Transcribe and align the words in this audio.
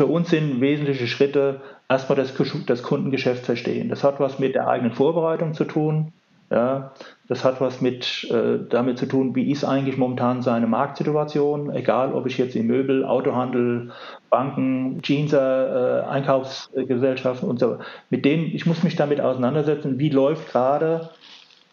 für 0.00 0.06
uns 0.06 0.30
sind 0.30 0.62
wesentliche 0.62 1.06
Schritte 1.06 1.60
erstmal 1.86 2.16
das, 2.16 2.32
das 2.64 2.82
Kundengeschäft 2.82 3.44
verstehen. 3.44 3.90
Das 3.90 4.02
hat 4.02 4.18
was 4.18 4.38
mit 4.38 4.54
der 4.54 4.66
eigenen 4.66 4.94
Vorbereitung 4.94 5.52
zu 5.52 5.66
tun. 5.66 6.14
Ja, 6.50 6.92
das 7.28 7.44
hat 7.44 7.60
was 7.60 7.82
mit 7.82 8.26
äh, 8.30 8.60
damit 8.66 8.96
zu 8.96 9.04
tun, 9.04 9.36
wie 9.36 9.52
ist 9.52 9.62
eigentlich 9.62 9.98
momentan 9.98 10.40
seine 10.40 10.66
Marktsituation, 10.66 11.70
egal 11.74 12.14
ob 12.14 12.26
ich 12.26 12.38
jetzt 12.38 12.56
im 12.56 12.66
Möbel, 12.66 13.04
Autohandel, 13.04 13.92
Banken, 14.30 15.02
Jeanser, 15.02 16.04
äh, 16.04 16.08
Einkaufsgesellschaften 16.08 17.46
und 17.46 17.60
so, 17.60 17.76
mit 18.08 18.24
denen, 18.24 18.46
ich 18.46 18.64
muss 18.64 18.82
mich 18.82 18.96
damit 18.96 19.20
auseinandersetzen, 19.20 19.98
wie 19.98 20.08
läuft 20.08 20.50
gerade 20.50 21.10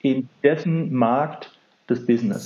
in 0.02 0.28
dessen 0.44 0.94
Markt 0.94 1.50
das 1.88 2.05
Business. 2.05 2.46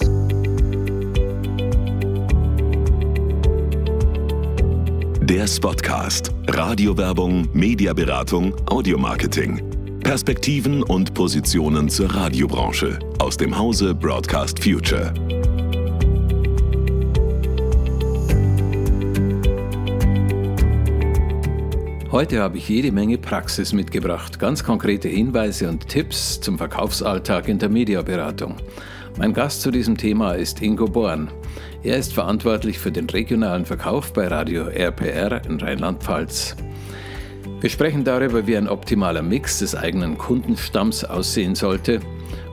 Der 5.31 5.47
Spotcast. 5.47 6.33
Radiowerbung, 6.49 7.47
Mediaberatung, 7.53 8.53
Audiomarketing. 8.65 9.61
Perspektiven 10.01 10.83
und 10.83 11.13
Positionen 11.13 11.87
zur 11.87 12.13
Radiobranche 12.13 12.99
aus 13.17 13.37
dem 13.37 13.57
Hause 13.57 13.95
Broadcast 13.95 14.61
Future. 14.61 15.13
Heute 22.11 22.41
habe 22.41 22.57
ich 22.57 22.67
jede 22.67 22.91
Menge 22.91 23.17
Praxis 23.17 23.71
mitgebracht, 23.71 24.37
ganz 24.37 24.65
konkrete 24.65 25.07
Hinweise 25.07 25.69
und 25.69 25.87
Tipps 25.87 26.41
zum 26.41 26.57
Verkaufsalltag 26.57 27.47
in 27.47 27.57
der 27.57 27.69
Mediaberatung. 27.69 28.57
Mein 29.17 29.31
Gast 29.31 29.61
zu 29.61 29.71
diesem 29.71 29.95
Thema 29.95 30.33
ist 30.33 30.61
Ingo 30.61 30.87
Born. 30.87 31.31
Er 31.83 31.97
ist 31.97 32.13
verantwortlich 32.13 32.79
für 32.79 32.91
den 32.91 33.09
regionalen 33.09 33.65
Verkauf 33.65 34.13
bei 34.13 34.27
Radio 34.27 34.67
RPR 34.67 35.45
in 35.45 35.59
Rheinland-Pfalz. 35.59 36.55
Wir 37.59 37.69
sprechen 37.69 38.03
darüber, 38.03 38.47
wie 38.47 38.57
ein 38.57 38.67
optimaler 38.67 39.21
Mix 39.21 39.59
des 39.59 39.75
eigenen 39.75 40.17
Kundenstamms 40.17 41.03
aussehen 41.03 41.55
sollte 41.55 41.99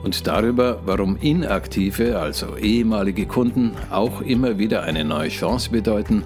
und 0.03 0.27
darüber, 0.27 0.81
warum 0.85 1.17
inaktive, 1.17 2.19
also 2.19 2.55
ehemalige 2.57 3.25
Kunden 3.25 3.71
auch 3.89 4.21
immer 4.21 4.57
wieder 4.57 4.83
eine 4.83 5.03
neue 5.03 5.29
Chance 5.29 5.71
bedeuten 5.71 6.23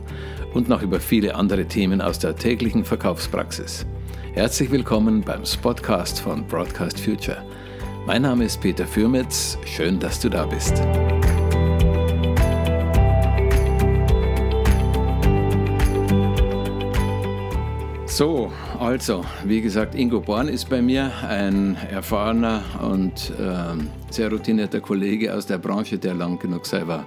und 0.53 0.69
noch 0.69 0.81
über 0.81 0.99
viele 0.99 1.35
andere 1.35 1.65
Themen 1.65 2.01
aus 2.01 2.19
der 2.19 2.35
täglichen 2.35 2.85
Verkaufspraxis. 2.85 3.85
Herzlich 4.33 4.71
willkommen 4.71 5.21
beim 5.21 5.45
Spotcast 5.45 6.19
von 6.19 6.45
Broadcast 6.47 6.99
Future. 6.99 7.43
Mein 8.05 8.23
Name 8.23 8.45
ist 8.45 8.59
Peter 8.61 8.85
Fürmetz, 8.85 9.57
schön, 9.65 9.99
dass 9.99 10.19
du 10.19 10.29
da 10.29 10.45
bist. 10.45 10.81
So, 18.15 18.51
also, 18.79 19.25
wie 19.43 19.59
gesagt, 19.59 19.95
Ingo 19.95 20.19
Born 20.19 20.47
ist 20.47 20.69
bei 20.69 20.83
mir 20.83 21.11
ein 21.27 21.75
erfahrener 21.89 22.61
und 22.87 23.31
äh, 23.39 24.11
sehr 24.11 24.29
routinierter 24.29 24.81
Kollege 24.81 25.33
aus 25.33 25.47
der 25.47 25.57
Branche, 25.57 25.97
der 25.97 26.13
lang 26.13 26.37
genug 26.37 26.67
selber 26.67 27.05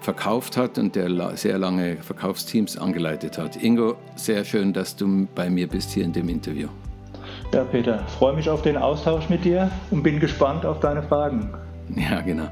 verkauft 0.00 0.56
hat 0.56 0.78
und 0.78 0.96
der 0.96 1.36
sehr 1.36 1.58
lange 1.58 1.98
Verkaufsteams 1.98 2.78
angeleitet 2.78 3.36
hat. 3.36 3.62
Ingo, 3.62 3.96
sehr 4.16 4.42
schön, 4.42 4.72
dass 4.72 4.96
du 4.96 5.28
bei 5.34 5.50
mir 5.50 5.68
bist 5.68 5.90
hier 5.90 6.04
in 6.04 6.14
dem 6.14 6.30
Interview. 6.30 6.68
Ja, 7.52 7.64
Peter, 7.64 7.98
freue 8.18 8.34
mich 8.34 8.48
auf 8.48 8.62
den 8.62 8.78
Austausch 8.78 9.28
mit 9.28 9.44
dir 9.44 9.70
und 9.90 10.02
bin 10.02 10.18
gespannt 10.18 10.64
auf 10.64 10.80
deine 10.80 11.02
Fragen. 11.02 11.52
Ja, 11.94 12.22
genau. 12.22 12.48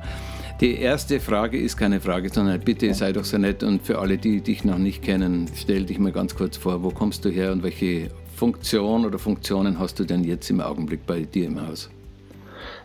Die 0.61 0.79
erste 0.79 1.21
Frage 1.21 1.59
ist 1.59 1.79
keine 1.79 2.01
Frage, 2.01 2.29
sondern 2.29 2.61
bitte 2.61 2.93
sei 2.93 3.13
doch 3.13 3.25
so 3.25 3.39
nett 3.39 3.63
und 3.63 3.81
für 3.81 3.99
alle, 3.99 4.19
die 4.19 4.43
dich 4.43 4.63
noch 4.63 4.77
nicht 4.77 5.03
kennen, 5.03 5.49
stell 5.57 5.87
dich 5.87 5.99
mal 5.99 6.13
ganz 6.13 6.37
kurz 6.37 6.59
vor, 6.59 6.83
wo 6.83 6.91
kommst 6.91 7.25
du 7.25 7.31
her 7.31 7.51
und 7.51 7.63
welche 7.63 8.11
Funktion 8.37 9.07
oder 9.07 9.19
Funktionen 9.19 9.79
hast 9.79 9.99
du 9.99 10.05
denn 10.05 10.23
jetzt 10.23 10.51
im 10.51 10.61
Augenblick 10.61 11.07
bei 11.07 11.23
dir 11.23 11.47
im 11.47 11.67
Haus? 11.67 11.89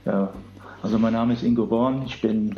Ja, 0.05 0.31
also 0.81 0.97
mein 0.97 1.11
Name 1.11 1.33
ist 1.33 1.43
Ingo 1.43 1.65
Born, 1.65 2.03
ich 2.05 2.21
bin 2.21 2.57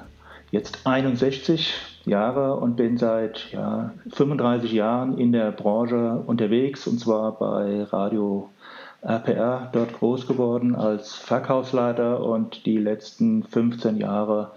jetzt 0.52 0.86
61 0.86 1.74
Jahre 2.06 2.56
und 2.58 2.76
bin 2.76 3.00
seit 3.00 3.52
ja, 3.52 3.92
35 4.14 4.72
Jahren 4.72 5.18
in 5.18 5.32
der 5.32 5.52
Branche 5.52 6.22
unterwegs 6.28 6.86
und 6.86 7.00
zwar 7.00 7.40
bei 7.40 7.86
Radio 7.86 8.52
RPR 9.02 9.70
dort 9.74 9.94
groß 9.94 10.28
geworden 10.28 10.76
als 10.76 11.16
Verkaufsleiter 11.16 12.24
und 12.24 12.68
die 12.68 12.78
letzten 12.78 13.42
15 13.42 13.98
Jahre 13.98 14.52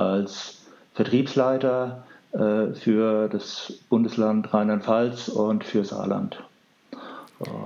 als 0.00 0.62
Vertriebsleiter 0.94 2.04
äh, 2.32 2.72
für 2.74 3.28
das 3.28 3.72
Bundesland 3.88 4.52
Rheinland-Pfalz 4.52 5.28
und 5.28 5.64
für 5.64 5.84
Saarland. 5.84 6.42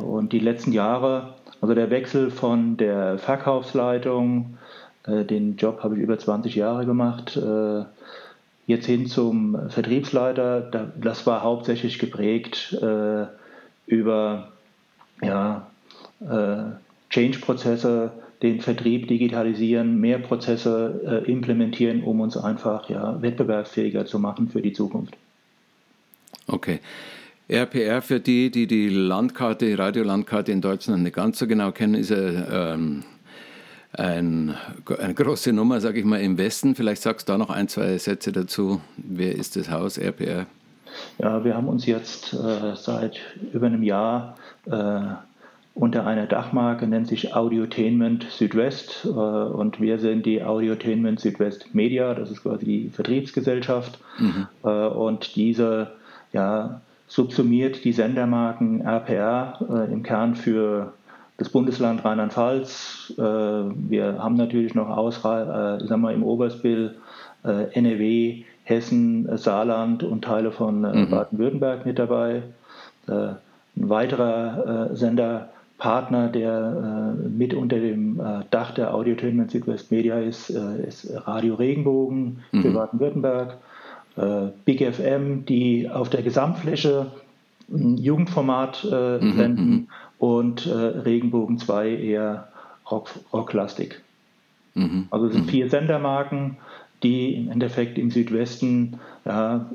Und 0.01 0.33
die 0.33 0.39
letzten 0.39 0.73
Jahre, 0.73 1.35
also 1.61 1.75
der 1.75 1.91
Wechsel 1.91 2.31
von 2.31 2.77
der 2.77 3.19
Verkaufsleitung, 3.19 4.59
äh, 5.07 5.25
den 5.25 5.57
Job 5.57 5.83
habe 5.83 5.97
ich 5.97 6.03
über 6.03 6.19
20 6.19 6.55
Jahre 6.55 6.87
gemacht, 6.87 7.37
äh, 7.37 7.85
jetzt 8.67 8.87
hin 8.87 9.07
zum 9.07 9.71
Vertriebsleiter, 9.71 10.61
das 10.97 11.27
war 11.27 11.43
hauptsächlich 11.43 11.99
geprägt 11.99 12.77
über 13.87 14.49
ja, 15.21 15.67
äh, 16.21 16.63
Change-Prozesse, 17.11 18.13
den 18.43 18.61
Vertrieb 18.61 19.09
digitalisieren, 19.09 20.01
mehr 20.01 20.19
Prozesse 20.19 21.23
äh, 21.25 21.31
implementieren, 21.31 22.03
um 22.03 22.21
uns 22.21 22.37
einfach 22.37 22.89
ja, 22.91 23.21
wettbewerbsfähiger 23.23 24.05
zu 24.05 24.19
machen 24.19 24.49
für 24.49 24.61
die 24.61 24.73
Zukunft. 24.73 25.17
Okay. 26.47 26.81
RPR 27.49 28.03
für 28.03 28.21
die, 28.21 28.51
die 28.51 28.67
die 28.67 28.89
Landkarte, 28.89 29.67
die 29.67 29.75
Radiolandkarte 29.75 30.53
in 30.53 30.61
Deutschland 30.61 31.03
nicht 31.03 31.15
ganz 31.15 31.39
so 31.39 31.47
genau 31.47 31.71
kennen, 31.73 31.95
ist 31.95 32.11
ähm, 32.11 33.05
ein, 33.93 34.55
eine 34.99 35.15
große 35.15 35.53
Nummer, 35.53 35.81
sage 35.81 36.01
ich 36.01 36.05
mal, 36.05 36.21
im 36.21 36.39
Westen. 36.39 36.75
Vielleicht 36.75 37.03
sagst 37.03 37.29
du 37.29 37.33
da 37.33 37.39
noch 37.39 37.51
ein, 37.51 37.69
zwei 37.69 37.99
Sätze 37.99 38.33
dazu. 38.33 38.81
Wer 38.97 39.35
ist 39.35 39.57
das 39.57 39.71
Haus 39.71 39.99
RPR? 39.99 40.47
Ja, 41.19 41.45
wir 41.45 41.55
haben 41.55 41.69
uns 41.69 41.87
jetzt 41.87 42.33
äh, 42.33 42.75
seit 42.75 43.19
über 43.53 43.67
einem 43.67 43.83
Jahr 43.83 44.37
äh, 44.67 45.01
unter 45.75 46.07
einer 46.07 46.27
Dachmarke, 46.27 46.87
nennt 46.87 47.09
sich 47.09 47.35
Audiotainment 47.35 48.27
Südwest 48.31 49.07
äh, 49.07 49.09
und 49.09 49.81
wir 49.81 49.99
sind 49.99 50.27
die 50.27 50.43
Audiotainment 50.43 51.21
Südwest 51.21 51.75
Media, 51.75 52.15
das 52.15 52.31
ist 52.31 52.43
quasi 52.43 52.65
die 52.65 52.89
Vertriebsgesellschaft 52.91 53.99
mhm. 54.19 54.49
äh, 54.65 54.69
und 54.69 55.35
diese 55.35 55.93
ja, 56.33 56.81
subsumiert 57.09 57.85
die 57.85 57.93
Sendermarken 57.93 58.83
RPR 58.83 59.59
äh, 59.69 59.93
im 59.93 60.03
Kern 60.03 60.35
für 60.35 60.93
das 61.39 61.49
Bundesland 61.49 62.05
Rheinland-Pfalz. 62.05 63.15
Wir 63.17 64.19
haben 64.19 64.37
natürlich 64.37 64.75
noch 64.77 64.89
Ausra 64.89 65.79
äh, 65.79 65.87
sagen 65.87 66.03
wir, 66.03 66.13
im 66.13 66.23
Oberspiel 66.23 66.95
NRW, 67.43 68.45
Hessen, 68.63 69.37
Saarland 69.39 70.05
und 70.05 70.23
Teile 70.23 70.53
von 70.53 70.83
mhm. 70.83 71.11
Baden-Württemberg 71.11 71.85
mit 71.85 71.99
dabei. 71.99 72.43
ein 73.09 73.37
weiterer 73.75 74.95
Sender 74.95 75.49
Partner, 75.83 76.29
der 76.29 77.17
äh, 77.19 77.29
mit 77.29 77.55
unter 77.55 77.81
dem 77.81 78.21
äh, 78.21 78.45
Dach 78.53 78.71
der 78.71 78.95
Audiotainment 78.95 79.51
Südwest 79.51 79.91
Media 79.91 80.17
ist, 80.21 80.49
äh, 80.49 80.87
ist 80.87 81.13
Radio 81.27 81.57
Regenbogen 81.57 82.39
mhm. 82.53 82.63
für 82.63 82.71
Baden-Württemberg, 82.71 83.57
äh, 84.15 84.47
Big 84.65 84.81
FM, 84.81 85.45
die 85.45 85.91
auf 85.91 86.09
der 86.09 86.23
Gesamtfläche 86.23 87.11
ein 87.69 87.99
Jugendformat 87.99 88.87
äh, 88.93 89.19
mhm. 89.19 89.33
senden 89.33 89.71
mhm. 89.71 89.89
und 90.21 90.67
äh, 90.67 90.71
Regenbogen 90.73 91.59
2 91.59 91.97
eher 91.97 92.47
rock, 92.89 93.11
rocklastig. 93.33 94.01
Mhm. 94.75 95.09
Also 95.11 95.27
es 95.27 95.33
sind 95.33 95.47
mhm. 95.47 95.51
vier 95.51 95.69
Sendermarken, 95.69 96.59
die 97.03 97.35
im 97.35 97.51
Endeffekt 97.51 97.99
im 97.99 98.13
Südwesten 98.13 99.01
ja, 99.25 99.67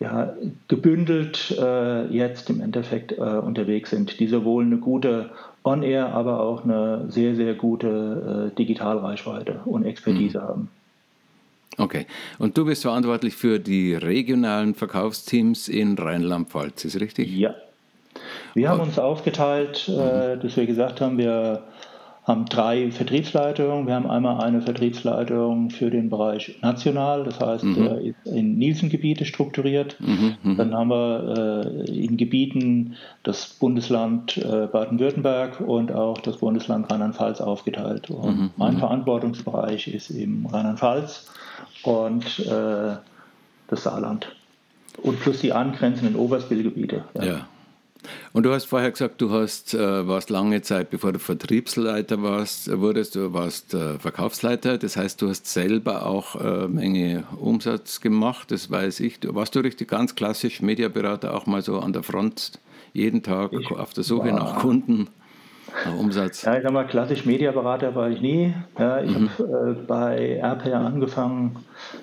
ja, 0.00 0.34
gebündelt 0.68 1.56
äh, 1.58 2.06
jetzt 2.06 2.50
im 2.50 2.60
Endeffekt 2.60 3.12
äh, 3.12 3.20
unterwegs 3.20 3.90
sind, 3.90 4.18
die 4.20 4.26
sowohl 4.26 4.64
eine 4.64 4.78
gute 4.78 5.30
On-Air, 5.62 6.08
aber 6.14 6.40
auch 6.40 6.64
eine 6.64 7.06
sehr, 7.08 7.34
sehr 7.36 7.54
gute 7.54 8.50
äh, 8.52 8.56
Digitalreichweite 8.56 9.60
und 9.64 9.84
Expertise 9.84 10.38
mhm. 10.38 10.42
haben. 10.42 10.70
Okay. 11.76 12.06
Und 12.38 12.56
du 12.56 12.64
bist 12.64 12.82
verantwortlich 12.82 13.34
für 13.34 13.58
die 13.58 13.94
regionalen 13.94 14.74
Verkaufsteams 14.74 15.68
in 15.68 15.96
Rheinland-Pfalz, 15.98 16.84
ist 16.84 17.00
richtig? 17.00 17.34
Ja. 17.34 17.54
Wir 18.54 18.68
haben 18.68 18.80
uns 18.80 18.98
aufgeteilt, 18.98 19.88
äh, 19.88 20.36
mhm. 20.36 20.40
dass 20.40 20.56
wir 20.56 20.66
gesagt 20.66 21.00
haben, 21.00 21.18
wir 21.18 21.62
haben 22.24 22.46
drei 22.46 22.90
Vertriebsleitungen. 22.90 23.86
Wir 23.86 23.94
haben 23.94 24.08
einmal 24.08 24.42
eine 24.42 24.62
Vertriebsleitung 24.62 25.68
für 25.68 25.90
den 25.90 26.08
Bereich 26.08 26.56
national, 26.62 27.24
das 27.24 27.38
heißt, 27.38 27.64
mhm. 27.64 27.74
der 27.74 28.00
ist 28.00 28.16
in 28.24 28.56
Nielsen-Gebiete 28.56 29.26
strukturiert. 29.26 29.96
Mhm, 30.00 30.36
mhm. 30.42 30.56
Dann 30.56 30.74
haben 30.74 30.88
wir 30.88 31.74
äh, 31.86 32.04
in 32.04 32.16
Gebieten 32.16 32.96
das 33.24 33.46
Bundesland 33.46 34.38
äh, 34.38 34.66
Baden-Württemberg 34.66 35.60
und 35.60 35.92
auch 35.92 36.18
das 36.18 36.38
Bundesland 36.38 36.90
Rheinland-Pfalz 36.90 37.42
aufgeteilt. 37.42 38.08
Und 38.08 38.38
mhm. 38.38 38.50
mein 38.56 38.74
mhm. 38.74 38.78
Verantwortungsbereich 38.78 39.88
ist 39.88 40.08
im 40.08 40.46
Rheinland-Pfalz 40.46 41.30
und 41.82 42.38
äh, 42.38 42.96
das 43.68 43.82
Saarland. 43.82 44.34
Und 45.02 45.20
plus 45.20 45.40
die 45.40 45.52
angrenzenden 45.52 46.16
Oberspielgebiete. 46.16 47.04
Ja. 47.14 47.24
ja. 47.24 47.46
Und 48.32 48.44
du 48.44 48.52
hast 48.52 48.64
vorher 48.64 48.90
gesagt, 48.90 49.20
du 49.20 49.30
hast, 49.30 49.74
äh, 49.74 50.06
warst 50.06 50.30
lange 50.30 50.62
Zeit, 50.62 50.90
bevor 50.90 51.12
du 51.12 51.18
Vertriebsleiter 51.18 52.22
warst, 52.22 52.70
wurdest, 52.80 53.14
du 53.14 53.32
warst 53.32 53.74
äh, 53.74 53.98
Verkaufsleiter. 53.98 54.78
Das 54.78 54.96
heißt, 54.96 55.20
du 55.22 55.28
hast 55.28 55.46
selber 55.46 56.06
auch 56.06 56.36
äh, 56.36 56.68
Menge 56.68 57.24
Umsatz 57.38 58.00
gemacht, 58.00 58.50
das 58.50 58.70
weiß 58.70 59.00
ich. 59.00 59.20
warst 59.34 59.54
du 59.54 59.60
richtig 59.60 59.88
ganz 59.88 60.14
klassisch 60.14 60.60
Mediaberater, 60.62 61.34
auch 61.34 61.46
mal 61.46 61.62
so 61.62 61.78
an 61.80 61.92
der 61.92 62.02
Front, 62.02 62.58
jeden 62.92 63.22
Tag 63.22 63.52
ich 63.52 63.70
auf 63.70 63.92
der 63.92 64.04
Suche 64.04 64.32
nach 64.32 64.60
Kunden? 64.60 65.08
Nach 65.84 65.98
Umsatz? 65.98 66.42
Ja, 66.42 66.56
ich 66.56 66.62
sag 66.62 66.72
mal, 66.72 66.86
klassisch 66.86 67.24
Mediaberater 67.24 67.94
war 67.94 68.08
ich 68.08 68.20
nie. 68.20 68.54
Ja, 68.78 69.02
ich 69.02 69.10
mhm. 69.10 69.30
habe 69.38 69.76
äh, 69.80 69.86
bei 69.86 70.36
RPR 70.36 70.80
angefangen, 70.80 71.56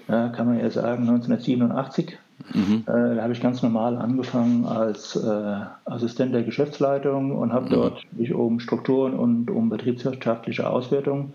ja, 0.07 0.29
kann 0.29 0.47
man 0.47 0.59
ja 0.59 0.69
sagen, 0.69 1.07
1987. 1.07 2.17
Mhm. 2.53 2.83
Äh, 2.87 3.15
da 3.15 3.23
habe 3.23 3.33
ich 3.33 3.41
ganz 3.41 3.61
normal 3.61 3.97
angefangen 3.97 4.65
als 4.65 5.15
äh, 5.15 5.55
Assistent 5.85 6.33
der 6.33 6.43
Geschäftsleitung 6.43 7.35
und 7.35 7.53
habe 7.53 7.65
mhm. 7.65 7.69
dort 7.69 8.03
mich 8.11 8.33
um 8.33 8.59
Strukturen 8.59 9.13
und 9.13 9.49
um 9.49 9.69
betriebswirtschaftliche 9.69 10.69
Auswertung 10.69 11.33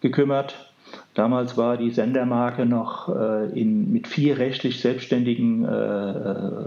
gekümmert. 0.00 0.54
Damals 1.14 1.56
war 1.56 1.76
die 1.76 1.90
Sendermarke 1.90 2.66
noch 2.66 3.08
äh, 3.08 3.58
in, 3.58 3.92
mit 3.92 4.08
vier 4.08 4.38
rechtlich 4.38 4.80
selbstständigen 4.80 5.64
äh, 5.64 6.10
äh, 6.10 6.66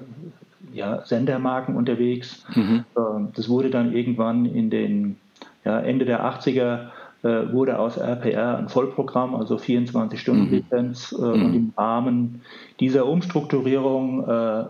ja, 0.74 1.02
Sendermarken 1.06 1.76
unterwegs. 1.76 2.46
Mhm. 2.56 2.86
Ähm, 2.98 3.30
das 3.36 3.50
wurde 3.50 3.70
dann 3.70 3.94
irgendwann 3.94 4.46
in 4.46 4.70
den 4.70 5.18
ja, 5.66 5.80
Ende 5.80 6.06
der 6.06 6.24
80er 6.24 6.80
äh, 6.80 6.86
wurde 7.24 7.80
aus 7.80 7.98
RPR 7.98 8.58
ein 8.58 8.70
Vollprogramm, 8.70 9.36
also 9.36 9.56
24-Stunden-Lizenz. 9.56 11.12
Mhm. 11.12 11.24
Äh, 11.24 11.38
mhm. 11.38 11.46
Und 11.46 11.54
im 11.54 11.74
Rahmen 11.78 12.42
dieser 12.80 13.06
Umstrukturierung 13.06 14.28
äh, 14.28 14.66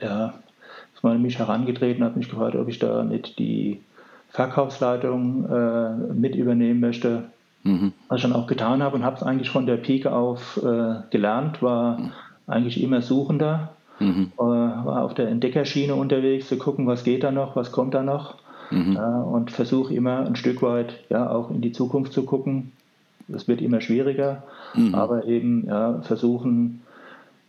ja, 0.00 0.34
ist 0.94 1.02
man 1.02 1.22
mich 1.22 1.38
herangetreten, 1.38 2.04
hat 2.04 2.16
mich 2.16 2.28
gefragt, 2.28 2.56
ob 2.56 2.68
ich 2.68 2.78
da 2.78 3.02
nicht 3.02 3.38
die 3.38 3.80
Verkaufsleitung 4.30 5.48
äh, 5.48 5.90
mit 6.12 6.34
übernehmen 6.34 6.80
möchte. 6.80 7.24
Mhm. 7.62 7.92
Was 8.08 8.18
ich 8.18 8.22
dann 8.22 8.32
auch 8.32 8.46
getan 8.46 8.82
habe 8.82 8.96
und 8.96 9.04
habe 9.04 9.16
es 9.16 9.22
eigentlich 9.22 9.50
von 9.50 9.66
der 9.66 9.76
Pike 9.76 10.12
auf 10.12 10.60
äh, 10.62 10.96
gelernt, 11.10 11.62
war 11.62 11.98
mhm. 11.98 12.12
eigentlich 12.46 12.82
immer 12.82 13.02
Suchender, 13.02 13.70
mhm. 13.98 14.32
äh, 14.36 14.40
war 14.40 15.02
auf 15.02 15.14
der 15.14 15.28
Entdeckerschiene 15.28 15.94
unterwegs, 15.94 16.48
zu 16.48 16.58
gucken, 16.58 16.86
was 16.86 17.04
geht 17.04 17.24
da 17.24 17.30
noch, 17.30 17.56
was 17.56 17.72
kommt 17.72 17.94
da 17.94 18.02
noch 18.02 18.36
mhm. 18.70 18.96
und 18.96 19.50
versuche 19.50 19.94
immer 19.94 20.26
ein 20.26 20.36
Stück 20.36 20.62
weit 20.62 20.98
ja 21.08 21.30
auch 21.30 21.50
in 21.50 21.60
die 21.60 21.72
Zukunft 21.72 22.12
zu 22.12 22.24
gucken. 22.24 22.72
Das 23.28 23.48
wird 23.48 23.60
immer 23.60 23.80
schwieriger, 23.80 24.44
mhm. 24.74 24.94
aber 24.94 25.26
eben 25.26 25.66
ja, 25.66 26.00
versuchen, 26.02 26.82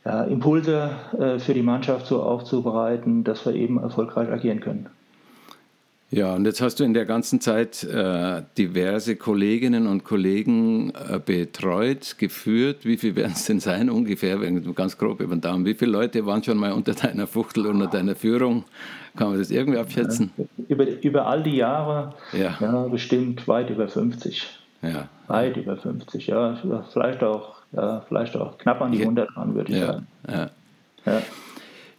ja, 0.06 0.24
Impulse 0.24 0.92
äh, 1.20 1.40
für 1.40 1.54
die 1.54 1.62
Mannschaft 1.62 2.08
so 2.08 2.24
aufzubereiten, 2.24 3.24
dass 3.24 3.46
wir 3.46 3.54
eben 3.54 3.78
erfolgreich 3.78 4.30
agieren 4.30 4.60
können. 4.60 4.88
Ja, 6.10 6.36
und 6.36 6.46
jetzt 6.46 6.62
hast 6.62 6.80
du 6.80 6.86
in 6.86 6.94
der 6.94 7.06
ganzen 7.06 7.42
Zeit 7.42 7.84
äh, 7.84 8.42
diverse 8.58 9.18
Kolleginnen 9.18 9.88
und 9.88 10.06
Kollegen 10.06 10.92
äh, 10.92 11.20
betreut, 11.20 12.16
geführt. 12.18 12.86
Wie 12.86 12.96
viel 12.96 13.18
werden 13.18 13.34
es 13.36 13.46
denn 13.46 13.60
sein 13.60 13.90
ungefähr, 13.90 14.40
wenn 14.40 14.64
du 14.64 14.74
ganz 14.74 14.98
grob 14.98 15.20
über 15.20 15.36
den 15.36 15.42
Daumen? 15.42 15.66
Wie 15.66 15.74
viele 15.74 15.92
Leute 15.92 16.26
waren 16.26 16.42
schon 16.42 16.58
mal 16.58 16.72
unter 16.72 16.94
deiner 16.94 17.28
Fuchtel, 17.28 17.68
unter 17.68 17.88
deiner 17.88 18.16
Führung? 18.16 18.64
Kann 19.18 19.32
man 19.32 19.40
das 19.40 19.52
irgendwie 19.52 19.80
abschätzen? 19.80 20.32
Über, 20.70 20.88
über 21.02 21.28
all 21.28 21.44
die 21.44 21.58
Jahre 21.58 22.14
ja. 22.32 22.56
ja 22.58 22.88
bestimmt 22.88 23.46
weit 23.48 23.70
über 23.70 23.90
50. 23.90 24.48
Ja. 24.82 25.10
Weit 25.28 25.58
über 25.58 25.76
50, 25.76 26.28
ja. 26.28 26.58
Vielleicht 26.94 27.22
auch, 27.22 27.56
ja, 27.74 28.02
vielleicht 28.08 28.38
auch 28.38 28.58
knapp 28.58 28.82
an 28.82 28.94
die 28.94 29.02
100 29.02 29.36
dran, 29.36 29.56
würde 29.56 29.74
ich 29.74 29.80
ja. 29.80 29.88
sagen. 29.88 30.08
Ja. 30.30 30.50
ja. 31.06 31.22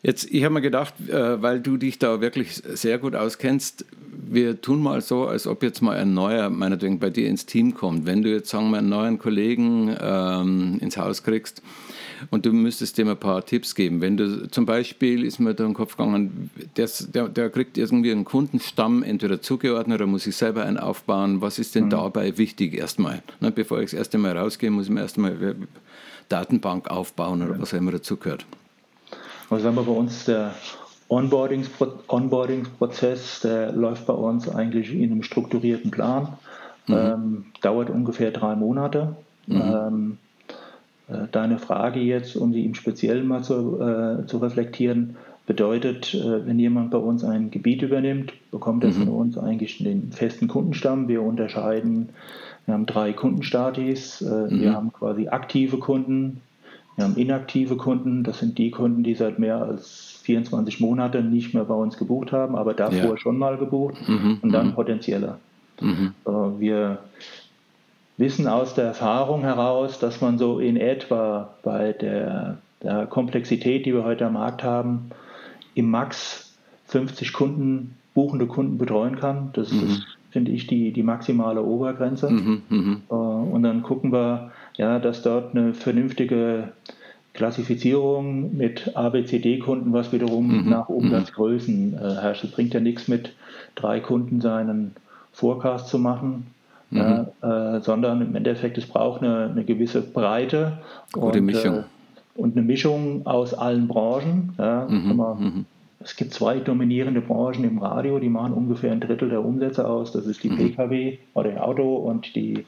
Jetzt, 0.08 0.30
ich 0.30 0.42
habe 0.42 0.54
mir 0.54 0.62
gedacht, 0.62 0.94
äh, 1.10 1.42
weil 1.42 1.60
du 1.60 1.76
dich 1.76 1.98
da 1.98 2.22
wirklich 2.22 2.54
sehr 2.54 2.96
gut 2.96 3.14
auskennst, 3.14 3.84
wir 4.10 4.58
tun 4.58 4.82
mal 4.82 5.02
so, 5.02 5.26
als 5.26 5.46
ob 5.46 5.62
jetzt 5.62 5.82
mal 5.82 5.98
ein 5.98 6.14
neuer, 6.14 6.48
meinetwegen 6.48 6.98
bei 6.98 7.10
dir 7.10 7.28
ins 7.28 7.44
Team 7.44 7.74
kommt. 7.74 8.06
Wenn 8.06 8.22
du 8.22 8.30
jetzt, 8.30 8.48
sagen 8.48 8.70
wir, 8.70 8.78
einen 8.78 8.88
neuen 8.88 9.18
Kollegen 9.18 9.94
ähm, 10.00 10.78
ins 10.80 10.96
Haus 10.96 11.22
kriegst 11.24 11.60
und 12.30 12.46
du 12.46 12.54
müsstest 12.54 12.96
dem 12.96 13.10
ein 13.10 13.18
paar 13.18 13.44
Tipps 13.44 13.74
geben. 13.74 14.00
Wenn 14.00 14.16
du 14.16 14.48
zum 14.48 14.64
Beispiel, 14.64 15.24
ist 15.24 15.40
mir 15.40 15.52
da 15.52 15.66
im 15.66 15.74
Kopf 15.74 15.98
gegangen, 15.98 16.48
der, 16.78 16.88
der, 17.12 17.28
der 17.28 17.50
kriegt 17.50 17.76
irgendwie 17.76 18.10
einen 18.10 18.24
Kundenstamm 18.24 19.02
entweder 19.02 19.42
zugeordnet 19.42 20.00
oder 20.00 20.06
muss 20.06 20.24
sich 20.24 20.36
selber 20.36 20.64
einen 20.64 20.78
aufbauen. 20.78 21.42
Was 21.42 21.58
ist 21.58 21.74
denn 21.74 21.84
mhm. 21.84 21.90
dabei 21.90 22.38
wichtig 22.38 22.72
erstmal? 22.72 23.22
Ne, 23.40 23.50
bevor 23.50 23.80
ich 23.80 23.90
das 23.90 23.98
erste 23.98 24.16
Mal 24.16 24.38
rausgehe, 24.38 24.70
muss 24.70 24.86
ich 24.86 24.90
mir 24.90 25.00
erstmal 25.00 25.54
Datenbank 26.30 26.88
aufbauen 26.88 27.42
oder 27.42 27.60
was 27.60 27.74
auch 27.74 27.78
immer 27.78 27.92
dazugehört. 27.92 28.46
Also 29.50 29.64
sagen 29.64 29.76
wir 29.76 29.84
bei 29.84 29.92
uns 29.92 30.24
der 30.24 30.54
Onboarding-Prozess, 31.08 33.40
der 33.40 33.72
läuft 33.72 34.06
bei 34.06 34.12
uns 34.12 34.48
eigentlich 34.48 34.94
in 34.94 35.10
einem 35.10 35.22
strukturierten 35.22 35.90
Plan. 35.90 36.34
Mhm. 36.86 36.94
Ähm, 36.94 37.46
dauert 37.60 37.90
ungefähr 37.90 38.30
drei 38.30 38.56
Monate. 38.56 39.16
Mhm. 39.46 39.62
Ähm, 39.62 40.18
äh, 41.08 41.26
deine 41.32 41.58
Frage 41.58 42.00
jetzt, 42.00 42.36
um 42.36 42.52
sie 42.52 42.64
im 42.64 42.74
Speziellen 42.74 43.26
mal 43.26 43.42
zu, 43.42 43.80
äh, 43.80 44.26
zu 44.26 44.38
reflektieren, 44.38 45.16
bedeutet, 45.46 46.14
äh, 46.14 46.46
wenn 46.46 46.58
jemand 46.58 46.90
bei 46.90 46.98
uns 46.98 47.24
ein 47.24 47.50
Gebiet 47.50 47.82
übernimmt, 47.82 48.32
bekommt 48.50 48.84
er 48.84 48.90
mhm. 48.90 48.94
von 48.94 49.08
uns 49.08 49.38
eigentlich 49.38 49.78
den 49.78 50.12
festen 50.12 50.46
Kundenstamm. 50.46 51.08
Wir 51.08 51.22
unterscheiden, 51.22 52.10
wir 52.66 52.74
haben 52.74 52.86
drei 52.86 53.14
Kundenstatis. 53.14 54.20
Äh, 54.20 54.50
wir 54.50 54.70
mhm. 54.70 54.74
haben 54.74 54.92
quasi 54.92 55.28
aktive 55.28 55.78
Kunden, 55.78 56.42
wir 56.98 57.04
haben 57.04 57.16
inaktive 57.16 57.76
Kunden, 57.76 58.24
das 58.24 58.40
sind 58.40 58.58
die 58.58 58.72
Kunden, 58.72 59.04
die 59.04 59.14
seit 59.14 59.38
mehr 59.38 59.62
als 59.62 60.18
24 60.24 60.80
Monaten 60.80 61.30
nicht 61.30 61.54
mehr 61.54 61.62
bei 61.62 61.74
uns 61.74 61.96
gebucht 61.96 62.32
haben, 62.32 62.56
aber 62.56 62.74
davor 62.74 63.10
ja. 63.10 63.16
schon 63.16 63.38
mal 63.38 63.56
gebucht 63.56 63.96
mhm. 64.08 64.38
und 64.42 64.50
dann 64.50 64.70
mhm. 64.70 64.74
potenzielle. 64.74 65.36
Mhm. 65.80 66.12
Wir 66.58 66.98
wissen 68.16 68.48
aus 68.48 68.74
der 68.74 68.86
Erfahrung 68.86 69.42
heraus, 69.42 70.00
dass 70.00 70.20
man 70.20 70.38
so 70.38 70.58
in 70.58 70.76
etwa 70.76 71.54
bei 71.62 71.92
der, 71.92 72.58
der 72.82 73.06
Komplexität, 73.06 73.86
die 73.86 73.94
wir 73.94 74.02
heute 74.02 74.26
am 74.26 74.32
Markt 74.32 74.64
haben, 74.64 75.10
im 75.76 75.92
Max 75.92 76.52
50 76.86 77.32
Kunden, 77.32 77.94
buchende 78.12 78.46
Kunden 78.46 78.76
betreuen 78.76 79.20
kann. 79.20 79.50
Das 79.52 79.70
mhm. 79.70 79.86
ist, 79.86 80.02
finde 80.30 80.50
ich, 80.50 80.66
die, 80.66 80.92
die 80.92 81.04
maximale 81.04 81.62
Obergrenze. 81.62 82.28
Mhm, 82.28 82.62
mh. 82.68 82.96
Äh, 83.08 83.14
und 83.14 83.62
dann 83.62 83.84
gucken 83.84 84.10
wir, 84.10 84.50
ja, 84.78 84.98
dass 84.98 85.22
dort 85.22 85.54
eine 85.54 85.74
vernünftige 85.74 86.72
Klassifizierung 87.34 88.56
mit 88.56 88.96
ABCD-Kunden, 88.96 89.92
was 89.92 90.12
wiederum 90.12 90.64
mhm. 90.64 90.70
nach 90.70 90.88
Umsatzgrößen 90.88 91.94
äh, 91.94 92.14
herrscht. 92.20 92.44
Es 92.44 92.50
bringt 92.50 92.74
ja 92.74 92.80
nichts 92.80 93.06
mit 93.06 93.34
drei 93.74 94.00
Kunden 94.00 94.40
seinen 94.40 94.94
Forecast 95.32 95.88
zu 95.88 95.98
machen, 95.98 96.46
mhm. 96.90 97.26
äh, 97.42 97.80
sondern 97.80 98.22
im 98.22 98.34
Endeffekt 98.34 98.78
es 98.78 98.86
braucht 98.86 99.22
eine, 99.22 99.50
eine 99.50 99.64
gewisse 99.64 100.00
Breite 100.00 100.78
Gute 101.12 101.38
und, 101.38 101.44
Mischung. 101.44 101.74
Äh, 101.76 101.82
und 102.34 102.56
eine 102.56 102.64
Mischung 102.64 103.26
aus 103.26 103.54
allen 103.54 103.88
Branchen. 103.88 104.54
Ja, 104.58 104.86
mhm. 104.88 105.16
Mhm. 105.38 105.64
Es 106.00 106.14
gibt 106.14 106.32
zwei 106.32 106.58
dominierende 106.58 107.20
Branchen 107.20 107.64
im 107.64 107.78
Radio, 107.78 108.20
die 108.20 108.28
machen 108.28 108.52
ungefähr 108.52 108.92
ein 108.92 109.00
Drittel 109.00 109.30
der 109.30 109.44
Umsätze 109.44 109.88
aus. 109.88 110.12
Das 110.12 110.26
ist 110.26 110.44
die 110.44 110.50
mhm. 110.50 110.56
Pkw 110.56 111.18
oder 111.34 111.50
die 111.50 111.58
Auto 111.58 111.96
und 111.96 112.34
die, 112.36 112.64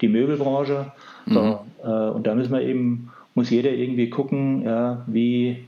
die 0.00 0.08
Möbelbranche. 0.08 0.92
So, 1.26 1.42
mhm. 1.42 1.56
äh, 1.82 2.10
und 2.10 2.26
da 2.26 2.34
müssen 2.34 2.52
wir 2.52 2.60
eben, 2.60 3.10
muss 3.34 3.48
jeder 3.48 3.72
irgendwie 3.72 4.10
gucken, 4.10 4.62
ja, 4.64 5.02
wie, 5.06 5.64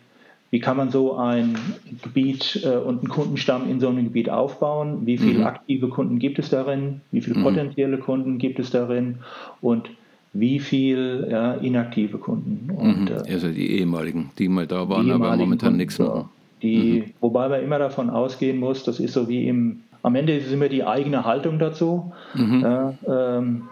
wie 0.51 0.61
kann 0.61 0.77
man 0.77 0.91
so 0.91 1.17
ein 1.17 1.57
Gebiet 2.03 2.61
äh, 2.65 2.77
und 2.77 2.99
einen 2.99 3.09
Kundenstamm 3.09 3.69
in 3.71 3.81
so 3.81 3.89
einem 3.89 4.05
Gebiet 4.05 4.29
aufbauen? 4.29 5.07
Wie 5.07 5.17
viele 5.17 5.39
mhm. 5.39 5.47
aktive 5.47 5.89
Kunden 5.89 6.19
gibt 6.19 6.39
es 6.39 6.51
darin? 6.51 7.01
Wie 7.13 7.23
viele 7.23 7.39
mhm. 7.39 7.45
potenzielle 7.45 7.99
Kunden 7.99 8.37
gibt 8.37 8.59
es 8.59 8.71
darin? 8.71 9.21
Und 9.63 9.89
wie 10.35 10.61
viele 10.61 11.31
ja, 11.31 11.55
inaktive 11.55 12.19
Kunden? 12.19 12.71
Und, 12.71 13.05
mhm. 13.05 13.09
Äh, 13.09 13.33
also 13.33 13.49
die 13.49 13.79
ehemaligen, 13.79 14.33
die 14.39 14.49
mal 14.49 14.67
da 14.67 14.87
waren, 14.87 15.11
aber 15.11 15.35
momentan 15.35 15.79
nichts 15.79 15.99
machen. 15.99 16.29
Die, 16.63 17.05
mhm. 17.07 17.13
Wobei 17.21 17.49
man 17.49 17.63
immer 17.63 17.79
davon 17.79 18.11
ausgehen 18.11 18.59
muss, 18.59 18.85
das 18.85 19.01
ist 19.01 19.13
so 19.13 19.29
wie 19.29 19.47
im, 19.49 19.83
am 20.03 20.15
Ende 20.15 20.37
ist 20.37 20.47
es 20.47 20.53
immer 20.53 20.69
die 20.69 20.85
eigene 20.85 21.25
Haltung 21.25 21.59
dazu. 21.59 22.13
Mhm. 22.35 22.61
Ja, 22.61 22.95
ähm, 23.07 23.63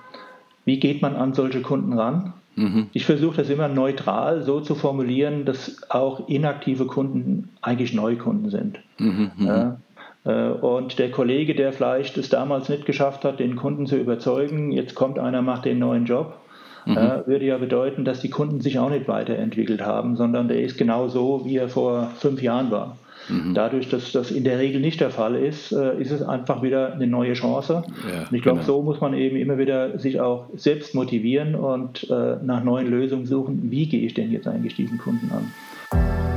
wie 0.64 0.80
geht 0.80 1.02
man 1.02 1.16
an 1.16 1.34
solche 1.34 1.60
Kunden 1.62 1.92
ran? 1.94 2.32
Mhm. 2.56 2.88
Ich 2.92 3.04
versuche 3.04 3.38
das 3.38 3.50
immer 3.50 3.68
neutral 3.68 4.42
so 4.42 4.60
zu 4.60 4.74
formulieren, 4.74 5.44
dass 5.44 5.90
auch 5.90 6.28
inaktive 6.28 6.86
Kunden 6.86 7.50
eigentlich 7.62 7.94
Neukunden 7.94 8.50
sind. 8.50 8.80
Mhm. 8.98 9.30
mhm. 9.36 9.46
Ja, 9.46 9.76
äh, 10.24 10.48
und 10.48 10.98
der 10.98 11.10
Kollege, 11.10 11.54
der 11.54 11.72
vielleicht 11.72 12.16
es 12.16 12.28
damals 12.28 12.68
nicht 12.68 12.86
geschafft 12.86 13.24
hat, 13.24 13.40
den 13.40 13.56
Kunden 13.56 13.86
zu 13.86 13.96
überzeugen, 13.96 14.72
jetzt 14.72 14.94
kommt 14.94 15.18
einer, 15.18 15.42
macht 15.42 15.64
den 15.64 15.78
neuen 15.78 16.06
Job, 16.06 16.38
mhm. 16.84 16.96
äh, 16.96 17.26
würde 17.26 17.44
ja 17.44 17.58
bedeuten, 17.58 18.04
dass 18.04 18.20
die 18.20 18.30
Kunden 18.30 18.60
sich 18.60 18.78
auch 18.78 18.90
nicht 18.90 19.08
weiterentwickelt 19.08 19.82
haben, 19.82 20.16
sondern 20.16 20.48
der 20.48 20.60
ist 20.60 20.78
genau 20.78 21.08
so, 21.08 21.42
wie 21.44 21.56
er 21.56 21.68
vor 21.68 22.10
fünf 22.18 22.42
Jahren 22.42 22.70
war. 22.70 22.96
Mhm. 23.28 23.54
Dadurch, 23.54 23.88
dass 23.88 24.12
das 24.12 24.30
in 24.30 24.44
der 24.44 24.58
Regel 24.58 24.80
nicht 24.80 25.00
der 25.00 25.10
Fall 25.10 25.34
ist, 25.34 25.72
äh, 25.72 25.98
ist 26.00 26.10
es 26.10 26.22
einfach 26.22 26.62
wieder 26.62 26.92
eine 26.92 27.06
neue 27.06 27.32
Chance. 27.32 27.84
Ja, 28.12 28.28
und 28.28 28.36
ich 28.36 28.42
glaube, 28.42 28.60
genau. 28.60 28.72
so 28.72 28.82
muss 28.82 29.00
man 29.00 29.14
eben 29.14 29.36
immer 29.36 29.58
wieder 29.58 29.98
sich 29.98 30.20
auch 30.20 30.46
selbst 30.54 30.94
motivieren 30.94 31.54
und 31.54 32.08
äh, 32.10 32.36
nach 32.42 32.62
neuen 32.62 32.88
Lösungen 32.88 33.26
suchen. 33.26 33.70
Wie 33.70 33.86
gehe 33.86 34.04
ich 34.04 34.14
denn 34.14 34.30
jetzt 34.30 34.46
eigentlich 34.46 34.76
diesen 34.76 34.98
Kunden 34.98 35.30
an? 35.32 36.33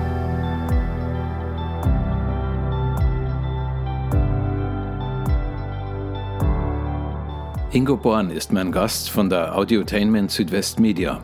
Ingo 7.73 7.97
Born 7.97 8.29
ist 8.29 8.53
mein 8.53 8.71
Gast 8.71 9.09
von 9.09 9.29
der 9.29 9.53
Audiotainment 9.53 10.31
Südwest 10.31 10.79
Media. 10.79 11.21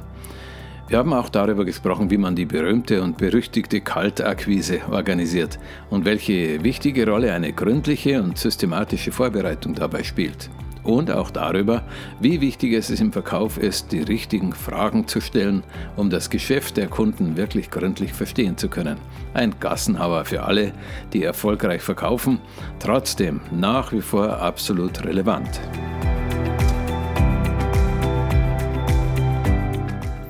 Wir 0.90 0.98
haben 0.98 1.14
auch 1.14 1.30
darüber 1.30 1.64
gesprochen, 1.64 2.12
wie 2.12 2.18
man 2.18 2.36
die 2.36 2.46
berühmte 2.46 3.02
und 3.02 3.18
berüchtigte 3.18 3.80
Kaltakquise 3.80 4.82
organisiert 4.92 5.58
und 5.90 6.04
welche 6.04 6.62
wichtige 6.62 7.08
Rolle 7.08 7.32
eine 7.32 7.54
gründliche 7.54 8.22
und 8.22 8.38
systematische 8.38 9.14
Vorbereitung 9.14 9.74
dabei 9.74 10.04
spielt. 10.04 10.50
Und 10.84 11.10
auch 11.12 11.32
darüber, 11.32 11.84
wie 12.20 12.42
wichtig 12.42 12.74
es 12.74 12.90
im 12.90 13.14
Verkauf 13.14 13.58
ist, 13.58 13.94
die 13.94 14.02
richtigen 14.02 14.52
Fragen 14.52 15.08
zu 15.08 15.22
stellen, 15.22 15.64
um 15.96 16.10
das 16.10 16.30
Geschäft 16.30 16.76
der 16.76 16.88
Kunden 16.88 17.38
wirklich 17.38 17.72
gründlich 17.72 18.12
verstehen 18.12 18.58
zu 18.58 18.68
können. 18.68 18.98
Ein 19.34 19.56
Gassenhauer 19.62 20.26
für 20.26 20.44
alle, 20.44 20.74
die 21.14 21.24
erfolgreich 21.24 21.82
verkaufen, 21.82 22.40
trotzdem 22.80 23.40
nach 23.50 23.94
wie 23.94 24.02
vor 24.02 24.42
absolut 24.42 25.06
relevant. 25.06 25.62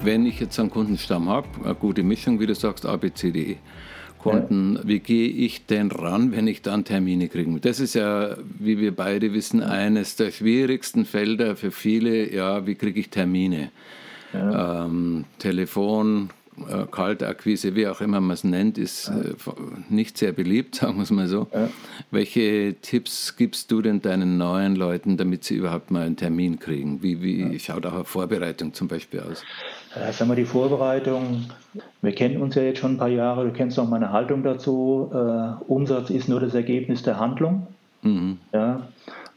Wenn 0.06 0.26
ich 0.26 0.40
jetzt 0.40 0.60
einen 0.60 0.70
Kundenstamm 0.70 1.30
habe, 1.30 1.48
eine 1.64 1.76
gute 1.76 2.04
Mischung, 2.04 2.40
wie 2.40 2.48
du 2.48 2.56
sagst, 2.56 2.86
A, 2.86 2.96
B, 2.98 3.14
C, 3.14 3.32
D, 3.32 3.40
E, 3.40 3.58
Kunden, 4.20 4.76
ja. 4.76 4.82
wie 4.88 5.00
gehe 5.00 5.28
ich 5.28 5.66
denn 5.66 5.92
ran, 5.92 6.32
wenn 6.32 6.48
ich 6.48 6.62
dann 6.62 6.86
Termine 6.86 7.28
kriege? 7.28 7.60
Das 7.60 7.80
ist 7.80 7.96
ja, 7.96 8.38
wie 8.58 8.80
wir 8.80 8.96
beide 8.96 9.34
wissen, 9.34 9.62
eines 9.62 10.16
der 10.16 10.32
schwierigsten 10.32 11.06
Felder 11.06 11.56
für 11.56 11.72
viele. 11.72 12.34
Ja, 12.34 12.66
wie 12.66 12.76
kriege 12.76 13.00
ich 13.00 13.10
Termine? 13.10 13.72
Ja. 14.32 14.86
Ähm, 14.86 15.26
Telefon, 15.40 16.30
äh, 16.70 16.86
Kaltakquise, 16.90 17.76
wie 17.76 17.88
auch 17.88 18.02
immer 18.02 18.22
man 18.22 18.32
es 18.32 18.44
nennt, 18.44 18.78
ist 18.78 19.10
äh, 19.10 19.34
nicht 19.90 20.18
sehr 20.18 20.32
beliebt, 20.32 20.76
sagen 20.76 20.96
wir 20.98 21.04
es 21.04 21.12
mal 21.12 21.28
so. 21.28 21.48
Ja. 21.54 21.70
Welche 22.12 22.76
Tipps 22.82 23.36
gibst 23.36 23.72
du 23.72 23.82
denn 23.82 24.02
deinen 24.02 24.38
neuen 24.38 24.76
Leuten, 24.76 25.18
damit 25.18 25.44
sie 25.44 25.56
überhaupt 25.56 25.92
mal 25.92 26.06
einen 26.06 26.16
Termin 26.16 26.60
kriegen? 26.60 27.02
Wie, 27.02 27.22
wie 27.22 27.54
ja. 27.54 27.60
schaut 27.60 27.86
auch 27.86 27.94
eine 27.94 28.06
Vorbereitung 28.06 28.74
zum 28.74 28.88
Beispiel 28.88 29.22
aus? 29.22 29.44
Ja, 29.96 30.12
sagen 30.12 30.32
wir 30.32 30.36
die 30.36 30.46
Vorbereitung. 30.46 31.46
Wir 32.02 32.14
kennen 32.14 32.42
uns 32.42 32.56
ja 32.56 32.64
jetzt 32.64 32.80
schon 32.80 32.94
ein 32.94 32.98
paar 32.98 33.10
Jahre, 33.10 33.46
du 33.46 33.52
kennst 33.52 33.80
auch 33.80 33.90
meine 33.90 34.12
Haltung 34.12 34.44
dazu. 34.44 35.10
Äh, 35.14 35.64
Umsatz 35.72 36.10
ist 36.10 36.30
nur 36.30 36.40
das 36.40 36.54
Ergebnis 36.54 37.04
der 37.04 37.20
Handlung. 37.20 37.68
Mhm. 38.02 38.38
Ja, 38.52 38.88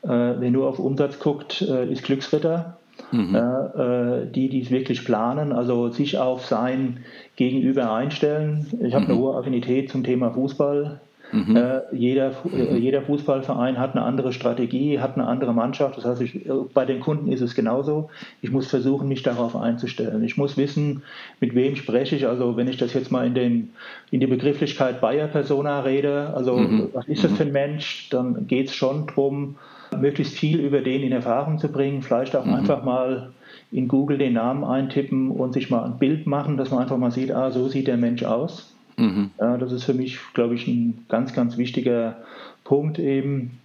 äh, 0.03 0.09
wer 0.09 0.51
nur 0.51 0.69
auf 0.69 0.79
Umsatz 0.79 1.19
guckt, 1.19 1.63
äh, 1.63 1.91
ist 1.91 2.03
Glücksritter 2.03 2.77
mhm. 3.13 3.35
äh, 3.35 4.27
die 4.27 4.49
dies 4.49 4.71
wirklich 4.71 5.05
planen, 5.05 5.53
also 5.53 5.91
sich 5.91 6.19
auf 6.19 6.47
sein 6.47 7.05
Gegenüber 7.37 7.93
einstellen. 7.93 8.67
Ich 8.81 8.95
habe 8.95 9.05
mhm. 9.05 9.11
eine 9.11 9.21
hohe 9.21 9.37
Affinität 9.37 9.91
zum 9.91 10.05
Thema 10.05 10.31
Fußball. 10.31 11.01
Mhm. 11.33 11.57
Äh, 11.57 11.81
jeder, 11.93 12.33
äh, 12.53 12.77
jeder 12.77 13.03
Fußballverein 13.03 13.79
hat 13.79 13.95
eine 13.95 14.05
andere 14.05 14.33
Strategie, 14.33 15.01
hat 15.01 15.17
eine 15.17 15.27
andere 15.27 15.53
Mannschaft. 15.53 15.97
Das 15.97 16.05
heißt, 16.05 16.23
ich, 16.23 16.49
bei 16.73 16.85
den 16.85 17.01
Kunden 17.01 17.33
ist 17.33 17.41
es 17.41 17.55
genauso. 17.55 18.11
Ich 18.43 18.53
muss 18.53 18.69
versuchen, 18.69 19.09
mich 19.09 19.23
darauf 19.23 19.57
einzustellen. 19.57 20.23
Ich 20.25 20.37
muss 20.37 20.57
wissen, 20.57 21.03
mit 21.41 21.55
wem 21.55 21.75
spreche 21.77 22.15
ich. 22.15 22.27
Also 22.27 22.57
wenn 22.57 22.69
ich 22.69 22.77
das 22.77 22.95
jetzt 22.95 23.11
mal 23.11 23.27
in, 23.27 23.35
den, 23.35 23.71
in 24.11 24.21
die 24.21 24.27
Begrifflichkeit 24.27 25.01
Bayer-Persona 25.01 25.81
rede, 25.81 26.33
also 26.35 26.57
mhm. 26.57 26.91
was 26.93 27.09
ist 27.09 27.25
das 27.25 27.33
mhm. 27.33 27.37
für 27.37 27.43
ein 27.45 27.53
Mensch, 27.53 28.09
dann 28.11 28.47
geht 28.47 28.69
es 28.69 28.75
schon 28.75 29.07
darum, 29.09 29.57
möglichst 29.99 30.35
viel 30.35 30.61
über 30.61 30.81
den 30.81 31.03
in 31.03 31.13
Erfahrung 31.13 31.59
zu 31.59 31.69
bringen, 31.69 32.03
vielleicht 32.03 32.37
auch 32.37 32.45
mhm. 32.45 32.55
einfach 32.55 32.85
mal 32.85 33.33
in 33.73 33.89
Google 33.89 34.19
den 34.19 34.35
Namen 34.35 34.65
eintippen 34.65 35.31
und 35.31 35.53
sich 35.53 35.71
mal 35.71 35.85
ein 35.85 35.99
Bild 35.99 36.27
machen, 36.27 36.57
dass 36.57 36.71
man 36.71 36.81
einfach 36.83 36.99
mal 36.99 37.11
sieht, 37.11 37.33
ah, 37.33 37.51
so 37.51 37.69
sieht 37.69 37.89
der 37.89 37.97
Mensch 37.97 38.23
aus. 38.23 38.73
Mhm. 38.97 39.31
Ja, 39.39 39.57
das 39.57 39.73
ist 39.73 39.85
für 39.85 39.95
mich, 39.95 40.19
glaube 40.35 40.55
ich, 40.55 40.67
ein 40.67 41.05
ganz, 41.09 41.35
ganz 41.35 41.57
wichtiger 41.59 42.17
Punkt 42.65 42.99
eben. 42.99 43.59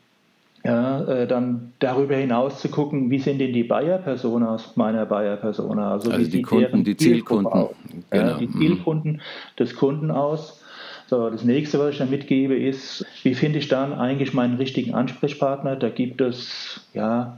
Ja, 0.63 1.01
äh, 1.05 1.27
dann 1.27 1.73
darüber 1.79 2.15
hinaus 2.15 2.61
zu 2.61 2.69
gucken, 2.69 3.09
wie 3.09 3.17
sind 3.17 3.39
denn 3.39 3.51
die 3.51 3.63
Bayer-Personas 3.63 4.77
meiner 4.77 5.07
Bayer-Persona? 5.07 5.93
Also, 5.93 6.11
also 6.11 6.29
die 6.29 6.43
Kunden, 6.43 6.83
die 6.83 6.95
Zielkunden. 6.95 7.51
Genau. 7.51 7.73
Ja, 8.13 8.37
die 8.37 8.45
mhm. 8.45 8.59
Zielkunden 8.59 9.21
des 9.57 9.75
Kunden 9.75 10.11
aus. 10.11 10.60
So, 11.11 11.29
das 11.29 11.43
nächste, 11.43 11.77
was 11.77 11.89
ich 11.89 11.97
dann 11.97 12.09
mitgebe, 12.09 12.55
ist, 12.55 13.05
wie 13.23 13.33
finde 13.33 13.59
ich 13.59 13.67
dann 13.67 13.91
eigentlich 13.91 14.33
meinen 14.33 14.55
richtigen 14.55 14.93
Ansprechpartner? 14.93 15.75
Da 15.75 15.89
gibt 15.89 16.21
es 16.21 16.79
ja 16.93 17.37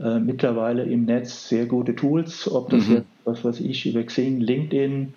äh, 0.00 0.18
mittlerweile 0.18 0.82
im 0.82 1.04
Netz 1.04 1.48
sehr 1.48 1.66
gute 1.66 1.94
Tools, 1.94 2.50
ob 2.50 2.68
das 2.70 2.88
mhm. 2.88 2.94
jetzt, 2.96 3.06
was 3.24 3.44
weiß 3.44 3.60
ich, 3.60 3.86
über 3.86 4.02
Xing, 4.02 4.40
LinkedIn, 4.40 5.14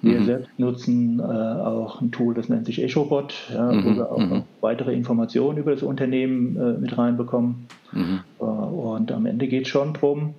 wir 0.00 0.20
mhm. 0.20 0.24
selbst 0.24 0.58
nutzen 0.58 1.20
äh, 1.20 1.24
auch 1.24 2.00
ein 2.00 2.10
Tool, 2.10 2.32
das 2.32 2.48
nennt 2.48 2.64
sich 2.64 2.82
EchoBot, 2.82 3.34
ja, 3.52 3.70
mhm. 3.70 3.84
wo 3.84 3.96
wir 3.96 4.12
auch 4.12 4.18
mhm. 4.18 4.42
weitere 4.62 4.94
Informationen 4.94 5.58
über 5.58 5.72
das 5.72 5.82
Unternehmen 5.82 6.56
äh, 6.56 6.80
mit 6.80 6.96
reinbekommen. 6.96 7.66
Mhm. 7.92 8.20
Äh, 8.40 8.44
und 8.44 9.12
am 9.12 9.26
Ende 9.26 9.46
geht 9.46 9.64
es 9.64 9.68
schon 9.68 9.92
darum, 9.92 10.32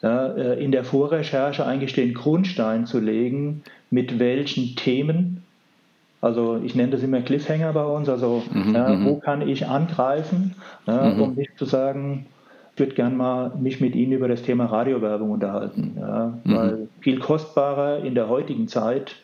ja, 0.00 0.28
äh, 0.28 0.64
in 0.64 0.72
der 0.72 0.84
Vorrecherche 0.84 1.66
eigentlich 1.66 1.92
den 1.92 2.14
Grundstein 2.14 2.86
zu 2.86 3.00
legen, 3.00 3.64
mit 3.90 4.18
welchen 4.18 4.76
Themen 4.76 5.42
also 6.20 6.60
ich 6.62 6.74
nenne 6.74 6.90
das 6.90 7.02
immer 7.02 7.20
Cliffhanger 7.20 7.72
bei 7.72 7.84
uns. 7.84 8.08
Also 8.08 8.42
mhm, 8.52 8.72
mhm. 8.72 9.04
wo 9.06 9.16
kann 9.16 9.46
ich 9.46 9.66
angreifen, 9.66 10.54
ja, 10.86 11.04
mhm. 11.04 11.22
um 11.22 11.34
nicht 11.34 11.56
zu 11.56 11.64
sagen, 11.64 12.26
ich 12.74 12.80
würde 12.80 12.94
gerne 12.94 13.16
mal 13.16 13.52
mich 13.58 13.80
mit 13.80 13.94
Ihnen 13.94 14.12
über 14.12 14.28
das 14.28 14.42
Thema 14.42 14.66
Radiowerbung 14.66 15.30
unterhalten. 15.30 15.96
Ja, 15.98 16.38
mhm. 16.44 16.56
Weil 16.56 16.88
viel 17.00 17.18
kostbarer 17.18 18.04
in 18.04 18.14
der 18.14 18.28
heutigen 18.28 18.68
Zeit 18.68 19.16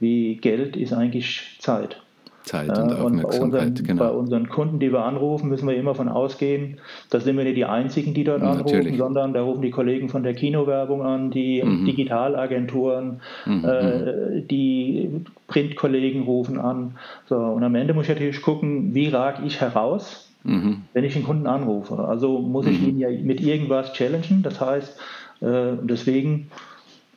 wie 0.00 0.36
Geld 0.36 0.76
ist 0.76 0.92
eigentlich 0.92 1.56
Zeit. 1.58 2.00
Zeit 2.42 2.68
und 2.68 2.92
Aufmerksamkeit. 2.92 3.02
Und 3.02 3.50
bei 3.50 3.58
unseren, 3.60 3.74
genau. 3.74 4.04
bei 4.04 4.10
unseren 4.10 4.48
Kunden, 4.48 4.78
die 4.78 4.92
wir 4.92 5.04
anrufen, 5.04 5.48
müssen 5.48 5.68
wir 5.68 5.76
immer 5.76 5.90
davon 5.90 6.08
ausgehen, 6.08 6.78
da 7.10 7.20
sind 7.20 7.36
wir 7.36 7.44
nicht 7.44 7.56
die 7.56 7.64
Einzigen, 7.64 8.14
die 8.14 8.24
dort 8.24 8.42
anrufen, 8.42 8.76
Natürlich. 8.76 8.98
sondern 8.98 9.34
da 9.34 9.42
rufen 9.42 9.62
die 9.62 9.70
Kollegen 9.70 10.08
von 10.08 10.22
der 10.22 10.34
Kinowerbung 10.34 11.02
an, 11.02 11.30
die 11.30 11.62
mhm. 11.62 11.84
Digitalagenturen, 11.84 13.20
mhm. 13.44 13.64
äh, 13.64 14.42
die 14.42 15.24
Printkollegen 15.46 16.22
rufen 16.22 16.58
an. 16.58 16.96
So, 17.26 17.36
und 17.36 17.62
am 17.62 17.74
Ende 17.74 17.94
muss 17.94 18.04
ich 18.04 18.10
natürlich 18.10 18.42
gucken, 18.42 18.94
wie 18.94 19.08
rage 19.08 19.44
ich 19.46 19.60
heraus, 19.60 20.30
mhm. 20.44 20.82
wenn 20.92 21.04
ich 21.04 21.14
den 21.14 21.24
Kunden 21.24 21.46
anrufe. 21.46 21.98
Also 21.98 22.38
muss 22.38 22.66
ich 22.66 22.80
mhm. 22.80 22.88
ihn 22.88 22.98
ja 22.98 23.10
mit 23.10 23.40
irgendwas 23.40 23.92
challengen. 23.92 24.42
Das 24.42 24.60
heißt, 24.60 24.98
äh, 25.40 25.72
deswegen 25.82 26.50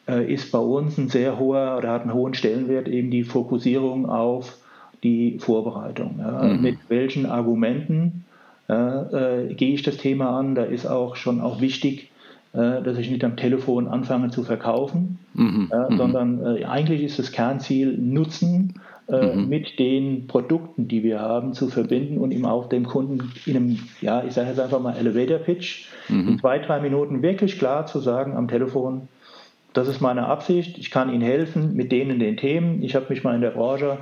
äh, 0.08 0.32
ist 0.32 0.52
bei 0.52 0.60
uns 0.60 0.98
ein 0.98 1.10
sehr 1.10 1.40
hoher 1.40 1.78
oder 1.78 1.92
hat 1.92 2.02
einen 2.02 2.14
hohen 2.14 2.34
Stellenwert 2.34 2.88
eben 2.88 3.12
die 3.12 3.24
Fokussierung 3.24 4.10
auf 4.10 4.58
die 5.04 5.40
Vorbereitung. 5.40 6.16
Ja. 6.20 6.44
Mhm. 6.44 6.62
Mit 6.62 6.78
welchen 6.90 7.26
Argumenten 7.26 8.26
äh, 8.68 9.54
gehe 9.54 9.74
ich 9.74 9.84
das 9.84 9.98
Thema 9.98 10.38
an? 10.38 10.56
Da 10.56 10.64
ist 10.64 10.86
auch 10.86 11.16
schon 11.16 11.42
auch 11.42 11.62
wichtig, 11.62 12.12
äh, 12.54 12.82
dass 12.82 12.98
ich 12.98 13.10
nicht 13.10 13.24
am 13.24 13.38
Telefon 13.38 13.88
anfange 13.88 14.30
zu 14.30 14.44
verkaufen, 14.44 15.20
mhm. 15.34 15.70
äh, 15.72 15.96
sondern 15.96 16.58
äh, 16.58 16.66
eigentlich 16.66 17.04
ist 17.04 17.18
das 17.18 17.32
Kernziel, 17.32 17.98
Nutzen 17.98 18.76
äh, 19.08 19.36
mhm. 19.36 19.50
mit 19.50 19.80
den 19.80 20.28
Produkten, 20.28 20.88
die 20.88 21.04
wir 21.04 21.20
haben, 21.20 21.54
zu 21.54 21.70
verbinden 21.70 22.18
und 22.18 22.32
ihm 22.32 22.46
auch 22.46 22.70
dem 22.70 22.86
Kunden 22.86 23.32
in 23.46 23.56
einem, 23.56 23.80
ja, 24.02 24.24
ich 24.24 24.34
sage 24.34 24.50
jetzt 24.50 24.60
einfach 24.60 24.80
mal 24.80 24.96
Elevator 24.96 25.40
Pitch, 25.40 25.86
mhm. 26.08 26.28
in 26.28 26.40
zwei, 26.40 26.60
drei 26.60 26.80
Minuten 26.80 27.22
wirklich 27.22 27.58
klar 27.58 27.86
zu 27.88 28.00
sagen 28.00 28.36
am 28.36 28.48
Telefon, 28.48 29.08
das 29.74 29.88
ist 29.88 30.02
meine 30.02 30.26
Absicht. 30.26 30.78
Ich 30.78 30.92
kann 30.92 31.14
Ihnen 31.14 31.22
helfen 31.22 31.76
mit 31.76 31.92
denen 31.92 32.20
den 32.20 32.36
Themen. 32.36 32.84
Ich 32.84 32.96
habe 32.96 33.06
mich 33.10 33.24
mal 33.24 33.36
in 33.36 33.42
der 33.42 33.52
Branche 33.52 34.00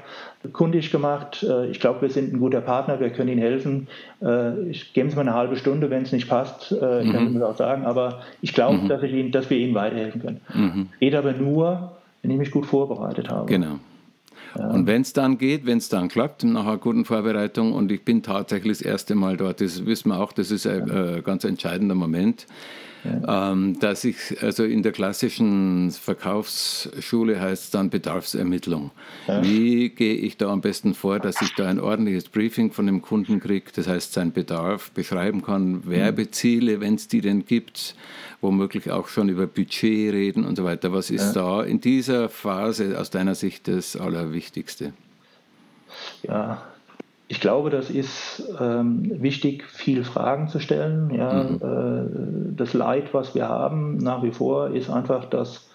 kundig 0.51 0.91
gemacht. 0.91 1.45
Äh, 1.47 1.69
ich 1.69 1.79
glaube, 1.79 2.01
wir 2.01 2.09
sind 2.09 2.33
ein 2.33 2.39
guter 2.39 2.61
Partner. 2.61 2.99
Wir 2.99 3.09
können 3.11 3.29
Ihnen 3.29 3.41
helfen. 3.41 3.87
Äh, 4.21 4.69
ich 4.69 4.93
gebe 4.93 5.07
es 5.07 5.15
mal 5.15 5.21
eine 5.21 5.33
halbe 5.33 5.57
Stunde, 5.57 5.89
wenn 5.89 6.03
es 6.03 6.11
nicht 6.11 6.27
passt. 6.27 6.71
Äh, 6.71 7.03
ich 7.03 7.11
kann 7.11 7.31
mhm. 7.31 7.39
das 7.39 7.43
auch 7.43 7.57
sagen. 7.57 7.85
Aber 7.85 8.21
ich 8.41 8.53
glaube, 8.53 8.77
mhm. 8.79 8.87
dass, 8.87 9.03
ich 9.03 9.31
dass 9.31 9.49
wir 9.49 9.57
Ihnen 9.57 9.75
weiterhelfen 9.75 10.21
können. 10.21 10.41
Mhm. 10.53 10.87
Geht 10.99 11.13
aber 11.13 11.33
nur, 11.33 11.91
wenn 12.21 12.31
ich 12.31 12.37
mich 12.37 12.51
gut 12.51 12.65
vorbereitet 12.65 13.29
habe. 13.29 13.45
Genau. 13.45 13.79
Ja. 14.57 14.69
Und 14.69 14.87
wenn 14.87 15.03
es 15.03 15.13
dann 15.13 15.37
geht, 15.37 15.67
wenn 15.67 15.77
es 15.77 15.89
dann 15.89 16.07
klappt, 16.07 16.43
nach 16.43 16.65
einer 16.65 16.77
guten 16.77 17.05
Vorbereitung 17.05 17.73
und 17.73 17.91
ich 17.91 18.03
bin 18.03 18.23
tatsächlich 18.23 18.79
das 18.79 18.81
erste 18.81 19.13
Mal 19.13 19.37
dort, 19.37 19.61
das 19.61 19.85
wissen 19.85 20.09
wir 20.09 20.19
auch, 20.19 20.33
das 20.33 20.49
ist 20.49 20.65
ein 20.65 20.87
ja. 20.87 21.19
ganz 21.21 21.43
entscheidender 21.43 21.93
Moment. 21.93 22.47
Ja. 23.03 23.51
Ähm, 23.51 23.79
dass 23.79 24.03
ich, 24.03 24.17
also 24.41 24.63
in 24.63 24.83
der 24.83 24.91
klassischen 24.91 25.91
Verkaufsschule 25.91 27.39
heißt 27.39 27.65
es 27.65 27.69
dann 27.71 27.89
Bedarfsermittlung. 27.89 28.91
Ja. 29.27 29.41
Wie 29.41 29.89
gehe 29.89 30.15
ich 30.15 30.35
da 30.37 30.49
am 30.49 30.61
besten 30.61 30.93
vor, 30.93 31.19
dass 31.19 31.41
ich 31.41 31.53
da 31.55 31.67
ein 31.67 31.79
ordentliches 31.79 32.27
Briefing 32.27 32.71
von 32.71 32.85
dem 32.85 33.01
Kunden 33.01 33.39
kriege, 33.39 33.71
das 33.73 33.87
heißt 33.87 34.13
seinen 34.13 34.33
Bedarf 34.33 34.91
beschreiben 34.91 35.41
kann, 35.41 35.87
Werbeziele, 35.87 36.81
wenn 36.81 36.95
es 36.95 37.07
die 37.07 37.21
denn 37.21 37.45
gibt, 37.45 37.95
womöglich 38.41 38.91
auch 38.91 39.07
schon 39.07 39.29
über 39.29 39.47
Budget 39.47 40.13
reden 40.13 40.45
und 40.45 40.57
so 40.57 40.65
weiter. 40.65 40.91
Was 40.91 41.09
ist 41.09 41.35
ja. 41.35 41.41
da 41.59 41.63
in 41.63 41.79
dieser 41.79 42.27
Phase 42.27 42.99
aus 42.99 43.09
deiner 43.09 43.35
Sicht 43.35 43.67
das 43.69 43.95
Allerwichtigste? 43.95 44.93
Ja, 46.23 46.61
ich 47.31 47.39
glaube, 47.39 47.69
das 47.69 47.91
ist 47.91 48.43
ähm, 48.59 49.21
wichtig, 49.21 49.63
viele 49.67 50.03
Fragen 50.03 50.47
zu 50.47 50.59
stellen. 50.59 51.11
Ja, 51.13 51.43
mhm. 51.43 51.61
äh, 51.61 52.55
das 52.57 52.73
Leid, 52.73 53.13
was 53.13 53.35
wir 53.35 53.47
haben 53.47 53.97
nach 53.97 54.23
wie 54.23 54.31
vor, 54.31 54.71
ist 54.71 54.89
einfach, 54.89 55.25
dass 55.25 55.69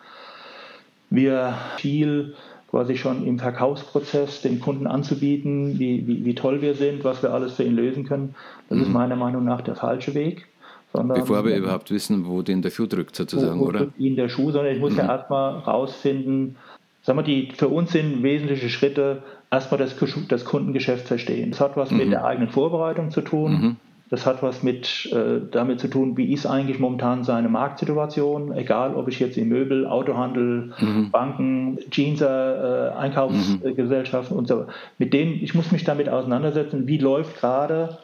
wir 1.11 1.55
viel 1.77 2.35
quasi 2.71 2.97
schon 2.97 3.25
im 3.25 3.39
Verkaufsprozess 3.39 4.43
den 4.43 4.59
Kunden 4.59 4.89
anzubieten, 4.89 5.79
wie, 5.79 6.05
wie, 6.09 6.25
wie 6.25 6.35
toll 6.35 6.61
wir 6.61 6.75
sind, 6.75 7.05
was 7.05 7.23
wir 7.23 7.33
alles 7.33 7.53
für 7.55 7.63
ihn 7.63 7.77
lösen 7.77 8.05
können. 8.05 8.35
Das 8.69 8.79
mhm. 8.79 8.85
ist 8.85 8.91
meiner 8.91 9.15
Meinung 9.15 9.45
nach 9.45 9.61
der 9.61 9.77
falsche 9.77 10.13
Weg, 10.15 10.49
Sondern, 10.93 11.21
Bevor 11.21 11.45
wir 11.45 11.55
überhaupt 11.55 11.93
wissen, 11.93 12.27
wo 12.27 12.43
denn 12.43 12.63
der 12.63 12.71
Schuh 12.71 12.87
drückt, 12.87 13.15
sozusagen, 13.15 13.61
wo, 13.61 13.67
wo 13.67 13.69
oder? 13.69 13.79
Drückt 13.79 14.01
Ihnen 14.01 14.17
der 14.17 14.29
Schuh, 14.29 14.51
sondern 14.51 14.75
ich 14.75 14.81
muss 14.81 14.95
mhm. 14.95 14.99
ja 14.99 15.07
erstmal 15.07 15.59
rausfinden, 15.61 16.57
sagen 17.05 17.19
wir, 17.19 17.23
die 17.23 17.53
für 17.57 17.69
uns 17.69 17.93
sind 17.93 18.25
wesentliche 18.25 18.69
Schritte, 18.69 19.23
erstmal 19.55 19.79
das, 19.79 19.95
das 20.29 20.45
Kundengeschäft 20.45 21.07
verstehen. 21.07 21.53
Das 21.53 21.61
hat 21.61 21.77
was 21.77 21.91
mhm. 21.91 21.99
mit 21.99 22.13
der 22.13 22.25
eigenen 22.25 22.49
Vorbereitung 22.49 23.11
zu 23.11 23.21
tun. 23.21 23.53
Mhm. 23.53 23.77
Das 24.11 24.27
hat 24.27 24.43
was 24.43 24.63
mit 24.63 25.11
äh, 25.13 25.41
damit 25.51 25.81
zu 25.81 25.89
tun, 25.89 26.17
wie 26.17 26.33
ist 26.33 26.47
eigentlich 26.47 26.79
momentan 26.79 27.25
seine 27.25 27.49
Marktsituation, 27.49 28.53
egal 28.53 28.95
ob 28.95 29.09
ich 29.09 29.19
jetzt 29.19 29.39
im 29.39 29.49
Möbel, 29.49 29.87
Autohandel, 29.87 30.73
mhm. 30.79 31.11
Banken, 31.11 31.79
Jeanser, 31.91 32.93
äh, 32.93 32.97
Einkaufsgesellschaften 32.97 34.35
mhm. 34.35 34.39
und 34.39 34.49
so. 34.49 34.67
Mit 34.99 35.15
denen, 35.15 35.43
ich 35.43 35.55
muss 35.55 35.73
mich 35.73 35.85
damit 35.85 36.09
auseinandersetzen, 36.09 36.87
wie 36.87 36.99
läuft 36.99 37.39
gerade 37.39 37.99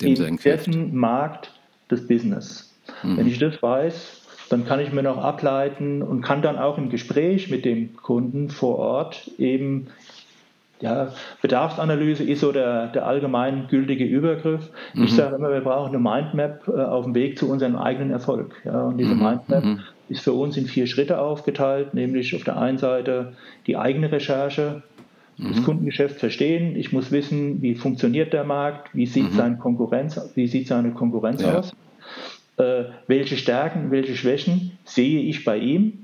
in 0.00 0.38
dessen 0.38 0.96
Markt 0.96 1.52
das 1.88 2.06
Business. 2.06 2.74
Mhm. 3.02 3.18
Wenn 3.18 3.26
ich 3.26 3.38
das 3.38 3.62
weiß, 3.62 4.22
dann 4.48 4.66
kann 4.66 4.80
ich 4.80 4.92
mir 4.92 5.02
noch 5.02 5.18
ableiten 5.18 6.02
und 6.02 6.22
kann 6.22 6.42
dann 6.42 6.58
auch 6.58 6.78
im 6.78 6.88
Gespräch 6.88 7.50
mit 7.50 7.64
dem 7.64 7.96
Kunden 7.96 8.50
vor 8.50 8.78
Ort 8.78 9.30
eben 9.38 9.88
ja, 10.80 11.12
Bedarfsanalyse 11.40 12.24
ist 12.24 12.40
so 12.40 12.52
der, 12.52 12.88
der 12.88 13.06
allgemein 13.06 13.68
gültige 13.68 14.04
Übergriff. 14.04 14.70
Mhm. 14.92 15.04
Ich 15.04 15.14
sage 15.14 15.36
immer, 15.36 15.52
wir 15.52 15.60
brauchen 15.60 15.88
eine 15.94 15.98
Mindmap 15.98 16.68
äh, 16.68 16.72
auf 16.82 17.04
dem 17.04 17.14
Weg 17.14 17.38
zu 17.38 17.50
unserem 17.50 17.76
eigenen 17.76 18.10
Erfolg. 18.10 18.54
Ja, 18.64 18.82
und 18.82 18.98
diese 18.98 19.14
mhm. 19.14 19.22
Mindmap 19.22 19.64
mhm. 19.64 19.80
ist 20.08 20.24
für 20.24 20.32
uns 20.32 20.56
in 20.56 20.66
vier 20.66 20.86
Schritte 20.86 21.20
aufgeteilt, 21.20 21.94
nämlich 21.94 22.34
auf 22.34 22.44
der 22.44 22.58
einen 22.58 22.78
Seite 22.78 23.34
die 23.66 23.76
eigene 23.76 24.10
Recherche, 24.10 24.82
das 25.38 25.58
mhm. 25.58 25.64
Kundengeschäft 25.64 26.18
verstehen. 26.18 26.76
Ich 26.76 26.92
muss 26.92 27.10
wissen, 27.12 27.62
wie 27.62 27.74
funktioniert 27.74 28.32
der 28.32 28.44
Markt, 28.44 28.94
wie 28.94 29.06
sieht 29.06 29.32
mhm. 29.32 29.36
seine 29.36 29.56
Konkurrenz, 29.56 30.20
wie 30.34 30.46
sieht 30.46 30.68
seine 30.68 30.90
Konkurrenz 30.90 31.42
ja. 31.42 31.58
aus, 31.58 31.72
äh, 32.56 32.84
welche 33.06 33.36
Stärken, 33.36 33.90
welche 33.90 34.16
Schwächen 34.16 34.72
sehe 34.84 35.20
ich 35.20 35.44
bei 35.44 35.56
ihm 35.56 36.03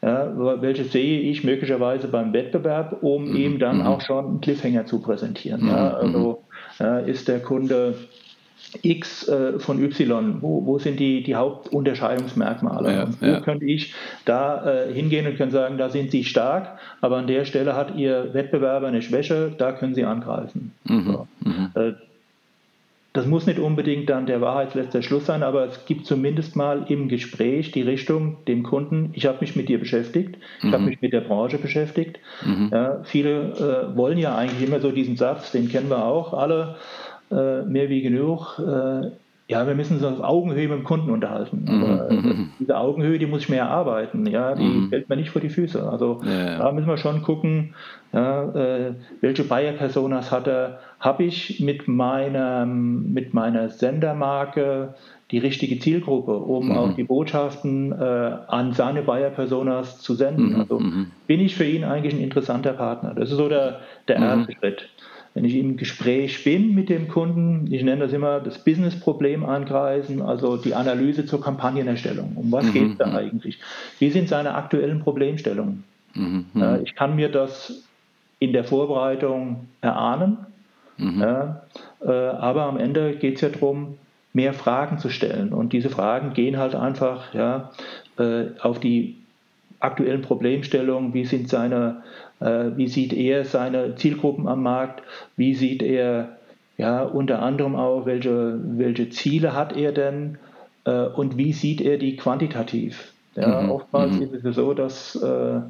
ja, 0.00 0.62
welche 0.62 0.84
sehe 0.84 1.20
ich 1.20 1.42
möglicherweise 1.42 2.08
beim 2.08 2.32
Wettbewerb, 2.32 2.98
um 3.02 3.30
mhm. 3.30 3.36
ihm 3.36 3.58
dann 3.58 3.78
mhm. 3.78 3.86
auch 3.86 4.00
schon 4.00 4.24
einen 4.24 4.40
Cliffhanger 4.40 4.86
zu 4.86 5.00
präsentieren. 5.00 5.62
Mhm. 5.62 5.68
Ja, 5.68 5.94
also 5.94 6.44
ja, 6.78 6.98
ist 6.98 7.26
der 7.26 7.40
Kunde 7.40 7.94
X 8.82 9.26
äh, 9.28 9.58
von 9.58 9.82
Y, 9.82 10.38
wo, 10.40 10.66
wo 10.66 10.78
sind 10.78 11.00
die, 11.00 11.22
die 11.22 11.34
Hauptunterscheidungsmerkmale? 11.34 12.92
Ja, 12.92 13.08
wo 13.20 13.26
ja. 13.26 13.40
könnte 13.40 13.64
ich 13.64 13.94
da 14.24 14.84
äh, 14.84 14.92
hingehen 14.92 15.26
und 15.26 15.36
können 15.36 15.50
sagen, 15.50 15.78
da 15.78 15.88
sind 15.88 16.10
sie 16.10 16.24
stark, 16.24 16.78
aber 17.00 17.16
an 17.16 17.26
der 17.26 17.44
Stelle 17.44 17.74
hat 17.74 17.96
ihr 17.96 18.34
Wettbewerber 18.34 18.86
eine 18.86 19.02
Schwäche, 19.02 19.52
da 19.56 19.72
können 19.72 19.94
sie 19.94 20.04
angreifen. 20.04 20.74
Mhm, 20.84 21.04
so. 21.04 21.26
Das 23.18 23.26
muss 23.26 23.46
nicht 23.46 23.58
unbedingt 23.58 24.08
dann 24.10 24.26
der 24.26 24.40
wahrheitsletzte 24.40 25.02
Schluss 25.02 25.26
sein, 25.26 25.42
aber 25.42 25.64
es 25.64 25.86
gibt 25.86 26.06
zumindest 26.06 26.54
mal 26.54 26.84
im 26.86 27.08
Gespräch 27.08 27.72
die 27.72 27.82
Richtung 27.82 28.36
dem 28.46 28.62
Kunden, 28.62 29.10
ich 29.12 29.26
habe 29.26 29.38
mich 29.40 29.56
mit 29.56 29.68
dir 29.68 29.80
beschäftigt, 29.80 30.38
ich 30.60 30.66
habe 30.66 30.78
mhm. 30.78 30.84
mich 30.84 31.00
mit 31.00 31.12
der 31.12 31.22
Branche 31.22 31.58
beschäftigt. 31.58 32.20
Mhm. 32.46 32.70
Ja, 32.72 33.00
viele 33.02 33.90
äh, 33.90 33.96
wollen 33.96 34.18
ja 34.18 34.36
eigentlich 34.36 34.68
immer 34.68 34.78
so 34.78 34.92
diesen 34.92 35.16
Satz, 35.16 35.50
den 35.50 35.68
kennen 35.68 35.90
wir 35.90 36.04
auch 36.04 36.32
alle, 36.32 36.76
äh, 37.32 37.62
mehr 37.62 37.88
wie 37.88 38.02
genug. 38.02 38.60
Äh, 38.60 39.10
ja, 39.50 39.66
wir 39.66 39.74
müssen 39.74 39.94
uns 39.94 40.04
auf 40.04 40.20
Augenhöhe 40.20 40.68
mit 40.68 40.78
dem 40.78 40.84
Kunden 40.84 41.08
unterhalten. 41.08 41.64
Mhm. 41.66 41.82
Aber 41.82 42.12
mhm. 42.12 42.50
diese 42.60 42.76
Augenhöhe, 42.76 43.18
die 43.18 43.26
muss 43.26 43.44
ich 43.44 43.48
mir 43.48 43.56
erarbeiten. 43.56 44.26
Ja, 44.26 44.54
die 44.54 44.62
mhm. 44.62 44.88
fällt 44.90 45.08
mir 45.08 45.16
nicht 45.16 45.30
vor 45.30 45.40
die 45.40 45.48
Füße. 45.48 45.90
Also 45.90 46.20
ja, 46.22 46.58
da 46.58 46.70
müssen 46.70 46.86
wir 46.86 46.98
schon 46.98 47.22
gucken, 47.22 47.74
ja, 48.12 48.44
äh, 48.52 48.92
welche 49.22 49.44
Buyer-Personas 49.44 50.30
hat 50.30 50.46
er? 50.48 50.80
Habe 51.00 51.24
ich 51.24 51.60
mit 51.60 51.88
meiner, 51.88 52.66
mit 52.66 53.32
meiner 53.32 53.70
Sendermarke 53.70 54.94
die 55.30 55.38
richtige 55.38 55.78
Zielgruppe, 55.78 56.36
um 56.36 56.66
mhm. 56.66 56.76
auch 56.76 56.92
die 56.92 57.04
Botschaften 57.04 57.92
äh, 57.92 57.94
an 58.48 58.74
seine 58.74 59.00
Buyer-Personas 59.00 60.00
zu 60.00 60.14
senden? 60.14 60.50
Mhm. 60.50 60.60
Also 60.60 60.78
mhm. 60.78 61.10
bin 61.26 61.40
ich 61.40 61.56
für 61.56 61.64
ihn 61.64 61.84
eigentlich 61.84 62.14
ein 62.14 62.20
interessanter 62.20 62.74
Partner? 62.74 63.14
Das 63.14 63.30
ist 63.30 63.38
so 63.38 63.48
der, 63.48 63.80
der 64.08 64.16
erste 64.16 64.52
Schritt 64.52 64.88
wenn 65.34 65.44
ich 65.44 65.54
im 65.54 65.76
Gespräch 65.76 66.42
bin 66.44 66.74
mit 66.74 66.88
dem 66.88 67.08
Kunden, 67.08 67.72
ich 67.72 67.82
nenne 67.82 68.02
das 68.02 68.12
immer 68.12 68.40
das 68.40 68.64
Business-Problem 68.64 69.44
angreifen, 69.44 70.22
also 70.22 70.56
die 70.56 70.74
Analyse 70.74 71.26
zur 71.26 71.40
Kampagnenerstellung. 71.40 72.32
Um 72.36 72.50
was 72.50 72.66
mhm. 72.66 72.72
geht 72.72 72.90
es 72.92 72.98
da 72.98 73.14
eigentlich? 73.14 73.58
Wie 73.98 74.10
sind 74.10 74.28
seine 74.28 74.54
aktuellen 74.54 75.00
Problemstellungen? 75.00 75.84
Mhm. 76.14 76.46
Ja, 76.54 76.78
ich 76.78 76.94
kann 76.94 77.16
mir 77.16 77.28
das 77.28 77.84
in 78.40 78.52
der 78.52 78.64
Vorbereitung 78.64 79.68
erahnen, 79.80 80.38
mhm. 80.96 81.22
äh, 81.22 82.10
aber 82.10 82.64
am 82.64 82.78
Ende 82.78 83.14
geht 83.16 83.36
es 83.36 83.40
ja 83.42 83.48
darum, 83.48 83.98
mehr 84.32 84.54
Fragen 84.54 84.98
zu 84.98 85.08
stellen. 85.08 85.52
Und 85.52 85.72
diese 85.72 85.90
Fragen 85.90 86.32
gehen 86.32 86.58
halt 86.58 86.74
einfach 86.74 87.34
ja, 87.34 87.70
äh, 88.18 88.46
auf 88.60 88.78
die 88.80 89.16
aktuellen 89.80 90.22
Problemstellungen, 90.22 91.14
wie 91.14 91.24
sind 91.24 91.48
seine 91.48 92.02
äh, 92.40 92.76
wie 92.76 92.88
sieht 92.88 93.12
er 93.12 93.44
seine 93.44 93.94
Zielgruppen 93.96 94.48
am 94.48 94.62
Markt? 94.62 95.02
Wie 95.36 95.54
sieht 95.54 95.82
er 95.82 96.36
ja, 96.76 97.02
unter 97.02 97.42
anderem 97.42 97.74
auch, 97.74 98.06
welche, 98.06 98.60
welche 98.62 99.10
Ziele 99.10 99.54
hat 99.54 99.76
er 99.76 99.92
denn 99.92 100.38
äh, 100.84 101.06
und 101.06 101.36
wie 101.36 101.52
sieht 101.52 101.80
er 101.80 101.98
die 101.98 102.16
quantitativ? 102.16 103.12
Ja, 103.34 103.62
mhm. 103.62 103.70
Oftmals 103.70 104.12
mhm. 104.12 104.22
ist 104.22 104.44
es 104.44 104.56
so, 104.56 104.74
dass 104.74 105.16
äh, 105.16 105.60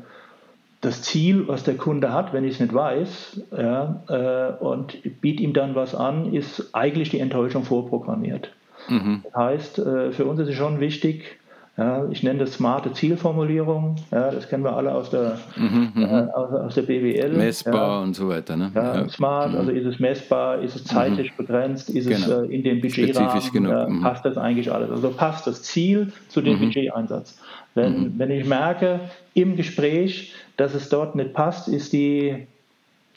das 0.81 1.03
Ziel, 1.03 1.49
was 1.49 1.65
der 1.65 1.77
Kunde 1.77 2.13
hat, 2.13 2.33
wenn 2.33 2.45
ich 2.45 2.55
es 2.55 2.61
nicht 2.61 2.75
weiß, 2.75 3.41
ja, 3.57 4.03
äh, 4.09 4.63
und 4.63 4.99
biete 5.21 5.43
ihm 5.43 5.55
dann 5.55 5.75
was 5.75 5.95
an, 5.95 6.33
ist 6.35 6.75
eigentlich 6.75 7.09
die 7.09 7.21
Enttäuschung 7.21 7.65
vorprogrammiert. 7.65 8.53
Mhm. 8.89 9.23
Das 9.25 9.35
heißt, 9.35 9.79
äh, 9.79 10.13
für 10.13 10.27
uns 10.27 10.41
ist 10.41 10.49
es 10.49 10.55
schon 10.55 10.79
wichtig, 10.79 11.39
ja, 11.79 12.09
ich 12.11 12.25
nenne 12.25 12.41
das 12.41 12.55
smarte 12.55 12.93
Zielformulierung. 12.93 13.95
Ja, 14.11 14.33
das 14.33 14.49
kennen 14.49 14.65
wir 14.65 14.77
alle 14.77 14.93
aus 14.93 15.11
der, 15.11 15.39
mhm, 15.57 15.93
mhm. 15.95 16.03
äh, 16.03 16.07
aus, 16.33 16.53
aus, 16.53 16.75
der 16.75 16.83
BWL. 16.83 17.35
Messbar 17.35 17.75
ja. 17.75 18.03
und 18.03 18.15
so 18.15 18.29
weiter. 18.29 18.57
Ne? 18.57 18.73
Ja, 18.75 19.09
Smart, 19.09 19.55
also 19.55 19.71
mhm. 19.71 19.79
ist 19.79 19.87
es 19.87 20.01
messbar, 20.01 20.61
ist 20.61 20.75
es 20.75 20.83
zeitlich 20.83 21.31
mhm. 21.31 21.37
begrenzt, 21.37 21.89
ist 21.91 22.09
genau. 22.09 22.43
es 22.43 22.51
äh, 22.51 22.53
in 22.53 22.65
den 22.65 22.81
Budgetrahmen, 22.81 23.53
genug. 23.53 23.89
Mhm. 23.89 24.03
passt 24.03 24.25
das 24.25 24.37
eigentlich 24.37 24.73
alles. 24.73 24.91
Also 24.91 25.11
passt 25.11 25.47
das 25.47 25.63
Ziel 25.63 26.13
zu 26.27 26.41
dem 26.41 26.57
mhm. 26.57 26.65
Budgeteinsatz. 26.65 27.39
Wenn, 27.77 28.19
wenn 28.19 28.33
ich 28.33 28.45
merke 28.45 28.99
im 29.35 29.55
Gespräch, 29.55 30.35
dass 30.57 30.75
es 30.75 30.89
dort 30.89 31.15
nicht 31.15 31.33
passt, 31.33 31.69
ist 31.69 31.93
die 31.93 32.49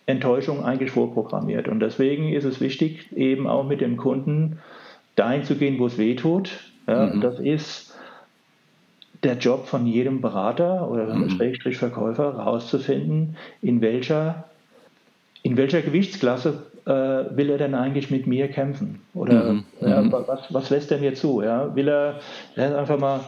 Enttäuschung 0.06 0.64
eigentlich 0.64 0.92
vorprogrammiert. 0.92 1.68
Und 1.68 1.80
deswegen 1.80 2.32
ist 2.32 2.44
es 2.44 2.62
wichtig, 2.62 3.12
eben 3.16 3.48
auch 3.48 3.66
mit 3.68 3.82
dem 3.82 3.98
Kunden 3.98 4.60
dahin 5.16 5.44
zu 5.46 5.56
gehen, 5.56 5.80
wo 5.80 5.88
es 5.88 5.98
weh 5.98 6.16
tut. 6.16 6.52
Das 6.86 7.40
ist 7.40 7.91
der 9.24 9.38
Job 9.38 9.68
von 9.68 9.86
jedem 9.86 10.22
Berater 10.22 10.90
oder 10.90 11.14
mhm. 11.14 11.30
Schrägstrich 11.30 11.78
Verkäufer 11.78 12.38
herauszufinden, 12.38 13.36
in 13.62 13.82
welcher, 13.82 14.46
in 15.44 15.58
welcher 15.58 15.82
Gewichtsklasse 15.82 16.64
äh, 16.86 16.92
will 16.92 17.50
er 17.52 17.60
denn 17.60 17.76
eigentlich 17.76 18.10
mit 18.10 18.26
mir 18.26 18.48
kämpfen? 18.48 19.02
Oder 19.14 19.54
mhm. 19.54 19.64
ja, 19.80 20.02
mhm. 20.02 20.12
was, 20.12 20.52
was 20.52 20.70
lässt 20.72 20.92
er 20.92 20.98
mir 20.98 21.14
zu? 21.14 21.42
Ja? 21.42 21.76
Will 21.76 21.88
er, 21.88 22.20
er 22.56 22.78
einfach 22.80 23.00
mal 23.00 23.22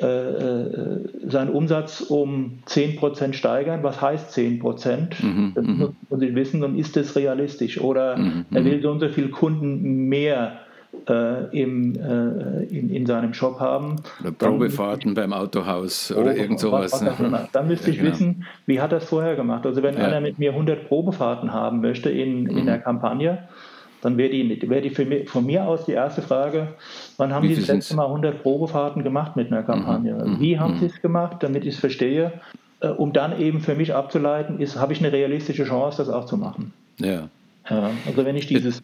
äh, 0.00 0.06
äh, 0.06 1.08
seinen 1.26 1.50
Umsatz 1.50 2.00
um 2.00 2.60
10% 2.68 3.32
steigern? 3.32 3.82
Was 3.82 4.00
heißt 4.00 4.36
10%? 4.36 5.22
Mhm. 5.22 5.52
Das 5.54 5.64
mhm. 5.64 5.96
muss 6.08 6.22
ich 6.22 6.34
wissen 6.36 6.62
und 6.62 6.78
ist 6.78 6.96
das 6.96 7.16
realistisch? 7.16 7.80
Oder 7.80 8.16
er 8.52 8.64
will 8.64 8.80
so 8.80 8.90
und 8.90 9.00
so 9.00 9.08
viele 9.08 9.30
Kunden 9.30 10.08
mehr 10.08 10.60
äh, 11.08 11.60
im, 11.60 11.94
äh, 11.94 12.64
in, 12.64 12.90
in, 12.90 13.06
seinem 13.06 13.34
Shop 13.34 13.60
haben. 13.60 13.96
Oder 14.20 14.32
Probefahrten 14.32 15.14
beim 15.14 15.32
Autohaus 15.32 16.12
oder 16.12 16.36
irgend 16.36 16.60
sowas. 16.60 16.92
Was, 16.92 17.18
was 17.18 17.50
dann 17.52 17.68
müsste 17.68 17.90
ich 17.90 17.96
ja, 17.96 18.02
genau. 18.02 18.14
wissen, 18.14 18.46
wie 18.66 18.80
hat 18.80 18.92
er 18.92 18.98
es 18.98 19.04
vorher 19.04 19.36
gemacht. 19.36 19.66
Also 19.66 19.82
wenn 19.82 19.96
ja. 19.96 20.04
einer 20.04 20.20
mit 20.20 20.38
mir 20.38 20.50
100 20.50 20.88
Probefahrten 20.88 21.52
haben 21.52 21.80
möchte 21.80 22.10
in, 22.10 22.46
in 22.46 22.62
mhm. 22.62 22.66
der 22.66 22.78
Kampagne, 22.78 23.48
dann 24.02 24.16
wäre 24.16 24.30
die, 24.30 24.68
wär 24.68 24.80
die 24.80 25.04
mich, 25.04 25.28
von 25.28 25.44
mir 25.44 25.66
aus 25.66 25.84
die 25.84 25.92
erste 25.92 26.22
Frage, 26.22 26.68
wann 27.18 27.34
haben 27.34 27.48
wie 27.48 27.54
Sie 27.54 27.60
das 27.60 27.68
letzte 27.68 27.96
Mal 27.96 28.06
100 28.06 28.42
Probefahrten 28.42 29.02
gemacht 29.02 29.36
mit 29.36 29.52
einer 29.52 29.62
Kampagne? 29.62 30.14
Mhm. 30.14 30.40
Wie 30.40 30.58
haben 30.58 30.74
mhm. 30.74 30.78
Sie 30.80 30.86
es 30.86 31.02
gemacht, 31.02 31.38
damit 31.40 31.64
ich 31.64 31.74
es 31.74 31.80
verstehe? 31.80 32.32
Äh, 32.80 32.88
um 32.88 33.12
dann 33.12 33.38
eben 33.38 33.60
für 33.60 33.74
mich 33.74 33.94
abzuleiten, 33.94 34.58
ist, 34.58 34.76
habe 34.76 34.92
ich 34.92 35.00
eine 35.00 35.12
realistische 35.12 35.64
Chance, 35.64 35.98
das 35.98 36.08
auch 36.08 36.24
zu 36.24 36.36
machen. 36.36 36.72
Ja. 36.98 37.28
ja 37.68 37.90
also 38.06 38.24
wenn 38.24 38.36
ich 38.36 38.46
dieses 38.46 38.82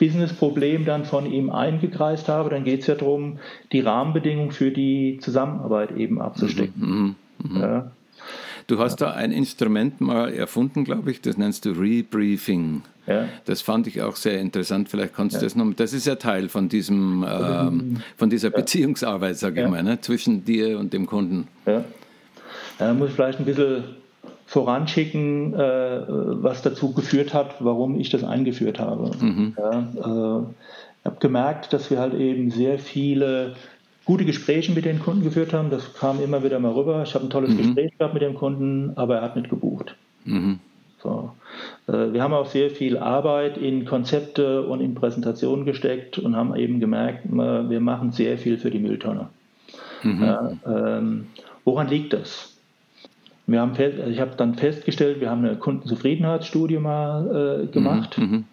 Business-Problem 0.00 0.84
dann 0.84 1.04
von 1.04 1.30
ihm 1.30 1.50
eingekreist 1.50 2.28
habe, 2.28 2.50
dann 2.50 2.64
geht 2.64 2.80
es 2.80 2.86
ja 2.88 2.96
darum, 2.96 3.38
die 3.70 3.80
Rahmenbedingungen 3.80 4.50
für 4.50 4.72
die 4.72 5.18
Zusammenarbeit 5.20 5.96
eben 5.96 6.20
abzustecken. 6.20 6.74
Mhm, 6.76 7.14
mh, 7.38 7.58
mh. 7.58 7.66
Ja. 7.66 7.90
Du 8.66 8.78
hast 8.78 8.96
da 8.96 9.12
ein 9.12 9.32
Instrument 9.32 10.00
mal 10.00 10.32
erfunden, 10.32 10.84
glaube 10.84 11.10
ich, 11.10 11.20
das 11.20 11.36
nennst 11.36 11.64
du 11.64 11.70
Rebriefing. 11.70 12.82
Ja. 13.06 13.28
Das 13.44 13.62
fand 13.62 13.86
ich 13.88 14.02
auch 14.02 14.14
sehr 14.16 14.40
interessant. 14.40 14.88
Vielleicht 14.88 15.14
kannst 15.14 15.36
du 15.36 15.40
das 15.40 15.56
noch. 15.56 15.72
Das 15.74 15.92
ist 15.92 16.06
ja 16.06 16.14
Teil 16.14 16.48
von 16.48 16.68
diesem, 16.68 17.26
ähm, 17.28 17.96
von 18.16 18.30
dieser 18.30 18.50
Beziehungsarbeit, 18.50 19.36
sage 19.36 19.62
ich 19.62 19.68
mal, 19.68 19.82
ne, 19.82 20.00
zwischen 20.00 20.44
dir 20.44 20.78
und 20.78 20.92
dem 20.92 21.06
Kunden. 21.06 21.48
Ja. 21.66 21.84
Da 22.78 22.94
muss 22.94 23.08
ich 23.10 23.14
vielleicht 23.16 23.40
ein 23.40 23.44
bisschen 23.44 23.84
voranschicken, 24.50 25.54
äh, 25.54 26.02
was 26.08 26.60
dazu 26.62 26.92
geführt 26.92 27.32
hat, 27.32 27.54
warum 27.60 28.00
ich 28.00 28.10
das 28.10 28.24
eingeführt 28.24 28.80
habe. 28.80 29.12
Mhm. 29.24 29.54
Ja, 29.56 29.78
äh, 29.94 30.42
habe 31.04 31.16
gemerkt, 31.20 31.72
dass 31.72 31.88
wir 31.88 32.00
halt 32.00 32.14
eben 32.14 32.50
sehr 32.50 32.80
viele 32.80 33.54
gute 34.04 34.24
Gespräche 34.24 34.72
mit 34.72 34.86
den 34.86 34.98
Kunden 34.98 35.22
geführt 35.22 35.52
haben. 35.52 35.70
Das 35.70 35.94
kam 35.94 36.20
immer 36.20 36.42
wieder 36.42 36.58
mal 36.58 36.72
rüber. 36.72 37.00
Ich 37.04 37.14
habe 37.14 37.26
ein 37.26 37.30
tolles 37.30 37.52
mhm. 37.52 37.58
Gespräch 37.58 37.96
gehabt 37.96 38.12
mit 38.12 38.24
dem 38.24 38.34
Kunden, 38.34 38.90
aber 38.96 39.18
er 39.18 39.22
hat 39.22 39.36
nicht 39.36 39.50
gebucht. 39.50 39.94
Mhm. 40.24 40.58
So. 41.00 41.30
Äh, 41.86 42.12
wir 42.12 42.20
haben 42.20 42.34
auch 42.34 42.46
sehr 42.46 42.70
viel 42.70 42.98
Arbeit 42.98 43.56
in 43.56 43.84
Konzepte 43.84 44.62
und 44.62 44.80
in 44.80 44.96
Präsentationen 44.96 45.64
gesteckt 45.64 46.18
und 46.18 46.34
haben 46.34 46.56
eben 46.56 46.80
gemerkt, 46.80 47.20
wir 47.24 47.80
machen 47.80 48.10
sehr 48.10 48.36
viel 48.36 48.58
für 48.58 48.72
die 48.72 48.80
Mülltonne. 48.80 49.28
Mhm. 50.02 50.24
Ja, 50.24 50.52
ähm, 50.66 51.26
woran 51.64 51.86
liegt 51.86 52.14
das? 52.14 52.56
Wir 53.50 53.60
haben 53.60 53.74
fest, 53.74 53.98
also 53.98 54.12
ich 54.12 54.20
habe 54.20 54.36
dann 54.36 54.54
festgestellt, 54.54 55.20
wir 55.20 55.28
haben 55.28 55.44
eine 55.44 55.56
Kundenzufriedenheitsstudie 55.56 56.78
mal 56.78 57.64
äh, 57.64 57.66
gemacht 57.66 58.16
mhm. 58.16 58.24
mhm. 58.24 58.44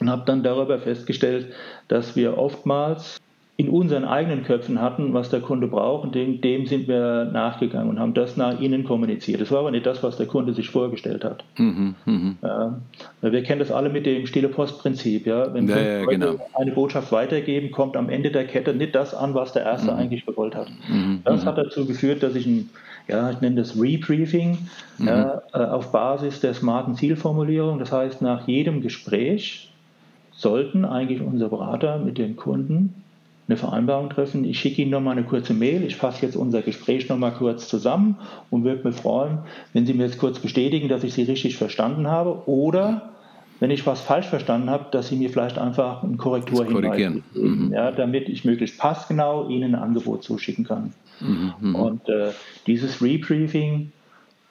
und 0.00 0.10
habe 0.10 0.24
dann 0.26 0.42
darüber 0.42 0.78
festgestellt, 0.78 1.46
dass 1.88 2.16
wir 2.16 2.36
oftmals 2.36 3.18
in 3.58 3.70
unseren 3.70 4.04
eigenen 4.04 4.44
Köpfen 4.44 4.82
hatten, 4.82 5.14
was 5.14 5.30
der 5.30 5.40
Kunde 5.40 5.68
braucht, 5.68 6.04
und 6.04 6.14
dem, 6.14 6.42
dem, 6.42 6.66
sind 6.66 6.86
wir 6.86 7.24
nachgegangen 7.32 7.88
und 7.88 7.98
haben 7.98 8.12
das 8.12 8.36
nach 8.36 8.60
ihnen 8.60 8.84
kommuniziert. 8.84 9.40
Das 9.40 9.50
war 9.50 9.60
aber 9.60 9.70
nicht 9.70 9.86
das, 9.86 10.02
was 10.02 10.18
der 10.18 10.26
Kunde 10.26 10.52
sich 10.52 10.68
vorgestellt 10.68 11.24
hat. 11.24 11.42
Mhm, 11.56 11.94
mh. 12.04 12.34
ja, 12.42 12.78
wir 13.22 13.42
kennen 13.42 13.60
das 13.60 13.70
alle 13.70 13.88
mit 13.88 14.04
dem 14.04 14.26
stille 14.26 14.48
Postprinzip. 14.48 15.26
Ja? 15.26 15.54
Wenn 15.54 15.66
ja, 15.66 15.78
ja, 15.78 16.04
genau. 16.04 16.34
eine 16.52 16.72
Botschaft 16.72 17.10
weitergeben, 17.10 17.70
kommt 17.70 17.96
am 17.96 18.10
Ende 18.10 18.30
der 18.30 18.46
Kette 18.46 18.74
nicht 18.74 18.94
das 18.94 19.14
an, 19.14 19.32
was 19.32 19.54
der 19.54 19.62
Erste 19.62 19.92
mhm. 19.92 19.98
eigentlich 19.98 20.26
gewollt 20.26 20.54
hat. 20.54 20.68
Mhm, 20.90 21.20
das 21.24 21.42
mhm. 21.42 21.48
hat 21.48 21.56
dazu 21.56 21.86
geführt, 21.86 22.22
dass 22.22 22.34
ich 22.34 22.46
ein 22.46 22.68
ja, 23.08 23.30
ich 23.30 23.40
nenne 23.40 23.56
das 23.56 23.76
Rebriefing 23.80 24.58
mhm. 24.98 25.06
ja, 25.06 25.42
äh, 25.52 25.58
auf 25.58 25.92
Basis 25.92 26.40
der 26.40 26.54
smarten 26.54 26.94
Zielformulierung. 26.96 27.78
Das 27.78 27.92
heißt, 27.92 28.22
nach 28.22 28.46
jedem 28.48 28.82
Gespräch 28.82 29.70
sollten 30.32 30.84
eigentlich 30.84 31.20
unsere 31.20 31.50
Berater 31.50 31.98
mit 31.98 32.18
den 32.18 32.36
Kunden 32.36 33.02
eine 33.48 33.56
Vereinbarung 33.56 34.10
treffen. 34.10 34.44
Ich 34.44 34.58
schicke 34.58 34.82
Ihnen 34.82 34.90
nochmal 34.90 35.16
eine 35.16 35.24
kurze 35.24 35.54
Mail. 35.54 35.84
Ich 35.84 35.96
fasse 35.96 36.26
jetzt 36.26 36.36
unser 36.36 36.62
Gespräch 36.62 37.08
nochmal 37.08 37.32
kurz 37.32 37.68
zusammen 37.68 38.16
und 38.50 38.64
würde 38.64 38.88
mich 38.88 38.96
freuen, 38.96 39.38
wenn 39.72 39.86
Sie 39.86 39.94
mir 39.94 40.04
jetzt 40.04 40.18
kurz 40.18 40.40
bestätigen, 40.40 40.88
dass 40.88 41.04
ich 41.04 41.14
Sie 41.14 41.22
richtig 41.22 41.56
verstanden 41.56 42.08
habe 42.08 42.48
oder 42.48 43.12
wenn 43.60 43.70
ich 43.70 43.86
was 43.86 44.00
falsch 44.00 44.26
verstanden 44.26 44.68
habe, 44.68 44.86
dass 44.90 45.08
Sie 45.08 45.16
mir 45.16 45.30
vielleicht 45.30 45.58
einfach 45.58 46.02
eine 46.02 46.16
Korrektur 46.16 46.66
hinweisen, 46.66 47.22
mhm. 47.34 47.72
ja, 47.72 47.90
damit 47.92 48.28
ich 48.28 48.44
möglichst 48.44 48.78
passgenau 48.78 49.48
Ihnen 49.48 49.74
ein 49.74 49.80
Angebot 49.80 50.24
zuschicken 50.24 50.64
kann. 50.64 50.92
Mhm. 51.20 51.52
mhm. 51.60 51.74
Und 51.74 52.08
äh, 52.08 52.32
dieses 52.66 53.02
Rebriefing 53.02 53.92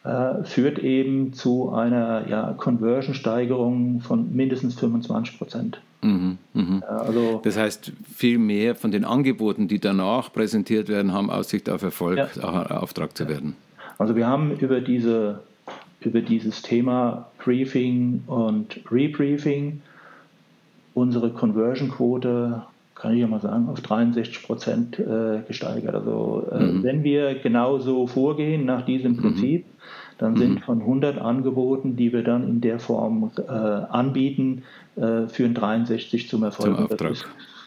äh, 0.03 0.43
führt 0.43 0.79
eben 0.79 1.33
zu 1.33 1.71
einer 1.71 2.27
ja, 2.27 2.53
Conversion-Steigerung 2.53 4.01
von 4.01 4.35
mindestens 4.35 4.75
25 4.75 5.37
Prozent. 5.37 5.81
Mhm, 6.01 6.37
mh. 6.53 6.85
also, 6.85 7.41
das 7.43 7.57
heißt, 7.57 7.91
viel 8.13 8.37
mehr 8.37 8.75
von 8.75 8.91
den 8.91 9.05
Angeboten, 9.05 9.67
die 9.67 9.79
danach 9.79 10.31
präsentiert 10.31 10.87
werden, 10.87 11.13
haben 11.13 11.31
Aussicht 11.31 11.69
auf 11.69 11.81
Erfolg, 11.81 12.19
ja. 12.35 12.79
Auftrag 12.79 13.17
zu 13.17 13.27
werden. 13.27 13.55
Also 13.97 14.15
wir 14.15 14.27
haben 14.27 14.51
über, 14.57 14.81
diese, 14.81 15.39
über 16.01 16.21
dieses 16.21 16.61
Thema 16.61 17.27
Briefing 17.43 18.23
und 18.27 18.79
Rebriefing 18.91 19.81
unsere 20.93 21.29
Conversion-Quote, 21.31 22.63
kann 22.95 23.13
ich 23.13 23.19
ja 23.19 23.27
mal 23.27 23.41
sagen, 23.41 23.67
auf 23.69 23.81
63 23.81 24.43
Prozent 24.43 24.99
äh, 24.99 25.41
gesteigert. 25.47 25.93
Also 25.93 26.47
äh, 26.51 26.59
mhm. 26.59 26.83
wenn 26.83 27.03
wir 27.03 27.35
genauso 27.35 28.07
vorgehen 28.07 28.65
nach 28.65 28.83
diesem 28.83 29.13
mhm. 29.13 29.17
Prinzip, 29.17 29.65
dann 30.17 30.37
sind 30.37 30.55
mhm. 30.55 30.59
von 30.59 30.79
100 30.81 31.19
Angeboten, 31.19 31.97
die 31.97 32.13
wir 32.13 32.23
dann 32.23 32.47
in 32.47 32.61
der 32.61 32.79
Form 32.79 33.31
äh, 33.37 33.51
anbieten, 33.51 34.63
äh, 34.95 35.27
führen 35.27 35.53
63 35.53 36.29
zum 36.29 36.43
Erfolg. 36.43 36.75
Zum 36.75 36.85
Auftrag. 36.85 37.11
Ist, 37.11 37.25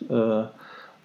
äh, 0.08 0.14
ja, 0.14 0.50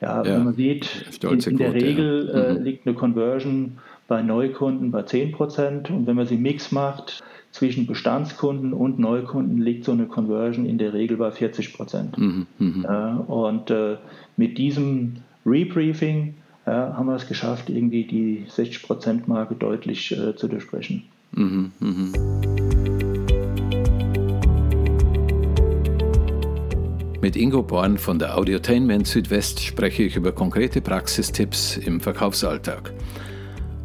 ja, 0.02 0.26
wenn 0.26 0.46
man 0.46 0.54
sieht, 0.54 1.22
in, 1.24 1.40
in, 1.40 1.58
der 1.58 1.74
Regel 1.74 2.32
ja. 2.34 2.40
Äh, 2.42 2.54
mhm. 2.54 2.64
liegt 2.64 2.88
eine 2.88 2.96
Conversion 2.96 3.78
bei 4.08 4.22
Neukunden 4.22 4.92
bei 4.92 5.04
10 5.04 5.32
Prozent 5.32 5.90
und 5.90 6.08
wenn 6.08 6.16
man 6.16 6.28
sie 6.28 6.38
Mix 6.38 6.72
macht, 6.72 7.24
zwischen 7.54 7.86
Bestandskunden 7.86 8.74
und 8.74 9.00
Neukunden 9.00 9.62
liegt 9.62 9.86
so 9.86 9.92
eine 9.94 10.08
Conversion 10.08 10.66
in 10.66 10.80
der 10.80 10.94
Regel 10.94 11.18
bei 11.18 11.32
40 11.32 11.74
Prozent. 11.74 12.18
Mhm, 12.18 12.48
mh. 12.58 13.18
und 13.28 13.70
äh, 13.70 13.98
mit 14.36 14.58
diesem 14.58 15.18
Rebriefing 15.46 16.34
äh, 16.66 16.72
haben 16.72 17.06
wir 17.06 17.16
es 17.16 17.28
geschafft, 17.28 17.70
irgendwie 17.70 18.06
die 18.06 18.46
60 18.50 18.84
Prozent 18.84 19.28
Marke 19.28 19.54
deutlich 19.54 20.12
äh, 20.12 20.36
zu 20.36 20.48
durchbrechen. 20.48 21.04
Mhm, 21.34 21.72
mh. 21.80 22.18
Mit 27.22 27.38
Ingo 27.38 27.62
Born 27.62 27.98
von 28.00 28.20
der 28.20 28.36
Audiotainment 28.38 29.08
Südwest 29.08 29.62
spreche 29.62 30.04
ich 30.04 30.16
über 30.16 30.32
konkrete 30.32 30.82
Praxistipps 30.82 31.78
im 31.78 32.02
Verkaufsalltag. 32.02 32.92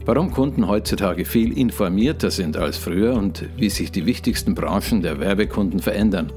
Warum 0.09 0.31
Kunden 0.31 0.68
heutzutage 0.68 1.27
viel 1.27 1.53
informierter 1.59 2.31
sind 2.31 2.57
als 2.57 2.79
früher 2.79 3.12
und 3.12 3.44
wie 3.59 3.68
sich 3.68 3.92
die 3.92 4.07
wichtigsten 4.07 4.55
Branchen 4.55 5.03
der 5.03 5.21
Werbekunden 5.21 5.81
verändern. 5.81 6.33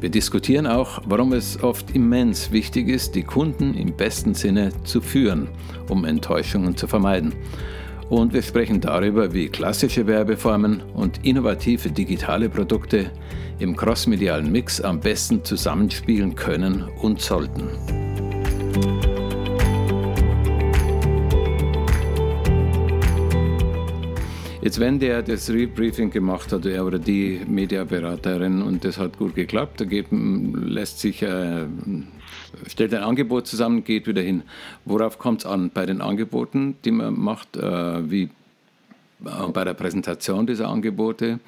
Wir 0.00 0.10
diskutieren 0.10 0.68
auch, 0.68 1.02
warum 1.06 1.32
es 1.32 1.60
oft 1.60 1.90
immens 1.90 2.52
wichtig 2.52 2.86
ist, 2.86 3.16
die 3.16 3.24
Kunden 3.24 3.74
im 3.74 3.96
besten 3.96 4.34
Sinne 4.34 4.70
zu 4.84 5.00
führen, 5.00 5.48
um 5.88 6.04
Enttäuschungen 6.04 6.76
zu 6.76 6.86
vermeiden 6.86 7.34
und 8.10 8.32
wir 8.32 8.42
sprechen 8.42 8.80
darüber, 8.80 9.34
wie 9.34 9.48
klassische 9.48 10.06
Werbeformen 10.06 10.80
und 10.94 11.24
innovative 11.24 11.90
digitale 11.90 12.48
Produkte 12.48 13.10
im 13.58 13.74
crossmedialen 13.74 14.52
Mix 14.52 14.80
am 14.80 15.00
besten 15.00 15.42
zusammenspielen 15.42 16.36
können 16.36 16.88
und 17.02 17.20
sollten. 17.20 17.70
Jetzt, 24.62 24.78
wenn 24.78 24.98
der 24.98 25.22
das 25.22 25.48
Rebriefing 25.48 26.10
gemacht 26.10 26.52
hat, 26.52 26.66
er 26.66 26.84
oder 26.84 26.98
die 26.98 27.40
Mediaberaterin, 27.46 28.60
und 28.60 28.84
das 28.84 28.98
hat 28.98 29.18
gut 29.18 29.34
geklappt, 29.34 29.80
da 29.80 29.86
lässt 30.10 31.00
sich 31.00 31.22
äh, 31.22 31.64
stellt 32.66 32.94
ein 32.94 33.02
Angebot 33.02 33.46
zusammen, 33.46 33.84
geht 33.84 34.06
wieder 34.06 34.22
hin. 34.22 34.42
Worauf 34.84 35.18
kommt 35.18 35.40
es 35.40 35.46
an 35.46 35.70
bei 35.72 35.86
den 35.86 36.00
Angeboten, 36.00 36.76
die 36.84 36.90
man 36.90 37.18
macht, 37.18 37.56
äh, 37.56 38.10
wie 38.10 38.24
äh, 39.24 39.48
bei 39.52 39.64
der 39.64 39.74
Präsentation 39.74 40.46
dieser 40.46 40.68
Angebote? 40.68 41.40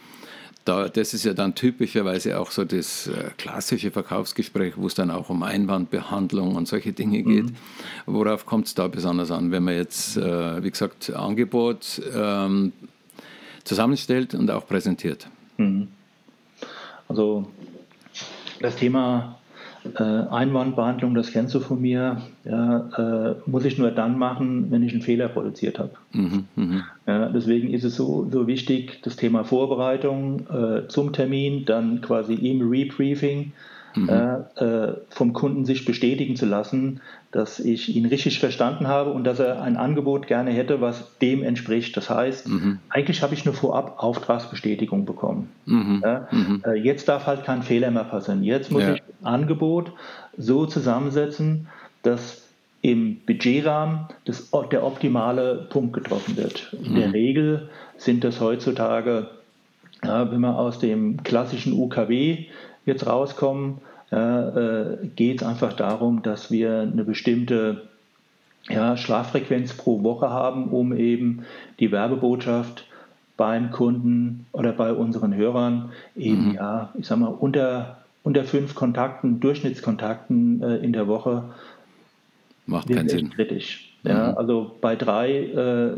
Da, 0.64 0.88
das 0.88 1.12
ist 1.12 1.24
ja 1.24 1.34
dann 1.34 1.56
typischerweise 1.56 2.38
auch 2.38 2.52
so 2.52 2.64
das 2.64 3.08
äh, 3.08 3.30
klassische 3.36 3.90
Verkaufsgespräch, 3.90 4.74
wo 4.76 4.86
es 4.86 4.94
dann 4.94 5.10
auch 5.10 5.28
um 5.28 5.42
Einwandbehandlung 5.42 6.54
und 6.54 6.68
solche 6.68 6.92
Dinge 6.92 7.22
geht. 7.22 7.46
Mhm. 7.46 7.56
Worauf 8.06 8.46
kommt 8.46 8.68
es 8.68 8.74
da 8.74 8.86
besonders 8.86 9.32
an, 9.32 9.50
wenn 9.50 9.64
man 9.64 9.74
jetzt, 9.74 10.16
äh, 10.16 10.62
wie 10.62 10.70
gesagt, 10.70 11.12
Angebot 11.14 12.00
ähm, 12.14 12.72
zusammenstellt 13.64 14.34
und 14.34 14.50
auch 14.50 14.66
präsentiert? 14.66 15.28
Mhm. 15.56 15.88
Also 17.08 17.46
das 18.60 18.76
Thema 18.76 19.38
äh, 19.98 20.02
Einwandbehandlung, 20.02 21.14
das 21.14 21.32
kennst 21.32 21.54
du 21.54 21.60
von 21.60 21.80
mir, 21.80 22.22
ja, 22.44 23.32
äh, 23.32 23.34
muss 23.46 23.64
ich 23.64 23.78
nur 23.78 23.90
dann 23.90 24.16
machen, 24.18 24.70
wenn 24.70 24.82
ich 24.82 24.92
einen 24.92 25.02
Fehler 25.02 25.28
produziert 25.28 25.78
habe. 25.78 25.90
Mhm, 26.12 26.44
mh. 26.54 26.84
ja, 27.06 27.28
deswegen 27.28 27.72
ist 27.72 27.84
es 27.84 27.96
so, 27.96 28.28
so 28.30 28.46
wichtig, 28.46 29.00
das 29.02 29.16
Thema 29.16 29.44
Vorbereitung 29.44 30.46
äh, 30.48 30.88
zum 30.88 31.12
Termin, 31.12 31.64
dann 31.64 32.00
quasi 32.00 32.34
im 32.34 32.68
Rebriefing, 32.68 33.52
mhm. 33.94 34.08
Äh, 34.08 34.64
äh, 34.64 34.96
vom 35.10 35.32
Kunden 35.32 35.64
sich 35.64 35.84
bestätigen 35.84 36.36
zu 36.36 36.46
lassen, 36.46 37.00
dass 37.30 37.58
ich 37.58 37.94
ihn 37.94 38.06
richtig 38.06 38.40
verstanden 38.40 38.86
habe 38.86 39.10
und 39.10 39.24
dass 39.24 39.38
er 39.38 39.62
ein 39.62 39.76
Angebot 39.76 40.26
gerne 40.26 40.50
hätte, 40.50 40.80
was 40.80 41.18
dem 41.18 41.42
entspricht. 41.42 41.96
Das 41.96 42.10
heißt, 42.10 42.48
mhm. 42.48 42.78
eigentlich 42.90 43.22
habe 43.22 43.34
ich 43.34 43.46
eine 43.46 43.54
Vorab-Auftragsbestätigung 43.54 45.06
bekommen. 45.06 45.48
Mhm. 45.64 46.02
Ja, 46.04 46.28
mhm. 46.30 46.62
äh, 46.66 46.74
jetzt 46.74 47.08
darf 47.08 47.26
halt 47.26 47.44
kein 47.44 47.62
Fehler 47.62 47.90
mehr 47.90 48.04
passieren. 48.04 48.42
Jetzt 48.42 48.70
muss 48.70 48.82
ja. 48.82 48.94
ich 48.94 49.02
ein 49.22 49.26
Angebot 49.26 49.92
so 50.36 50.66
zusammensetzen, 50.66 51.68
dass 52.02 52.42
im 52.82 53.20
Budgetrahmen 53.26 54.06
das, 54.24 54.50
der 54.70 54.84
optimale 54.84 55.66
Punkt 55.70 55.92
getroffen 55.94 56.36
wird. 56.36 56.76
In 56.84 56.96
der 56.96 57.08
mhm. 57.08 57.12
Regel 57.12 57.68
sind 57.96 58.24
das 58.24 58.40
heutzutage, 58.40 59.28
ja, 60.04 60.30
wenn 60.30 60.40
wir 60.40 60.58
aus 60.58 60.80
dem 60.80 61.22
klassischen 61.22 61.72
UKW 61.72 62.46
jetzt 62.84 63.06
rauskommen, 63.06 63.78
äh, 64.10 65.06
geht 65.16 65.40
es 65.40 65.46
einfach 65.46 65.72
darum, 65.72 66.22
dass 66.22 66.50
wir 66.50 66.80
eine 66.80 67.04
bestimmte 67.04 67.88
ja, 68.68 68.96
Schlaffrequenz 68.96 69.74
pro 69.74 70.02
Woche 70.02 70.30
haben, 70.30 70.68
um 70.68 70.94
eben 70.96 71.44
die 71.80 71.90
Werbebotschaft 71.90 72.86
beim 73.36 73.70
Kunden 73.70 74.46
oder 74.52 74.72
bei 74.72 74.92
unseren 74.92 75.34
Hörern 75.34 75.90
eben, 76.14 76.50
mhm. 76.50 76.54
ja, 76.54 76.90
ich 76.98 77.06
sag 77.06 77.18
mal, 77.18 77.28
unter, 77.28 77.98
unter 78.22 78.44
fünf 78.44 78.74
Kontakten, 78.74 79.40
Durchschnittskontakten 79.40 80.62
äh, 80.62 80.76
in 80.76 80.92
der 80.92 81.08
Woche 81.08 81.44
macht 82.66 82.88
keinen 82.88 83.08
Sinn. 83.08 83.30
Kritisch. 83.30 83.88
Ja, 84.04 84.32
mhm. 84.32 84.38
also 84.38 84.76
bei 84.80 84.96
drei 84.96 85.30
äh, 85.32 85.92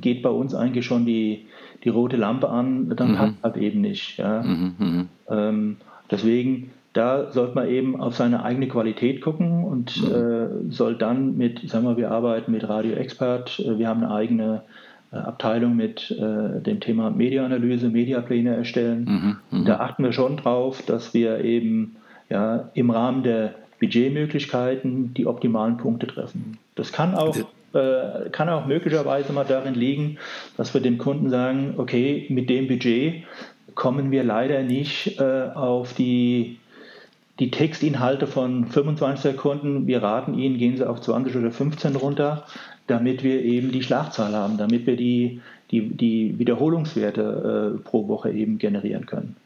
geht 0.00 0.22
bei 0.22 0.30
uns 0.30 0.54
eigentlich 0.54 0.86
schon 0.86 1.06
die, 1.06 1.46
die 1.84 1.88
rote 1.88 2.16
Lampe 2.16 2.48
an, 2.48 2.94
dann 2.96 3.12
mhm. 3.12 3.16
passt 3.16 3.34
halt 3.42 3.56
eben 3.58 3.80
nicht. 3.80 4.18
Ja. 4.18 4.42
Mhm, 4.42 4.74
mhm. 4.78 5.08
Ähm, 5.28 5.76
deswegen 6.12 6.70
da 6.92 7.30
sollte 7.30 7.54
man 7.54 7.68
eben 7.68 8.00
auf 8.00 8.16
seine 8.16 8.44
eigene 8.44 8.68
Qualität 8.68 9.22
gucken 9.22 9.64
und 9.64 9.96
mhm. 10.02 10.68
äh, 10.68 10.72
soll 10.72 10.96
dann 10.96 11.36
mit, 11.36 11.68
sagen 11.68 11.86
wir, 11.86 11.96
wir 11.96 12.10
arbeiten 12.10 12.52
mit 12.52 12.68
Radio 12.68 12.92
Expert, 12.92 13.58
äh, 13.60 13.78
wir 13.78 13.88
haben 13.88 14.04
eine 14.04 14.12
eigene 14.12 14.62
äh, 15.10 15.16
Abteilung 15.16 15.74
mit 15.74 16.10
äh, 16.10 16.60
dem 16.60 16.80
Thema 16.80 17.10
Mediaanalyse, 17.10 17.88
Mediapläne 17.88 18.56
erstellen. 18.56 19.38
Mhm. 19.50 19.58
Mhm. 19.58 19.64
Da 19.64 19.78
achten 19.80 20.04
wir 20.04 20.12
schon 20.12 20.36
drauf, 20.36 20.82
dass 20.82 21.14
wir 21.14 21.42
eben 21.42 21.96
ja, 22.28 22.70
im 22.74 22.90
Rahmen 22.90 23.22
der 23.22 23.54
Budgetmöglichkeiten 23.80 25.14
die 25.14 25.26
optimalen 25.26 25.78
Punkte 25.78 26.06
treffen. 26.06 26.58
Das 26.74 26.92
kann 26.92 27.14
auch 27.14 27.36
äh, 27.74 28.28
kann 28.30 28.50
auch 28.50 28.66
möglicherweise 28.66 29.32
mal 29.32 29.44
darin 29.44 29.74
liegen, 29.74 30.18
dass 30.58 30.74
wir 30.74 30.82
dem 30.82 30.98
Kunden 30.98 31.30
sagen, 31.30 31.74
okay, 31.78 32.26
mit 32.28 32.50
dem 32.50 32.68
Budget 32.68 33.24
kommen 33.74 34.10
wir 34.10 34.24
leider 34.24 34.62
nicht 34.62 35.18
äh, 35.20 35.50
auf 35.54 35.94
die 35.94 36.58
die 37.38 37.50
Textinhalte 37.50 38.26
von 38.26 38.66
25 38.66 39.32
Sekunden, 39.32 39.86
wir 39.86 40.02
raten 40.02 40.34
Ihnen, 40.34 40.58
gehen 40.58 40.76
Sie 40.76 40.88
auf 40.88 41.00
20 41.00 41.34
oder 41.34 41.50
15 41.50 41.96
runter, 41.96 42.44
damit 42.86 43.24
wir 43.24 43.42
eben 43.42 43.72
die 43.72 43.82
Schlagzahl 43.82 44.32
haben, 44.34 44.58
damit 44.58 44.86
wir 44.86 44.96
die, 44.96 45.40
die, 45.70 45.88
die 45.88 46.38
Wiederholungswerte 46.38 47.74
äh, 47.80 47.82
pro 47.82 48.06
Woche 48.06 48.30
eben 48.30 48.58
generieren 48.58 49.06
können. 49.06 49.36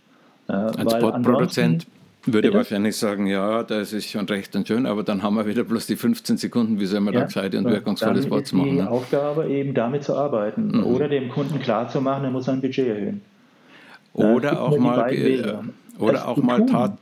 Äh, 0.48 0.52
Ein 0.52 0.90
Spotproduzent 0.90 1.86
würde 2.26 2.48
Bitte? 2.48 2.58
wahrscheinlich 2.58 2.96
sagen, 2.96 3.28
ja, 3.28 3.62
das 3.62 3.92
ist 3.92 4.10
schon 4.10 4.26
recht 4.26 4.54
und 4.56 4.66
schön, 4.66 4.84
aber 4.84 5.04
dann 5.04 5.22
haben 5.22 5.36
wir 5.36 5.46
wieder 5.46 5.62
bloß 5.62 5.86
die 5.86 5.96
15 5.96 6.38
Sekunden, 6.38 6.80
wie 6.80 6.86
soll 6.86 7.00
man 7.00 7.14
ja, 7.14 7.20
da 7.20 7.26
gescheite 7.26 7.56
und 7.56 7.66
wirkungsvolle 7.66 8.20
Spots 8.20 8.52
machen? 8.52 8.70
Die 8.70 8.76
ne? 8.76 8.90
Aufgabe 8.90 9.48
eben 9.48 9.74
damit 9.74 10.02
zu 10.02 10.16
arbeiten 10.16 10.72
mhm. 10.72 10.84
oder 10.84 11.08
dem 11.08 11.28
Kunden 11.28 11.60
klarzumachen, 11.60 12.24
er 12.24 12.30
muss 12.30 12.46
sein 12.46 12.60
Budget 12.60 12.88
erhöhen. 12.88 13.20
Oder 14.16 14.62
auch 14.62 14.78
mal, 14.78 15.12
äh, 15.12 15.54
oder 15.98 16.28
auch 16.28 16.38
mal 16.38 16.64
tat, 16.64 16.92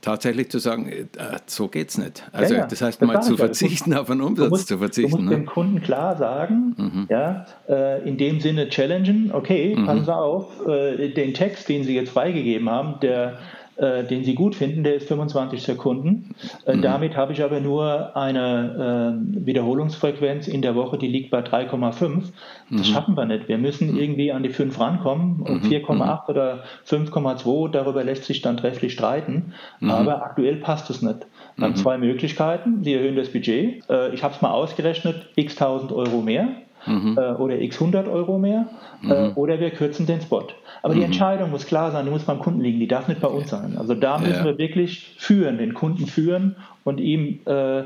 tatsächlich 0.00 0.50
zu 0.50 0.58
sagen, 0.58 0.88
äh, 0.88 1.04
so 1.46 1.68
geht 1.68 1.90
es 1.90 1.98
nicht. 1.98 2.24
Also 2.32 2.54
ja, 2.54 2.60
ja, 2.60 2.66
das 2.66 2.80
heißt 2.80 3.00
das 3.00 3.06
mal 3.06 3.20
zu 3.20 3.36
verzichten, 3.36 3.90
musst, 3.90 4.00
auf 4.00 4.10
einen 4.10 4.22
Umsatz 4.22 4.50
musst, 4.50 4.68
zu 4.68 4.78
verzichten. 4.78 5.10
Du 5.10 5.16
musst 5.18 5.30
ne? 5.30 5.36
dem 5.36 5.46
Kunden 5.46 5.82
klar 5.82 6.16
sagen, 6.16 6.74
mhm. 6.76 7.06
ja, 7.10 7.46
äh, 7.68 8.08
in 8.08 8.16
dem 8.16 8.40
Sinne 8.40 8.68
challengen, 8.68 9.30
okay, 9.32 9.74
mhm. 9.76 9.86
passen 9.86 10.04
Sie 10.04 10.14
auf, 10.14 10.48
den 10.66 11.34
Text, 11.34 11.68
den 11.68 11.84
Sie 11.84 11.94
jetzt 11.94 12.10
freigegeben 12.10 12.70
haben, 12.70 13.00
der 13.00 13.38
äh, 13.76 14.04
den 14.04 14.24
Sie 14.24 14.34
gut 14.34 14.54
finden, 14.54 14.84
der 14.84 14.94
ist 14.94 15.08
25 15.08 15.62
Sekunden. 15.62 16.34
Äh, 16.64 16.76
mhm. 16.76 16.82
Damit 16.82 17.16
habe 17.16 17.32
ich 17.32 17.42
aber 17.42 17.60
nur 17.60 18.16
eine 18.16 19.16
äh, 19.20 19.46
Wiederholungsfrequenz 19.46 20.48
in 20.48 20.62
der 20.62 20.74
Woche, 20.74 20.98
die 20.98 21.08
liegt 21.08 21.30
bei 21.30 21.40
3,5. 21.40 22.32
Das 22.70 22.80
mhm. 22.80 22.84
schaffen 22.84 23.16
wir 23.16 23.26
nicht. 23.26 23.48
Wir 23.48 23.58
müssen 23.58 23.92
mhm. 23.92 23.98
irgendwie 23.98 24.32
an 24.32 24.42
die 24.42 24.50
5 24.50 24.78
rankommen 24.78 25.40
und 25.40 25.64
4,8 25.64 25.94
mhm. 25.94 26.18
oder 26.28 26.64
5,2, 26.86 27.70
darüber 27.70 28.04
lässt 28.04 28.24
sich 28.24 28.42
dann 28.42 28.56
trefflich 28.56 28.92
streiten. 28.92 29.54
Mhm. 29.80 29.90
Aber 29.90 30.24
aktuell 30.24 30.56
passt 30.56 30.90
es 30.90 31.02
nicht. 31.02 31.26
Wir 31.56 31.64
haben 31.64 31.72
mhm. 31.72 31.76
zwei 31.76 31.98
Möglichkeiten. 31.98 32.82
Sie 32.82 32.94
erhöhen 32.94 33.16
das 33.16 33.30
Budget. 33.30 33.88
Äh, 33.88 34.14
ich 34.14 34.22
habe 34.22 34.34
es 34.34 34.42
mal 34.42 34.50
ausgerechnet, 34.50 35.26
x 35.36 35.60
1000 35.60 35.92
Euro 35.92 36.20
mehr 36.20 36.48
mhm. 36.86 37.18
äh, 37.18 37.32
oder 37.34 37.60
x 37.60 37.76
100 37.76 38.08
Euro 38.08 38.38
mehr 38.38 38.68
äh, 39.02 39.28
mhm. 39.28 39.32
oder 39.36 39.60
wir 39.60 39.70
kürzen 39.70 40.06
den 40.06 40.20
Spot. 40.20 40.46
Aber 40.82 40.94
mhm. 40.94 40.98
die 40.98 41.04
Entscheidung 41.04 41.50
muss 41.50 41.66
klar 41.66 41.92
sein, 41.92 42.04
die 42.04 42.10
muss 42.10 42.24
beim 42.24 42.38
Kunden 42.38 42.60
liegen, 42.60 42.80
die 42.80 42.88
darf 42.88 43.08
nicht 43.08 43.20
bei 43.20 43.28
uns 43.28 43.50
sein. 43.50 43.76
Also 43.78 43.94
da 43.94 44.18
müssen 44.18 44.40
ja. 44.40 44.44
wir 44.44 44.58
wirklich 44.58 45.14
führen, 45.18 45.58
den 45.58 45.74
Kunden 45.74 46.06
führen 46.06 46.56
und 46.84 47.00
ihm 47.00 47.40
äh, 47.46 47.84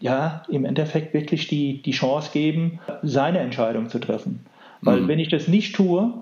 ja 0.00 0.42
im 0.48 0.64
Endeffekt 0.64 1.14
wirklich 1.14 1.46
die, 1.48 1.82
die 1.82 1.92
Chance 1.92 2.30
geben, 2.32 2.80
seine 3.02 3.38
Entscheidung 3.38 3.88
zu 3.88 3.98
treffen. 3.98 4.44
Weil 4.80 5.02
mhm. 5.02 5.08
wenn 5.08 5.18
ich 5.18 5.28
das 5.28 5.48
nicht 5.48 5.74
tue, 5.76 6.12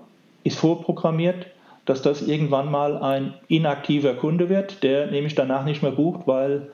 ist 0.43 0.57
vorprogrammiert, 0.57 1.47
dass 1.85 2.01
das 2.01 2.21
irgendwann 2.21 2.69
mal 2.69 2.97
ein 2.97 3.33
inaktiver 3.47 4.13
Kunde 4.13 4.49
wird, 4.49 4.83
der 4.83 5.09
nämlich 5.09 5.35
danach 5.35 5.65
nicht 5.65 5.81
mehr 5.81 5.91
bucht, 5.91 6.27
weil 6.27 6.69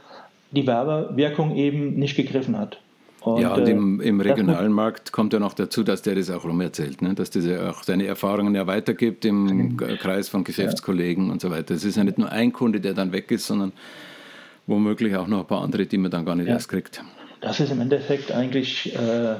die 0.52 0.68
Werbewirkung 0.68 1.56
eben 1.56 1.96
nicht 1.96 2.16
gegriffen 2.16 2.58
hat. 2.58 2.80
Und, 3.22 3.42
ja, 3.42 3.54
und 3.54 3.68
im, 3.68 4.00
äh, 4.00 4.06
im 4.06 4.22
regionalen 4.22 4.72
Markt 4.72 5.12
kommt 5.12 5.34
ja 5.34 5.40
noch 5.40 5.54
dazu, 5.54 5.84
dass 5.84 6.02
der 6.02 6.16
das 6.16 6.30
auch 6.30 6.46
rumerzählt, 6.46 7.02
ne? 7.02 7.14
dass 7.14 7.30
der 7.30 7.70
auch 7.70 7.84
seine 7.84 8.06
Erfahrungen 8.06 8.54
ja 8.56 8.68
weitergibt 8.68 9.26
im 9.26 9.46
mhm. 9.46 9.78
Kreis 9.78 10.30
von 10.30 10.44
Geschäftskollegen 10.44 11.28
ja. 11.28 11.32
und 11.32 11.42
so 11.42 11.50
weiter. 11.50 11.74
Es 11.74 11.84
ist 11.84 11.98
ja 11.98 12.04
nicht 12.04 12.18
nur 12.18 12.32
ein 12.32 12.54
Kunde, 12.54 12.80
der 12.80 12.94
dann 12.94 13.12
weg 13.12 13.32
ist, 13.32 13.48
sondern 13.48 13.74
womöglich 14.68 15.16
auch 15.16 15.28
noch 15.28 15.40
ein 15.40 15.48
paar 15.48 15.62
andere, 15.62 15.86
die 15.86 15.98
man 15.98 16.12
dann 16.12 16.26
gar 16.26 16.36
nicht 16.36 16.48
ja. 16.48 16.54
erst 16.54 16.70
kriegt. 16.70 17.04
Das 17.42 17.60
ist 17.60 17.72
im 17.72 17.82
Endeffekt 17.82 18.32
eigentlich 18.32 18.96
äh, 18.96 19.36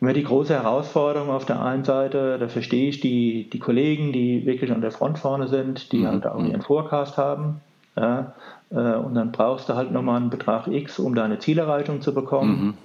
immer 0.00 0.12
die 0.12 0.24
große 0.24 0.54
Herausforderung 0.54 1.30
auf 1.30 1.46
der 1.46 1.62
einen 1.62 1.84
Seite. 1.84 2.38
Da 2.38 2.48
verstehe 2.48 2.88
ich 2.88 3.00
die, 3.00 3.48
die 3.50 3.58
Kollegen, 3.58 4.12
die 4.12 4.44
wirklich 4.46 4.70
an 4.70 4.80
der 4.80 4.90
Front 4.90 5.18
vorne 5.18 5.48
sind, 5.48 5.92
die 5.92 5.98
mhm. 5.98 6.06
halt 6.08 6.26
auch 6.26 6.40
mhm. 6.40 6.50
ihren 6.50 6.62
Forecast 6.62 7.16
haben. 7.16 7.60
Ja? 7.96 8.34
Äh, 8.70 8.76
und 8.76 9.14
dann 9.14 9.32
brauchst 9.32 9.68
du 9.68 9.74
halt 9.74 9.92
nochmal 9.92 10.20
einen 10.20 10.30
Betrag 10.30 10.66
X, 10.68 10.98
um 10.98 11.14
deine 11.14 11.38
Zielerreichung 11.38 12.00
zu 12.00 12.12
bekommen. 12.12 12.76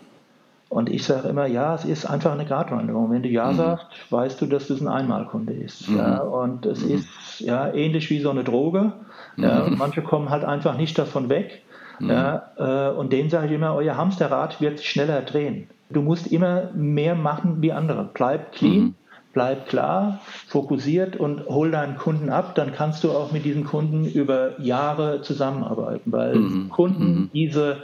Und 0.69 0.89
ich 0.89 1.03
sage 1.03 1.27
immer, 1.27 1.47
ja, 1.47 1.73
es 1.73 1.83
ist 1.83 2.05
einfach 2.05 2.31
eine 2.31 2.45
Gratwanderung. 2.45 3.09
Wenn 3.09 3.23
du 3.23 3.29
Ja 3.29 3.51
mhm. 3.51 3.57
sagst, 3.57 3.87
weißt 4.11 4.39
du, 4.39 4.45
dass 4.45 4.67
das 4.67 4.79
ein 4.79 4.87
Einmalkunde 4.87 5.51
ist. 5.51 5.89
Mhm. 5.89 5.97
Ja, 5.97 6.19
und 6.19 6.65
es 6.67 6.85
mhm. 6.85 6.95
ist 6.95 7.39
ja 7.39 7.73
ähnlich 7.73 8.09
wie 8.11 8.19
so 8.19 8.29
eine 8.29 8.43
Droge. 8.43 8.93
Ja, 9.35 9.65
mhm. 9.67 9.77
manche 9.79 10.03
kommen 10.03 10.29
halt 10.29 10.45
einfach 10.45 10.77
nicht 10.77 10.97
davon 10.97 11.27
weg. 11.27 11.63
Mhm. 11.99 12.09
Ja, 12.11 12.43
äh, 12.57 12.95
und 12.95 13.11
denen 13.11 13.31
sage 13.31 13.47
ich 13.47 13.53
immer, 13.53 13.73
euer 13.73 13.97
Hamsterrad 13.97 14.61
wird 14.61 14.77
sich 14.77 14.89
schneller 14.89 15.21
drehen. 15.21 15.67
Du 15.89 16.03
musst 16.03 16.27
immer 16.27 16.69
mehr 16.75 17.15
machen 17.15 17.57
wie 17.61 17.71
andere. 17.71 18.07
Bleib 18.13 18.51
clean, 18.51 18.79
mhm. 18.79 18.95
bleib 19.33 19.67
klar, 19.69 20.19
fokussiert 20.47 21.15
und 21.15 21.47
hol 21.47 21.71
deinen 21.71 21.97
Kunden 21.97 22.29
ab. 22.29 22.53
Dann 22.53 22.73
kannst 22.73 23.03
du 23.03 23.09
auch 23.09 23.31
mit 23.31 23.43
diesen 23.43 23.63
Kunden 23.63 24.05
über 24.05 24.61
Jahre 24.61 25.23
zusammenarbeiten, 25.23 26.11
weil 26.11 26.69
Kunden 26.69 27.31
diese 27.33 27.77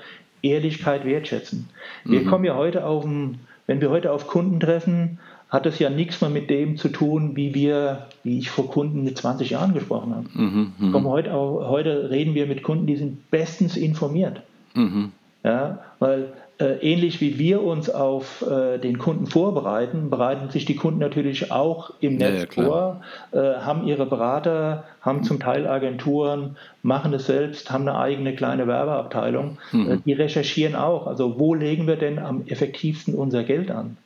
Ehrlichkeit 0.46 1.06
wertschätzen. 1.06 1.70
Wir 2.04 2.22
mhm. 2.22 2.28
kommen 2.28 2.46
ja 2.46 2.56
heute 2.56 2.86
auf, 2.86 3.06
wenn 3.06 3.82
wir 3.82 3.90
heute 3.90 4.12
auf 4.12 4.28
Kunden 4.28 4.60
treffen, 4.60 5.20
hat 5.50 5.66
es 5.66 5.80
ja 5.80 5.90
nichts 5.90 6.22
mehr 6.22 6.30
mit 6.30 6.50
dem 6.50 6.78
zu 6.78 6.90
tun, 6.90 7.36
wie 7.36 7.54
wir, 7.54 8.08
wie 8.24 8.40
ich 8.40 8.50
vor 8.50 8.70
Kunden 8.70 9.04
mit 9.04 9.18
20 9.18 9.52
Jahren 9.52 9.74
gesprochen 9.74 10.16
habe. 10.16 10.28
Mhm, 10.34 10.74
mh. 10.80 11.04
heute, 11.04 11.34
auch, 11.34 11.70
heute 11.70 12.10
reden 12.10 12.34
wir 12.34 12.48
mit 12.48 12.64
Kunden, 12.64 12.88
die 12.88 12.96
sind 12.96 13.30
bestens 13.32 13.78
informiert. 13.78 14.42
Mhm. 14.74 15.12
Ja, 15.44 15.80
weil 16.00 16.34
ähnlich 16.63 17.20
wie 17.20 17.38
wir 17.38 17.62
uns 17.63 17.89
auf 17.89 18.41
äh, 18.41 18.78
den 18.78 18.98
Kunden 18.98 19.28
vorbereiten, 19.28 20.10
bereiten 20.10 20.50
sich 20.50 20.63
die 20.65 20.76
Kunden 20.76 21.00
natürlich 21.00 21.52
auch 21.52 21.91
im 22.00 22.15
Netz 22.15 22.56
ja, 22.56 22.63
ja, 22.63 22.70
vor, 22.70 23.02
äh, 23.32 23.38
haben 23.60 23.86
ihre 23.86 24.06
Berater, 24.06 24.86
haben 25.02 25.24
zum 25.24 25.39
Teil 25.39 25.68
Agenturen, 25.68 26.56
machen 26.82 27.13
es 27.13 27.26
selbst, 27.26 27.72
haben 27.72 27.88
eine 27.88 27.98
eigene 27.98 28.36
kleine 28.36 28.68
Werbeabteilung. 28.68 29.58
Mhm. 29.74 29.89
Äh, 29.89 29.98
die 30.06 30.13
recherchieren 30.13 30.76
auch. 30.76 31.08
Also 31.08 31.39
wo 31.39 31.54
legen 31.54 31.88
wir 31.88 31.98
denn 31.98 32.20
am 32.20 32.44
effektivsten 32.48 33.15
unser 33.15 33.44
Geld 33.44 33.70
an? 33.70 33.98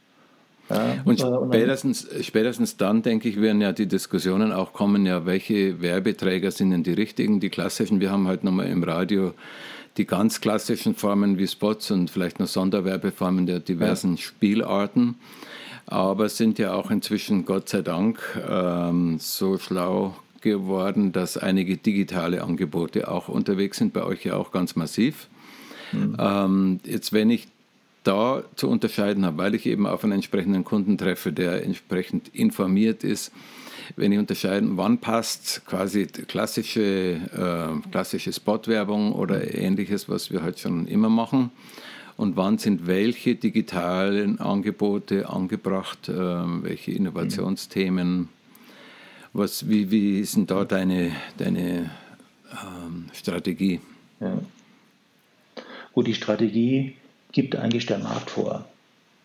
Ja, 0.69 0.97
und 1.03 1.19
spätestens, 1.19 2.07
spätestens 2.21 2.77
dann, 2.77 3.01
denke 3.01 3.27
ich, 3.27 3.41
werden 3.41 3.59
ja 3.59 3.71
die 3.71 3.87
Diskussionen 3.87 4.51
auch 4.51 4.71
kommen, 4.71 5.05
ja, 5.05 5.25
welche 5.25 5.81
Werbeträger 5.81 6.51
sind 6.51 6.71
denn 6.71 6.83
die 6.83 6.93
richtigen, 6.93 7.39
die 7.39 7.49
klassischen. 7.49 7.99
Wir 7.99 8.11
haben 8.11 8.27
halt 8.27 8.43
nochmal 8.43 8.67
im 8.67 8.83
Radio 8.83 9.33
die 9.99 10.05
ganz 10.05 10.39
klassischen 10.39 10.95
Formen 10.95 11.37
wie 11.37 11.47
Spots 11.47 11.91
und 11.91 12.09
vielleicht 12.09 12.39
noch 12.39 12.47
Sonderwerbeformen 12.47 13.45
der 13.45 13.59
diversen 13.59 14.15
ja. 14.15 14.21
Spielarten. 14.21 15.15
Aber 15.85 16.29
sind 16.29 16.57
ja 16.57 16.73
auch 16.73 16.89
inzwischen, 16.89 17.45
Gott 17.45 17.67
sei 17.67 17.81
Dank, 17.81 18.19
ähm, 18.49 19.17
so 19.19 19.57
schlau 19.57 20.15
geworden, 20.39 21.11
dass 21.11 21.37
einige 21.37 21.75
digitale 21.75 22.43
Angebote 22.43 23.11
auch 23.11 23.27
unterwegs 23.27 23.77
sind, 23.77 23.91
bei 23.91 24.03
euch 24.03 24.23
ja 24.23 24.35
auch 24.35 24.51
ganz 24.51 24.77
massiv. 24.77 25.27
Mhm. 25.91 26.15
Ähm, 26.17 26.79
jetzt, 26.85 27.11
wenn 27.11 27.29
ich 27.29 27.49
da 28.03 28.43
zu 28.55 28.69
unterscheiden 28.69 29.25
habe, 29.25 29.37
weil 29.37 29.53
ich 29.53 29.65
eben 29.65 29.85
auf 29.85 30.03
einen 30.05 30.13
entsprechenden 30.13 30.63
Kunden 30.63 30.97
treffe, 30.97 31.33
der 31.33 31.65
entsprechend 31.65 32.29
informiert 32.29 33.03
ist, 33.03 33.33
wenn 33.95 34.11
ich 34.11 34.19
unterscheiden, 34.19 34.77
wann 34.77 34.99
passt 34.99 35.65
quasi 35.65 36.05
klassische, 36.05 36.81
äh, 36.81 37.89
klassische 37.89 38.33
Spotwerbung 38.33 39.13
oder 39.13 39.55
ähnliches, 39.55 40.09
was 40.09 40.31
wir 40.31 40.41
halt 40.41 40.59
schon 40.59 40.87
immer 40.87 41.09
machen, 41.09 41.51
und 42.17 42.35
wann 42.35 42.57
sind 42.57 42.85
welche 42.85 43.35
digitalen 43.35 44.39
Angebote 44.41 45.29
angebracht, 45.29 46.09
äh, 46.09 46.13
welche 46.13 46.91
Innovationsthemen, 46.91 48.27
was, 49.31 49.69
wie, 49.69 49.89
wie 49.89 50.19
ist 50.19 50.35
denn 50.35 50.45
da 50.45 50.65
deine, 50.65 51.11
deine 51.37 51.91
ähm, 52.51 53.05
Strategie? 53.13 53.79
Ja. 54.19 54.37
Gut, 55.93 56.07
die 56.07 56.13
Strategie 56.13 56.95
gibt 57.31 57.55
eigentlich 57.55 57.85
der 57.85 57.99
Markt 57.99 58.31
vor. 58.31 58.67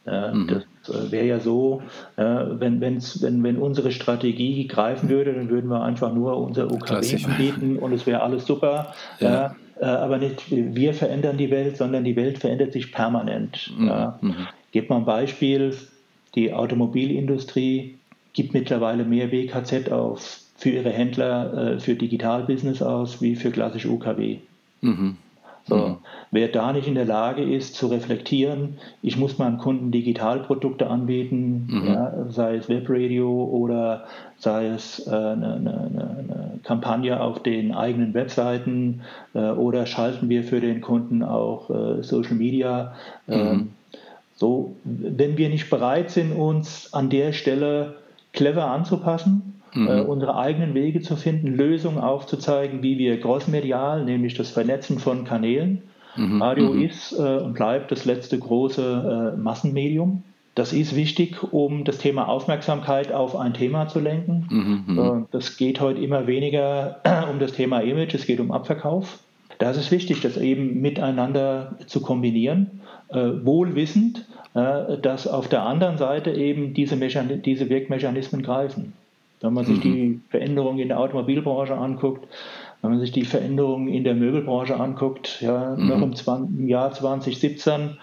Ja, 0.06 0.34
mhm. 0.34 0.62
Das 0.84 0.94
äh, 0.94 1.12
wäre 1.12 1.26
ja 1.26 1.40
so, 1.40 1.82
wenn, 2.16 2.80
wenn's, 2.80 3.22
wenn, 3.22 3.42
wenn 3.42 3.56
unsere 3.56 3.90
Strategie 3.90 4.66
greifen 4.66 5.08
würde, 5.08 5.32
dann 5.32 5.48
würden 5.48 5.70
wir 5.70 5.82
einfach 5.82 6.12
nur 6.12 6.36
unser 6.36 6.70
UKW 6.70 7.24
anbieten 7.24 7.78
und 7.78 7.92
es 7.92 8.06
wäre 8.06 8.22
alles 8.22 8.46
super. 8.46 8.94
Ja. 9.18 9.56
Äh, 9.80 9.86
aber 9.86 10.18
nicht 10.18 10.44
wir 10.50 10.94
verändern 10.94 11.36
die 11.36 11.50
Welt, 11.50 11.76
sondern 11.76 12.04
die 12.04 12.16
Welt 12.16 12.38
verändert 12.38 12.72
sich 12.72 12.92
permanent. 12.92 13.72
Mhm. 13.76 14.12
Mhm. 14.20 14.34
Gebt 14.72 14.90
mal 14.90 14.98
ein 14.98 15.04
Beispiel, 15.04 15.74
die 16.34 16.52
Automobilindustrie 16.52 17.98
gibt 18.32 18.54
mittlerweile 18.54 19.04
mehr 19.04 19.30
WKZ 19.30 19.90
auf 19.90 20.40
für 20.56 20.70
ihre 20.70 20.90
Händler, 20.90 21.74
äh, 21.74 21.80
für 21.80 21.94
Digitalbusiness 21.94 22.82
aus, 22.82 23.20
wie 23.20 23.36
für 23.36 23.50
klassische 23.50 23.88
UKW. 23.90 24.38
Mhm. 24.80 25.16
So, 25.66 25.76
mhm. 25.76 25.96
Wer 26.30 26.48
da 26.48 26.72
nicht 26.72 26.88
in 26.88 26.94
der 26.94 27.06
Lage 27.06 27.42
ist 27.42 27.74
zu 27.74 27.86
reflektieren, 27.86 28.78
ich 29.02 29.16
muss 29.16 29.38
meinem 29.38 29.56
Kunden 29.56 29.90
Digitalprodukte 29.90 30.88
anbieten, 30.88 31.68
mhm. 31.70 31.86
ja, 31.86 32.12
sei 32.28 32.56
es 32.56 32.68
Webradio 32.68 33.44
oder 33.44 34.04
sei 34.36 34.66
es 34.66 35.06
äh, 35.06 35.10
eine, 35.10 35.54
eine, 35.54 35.90
eine, 36.18 36.44
Kampagne 36.64 37.20
auf 37.20 37.42
den 37.42 37.72
eigenen 37.72 38.14
Webseiten 38.14 39.02
äh, 39.34 39.50
oder 39.50 39.86
schalten 39.86 40.28
wir 40.28 40.44
für 40.44 40.60
den 40.60 40.80
Kunden 40.80 41.22
auch 41.22 41.68
äh, 41.70 42.02
Social 42.02 42.34
Media. 42.34 42.94
Ähm, 43.28 43.46
mhm. 43.46 43.70
So, 44.36 44.74
wenn 44.84 45.38
wir 45.38 45.48
nicht 45.48 45.70
bereit 45.70 46.10
sind, 46.10 46.32
uns 46.32 46.92
an 46.92 47.10
der 47.10 47.32
Stelle 47.32 47.96
clever 48.32 48.66
anzupassen, 48.66 49.53
mhm. 49.74 49.88
äh, 49.88 50.00
unsere 50.00 50.36
eigenen 50.36 50.74
Wege 50.74 51.00
zu 51.00 51.16
finden, 51.16 51.48
Lösungen 51.48 51.98
aufzuzeigen, 51.98 52.82
wie 52.82 52.98
wir 52.98 53.18
grossmedial, 53.18 54.04
nämlich 54.04 54.34
das 54.34 54.50
Vernetzen 54.50 54.98
von 54.98 55.24
Kanälen, 55.24 55.82
mhm. 56.16 56.40
Radio 56.40 56.72
mhm. 56.72 56.82
ist 56.82 57.12
äh, 57.12 57.38
und 57.38 57.54
bleibt 57.54 57.90
das 57.92 58.04
letzte 58.04 58.38
große 58.38 59.34
äh, 59.34 59.40
Massenmedium. 59.40 60.22
Das 60.54 60.72
ist 60.72 60.94
wichtig, 60.94 61.42
um 61.52 61.84
das 61.84 61.98
Thema 61.98 62.28
Aufmerksamkeit 62.28 63.12
auf 63.12 63.34
ein 63.34 63.54
Thema 63.54 63.88
zu 63.88 63.98
lenken. 63.98 64.46
Mhm, 64.48 64.94
mhm. 64.94 64.98
Äh, 64.98 65.24
das 65.32 65.56
geht 65.56 65.80
heute 65.80 66.00
immer 66.00 66.26
weniger 66.26 67.00
um 67.30 67.38
das 67.38 67.52
Thema 67.52 67.80
Image, 67.80 68.14
es 68.14 68.26
geht 68.26 68.40
um 68.40 68.52
Abverkauf. 68.52 69.18
Da 69.58 69.70
ist 69.70 69.76
es 69.76 69.90
wichtig, 69.90 70.20
das 70.20 70.36
eben 70.36 70.80
miteinander 70.80 71.76
zu 71.86 72.00
kombinieren, 72.00 72.80
äh, 73.08 73.30
wohlwissend, 73.42 74.26
äh, 74.54 74.98
dass 74.98 75.26
auf 75.26 75.48
der 75.48 75.62
anderen 75.62 75.96
Seite 75.96 76.32
eben 76.32 76.74
diese, 76.74 76.96
Mechan 76.96 77.42
diese 77.42 77.68
Wirkmechanismen 77.68 78.42
greifen. 78.42 78.92
Wenn 79.44 79.52
man 79.52 79.66
sich 79.66 79.76
mhm. 79.76 79.82
die 79.82 80.20
Veränderungen 80.30 80.78
in 80.78 80.88
der 80.88 80.98
Automobilbranche 80.98 81.76
anguckt, 81.76 82.26
wenn 82.80 82.92
man 82.92 83.00
sich 83.00 83.12
die 83.12 83.24
Veränderungen 83.24 83.88
in 83.88 84.02
der 84.02 84.14
Möbelbranche 84.14 84.80
anguckt, 84.80 85.42
ja, 85.42 85.76
mhm. 85.76 85.88
noch 85.88 86.00
im, 86.00 86.16
20, 86.16 86.58
im, 86.60 86.68
Jahr 86.68 86.92
2017 86.92 87.98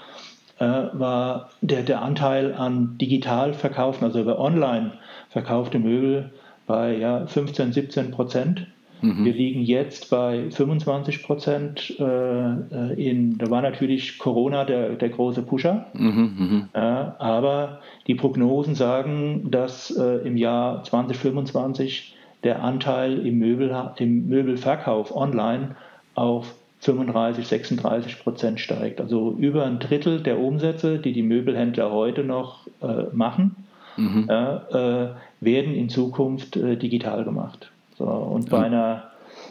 äh, 0.60 0.64
war 0.64 1.50
der, 1.62 1.82
der 1.82 2.04
Anteil 2.04 2.54
an 2.54 2.96
digital 3.00 3.56
verkauften, 3.56 4.06
also 4.06 4.22
über 4.22 4.40
online 4.40 4.94
verkaufte 5.30 5.80
Möbel 5.80 6.32
bei 6.68 6.96
ja, 6.96 7.26
15, 7.26 7.74
17 7.74 8.12
Prozent. 8.12 8.68
Mhm. 9.02 9.26
Wir 9.26 9.34
liegen 9.34 9.62
jetzt 9.62 10.10
bei 10.10 10.50
25 10.52 11.24
Prozent. 11.24 11.96
Äh, 12.00 12.04
äh, 12.04 13.10
in, 13.10 13.38
da 13.38 13.50
war 13.50 13.62
natürlich 13.62 14.20
Corona 14.20 14.64
der, 14.64 14.92
der 14.92 15.10
große 15.10 15.42
Pusher. 15.42 15.88
Mhm, 15.94 16.70
äh, 16.74 16.80
aber 16.80 17.80
die 18.08 18.16
Prognosen 18.16 18.76
sagen, 18.76 19.50
dass 19.50 19.92
äh, 19.92 20.28
im 20.28 20.38
Jahr 20.38 20.84
2025 20.84 22.16
der 22.44 22.64
Anteil 22.64 23.26
im, 23.26 23.40
Möbel, 23.40 23.76
im 23.98 24.28
Möbelverkauf 24.28 25.16
online 25.16 25.76
auf 26.16 26.56
35, 26.80 27.48
36 27.48 28.24
Prozent 28.24 28.60
steigt. 28.60 29.00
Also 29.00 29.36
über 29.38 29.66
ein 29.66 29.80
Drittel 29.80 30.22
der 30.22 30.40
Umsätze, 30.40 30.98
die 30.98 31.14
die 31.14 31.22
Möbelhändler 31.22 31.92
heute 31.92 32.24
noch 32.24 32.66
äh, 32.82 33.04
machen, 33.14 33.56
mhm. 33.98 34.28
äh, 34.28 35.10
werden 35.40 35.76
in 35.76 35.90
Zukunft 35.90 36.56
digital 36.56 37.24
gemacht. 37.24 37.71
So, 38.02 38.08
und 38.08 38.50
bei, 38.50 38.66
einer, 38.66 39.04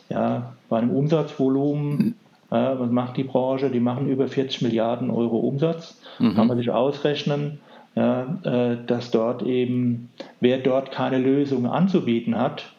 ja, 0.08 0.52
bei 0.68 0.78
einem 0.78 0.90
Umsatzvolumen, 0.90 2.16
äh, 2.50 2.54
was 2.54 2.90
macht 2.90 3.16
die 3.16 3.24
Branche? 3.24 3.70
Die 3.70 3.78
machen 3.78 4.08
über 4.08 4.26
40 4.26 4.62
Milliarden 4.62 5.10
Euro 5.10 5.38
Umsatz. 5.38 6.00
Mhm. 6.18 6.34
Kann 6.34 6.48
man 6.48 6.58
sich 6.58 6.70
ausrechnen, 6.70 7.60
ja, 7.94 8.26
äh, 8.42 8.76
dass 8.86 9.12
dort 9.12 9.42
eben, 9.42 10.10
wer 10.40 10.58
dort 10.58 10.90
keine 10.90 11.18
Lösung 11.18 11.66
anzubieten 11.66 12.36
hat, 12.36 12.72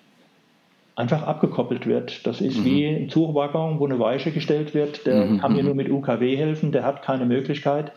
einfach 0.98 1.24
abgekoppelt 1.24 1.88
wird. 1.88 2.28
Das 2.28 2.42
ist 2.42 2.60
mhm. 2.60 2.66
wie 2.66 2.86
ein 2.86 3.10
Zugwaggon, 3.10 3.80
wo 3.80 3.86
eine 3.86 3.98
Weiche 3.98 4.32
gestellt 4.32 4.74
wird, 4.74 5.06
der 5.06 5.26
mhm. 5.26 5.40
kann 5.40 5.54
mir 5.54 5.62
mhm. 5.62 5.68
nur 5.68 5.76
mit 5.76 5.90
UKW 5.90 6.36
helfen, 6.36 6.74
der 6.74 6.84
hat 6.84 7.02
keine 7.02 7.26
Möglichkeit. 7.26 7.94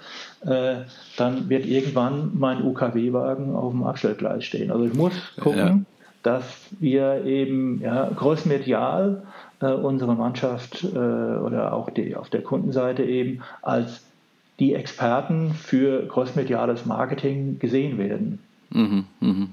Äh, 0.47 0.77
dann 1.17 1.49
wird 1.49 1.67
irgendwann 1.67 2.31
mein 2.35 2.65
UKW-Wagen 2.65 3.57
auf 3.57 3.73
dem 3.73 3.83
Abstellgleis 3.83 4.45
stehen. 4.45 4.71
Also 4.71 4.85
ich 4.85 4.95
muss 4.95 5.13
gucken, 5.41 5.87
dass 6.25 6.71
wir 6.81 7.25
eben 7.25 7.81
ja, 7.83 8.09
großmedial 8.09 9.23
äh, 9.61 9.67
unsere 9.67 10.17
Mannschaft 10.17 10.83
äh, 10.83 10.97
oder 10.97 11.75
auch 11.75 11.91
die, 11.91 12.17
auf 12.17 12.31
der 12.31 12.43
Kundenseite 12.43 13.05
eben 13.05 13.43
als 13.63 14.03
die 14.59 14.75
Experten 14.75 15.53
für 15.53 16.07
großmediales 16.07 16.87
Marketing 16.87 17.59
gesehen 17.59 17.99
werden. 17.99 18.41
Mhm, 18.71 19.05
mh. 19.21 19.47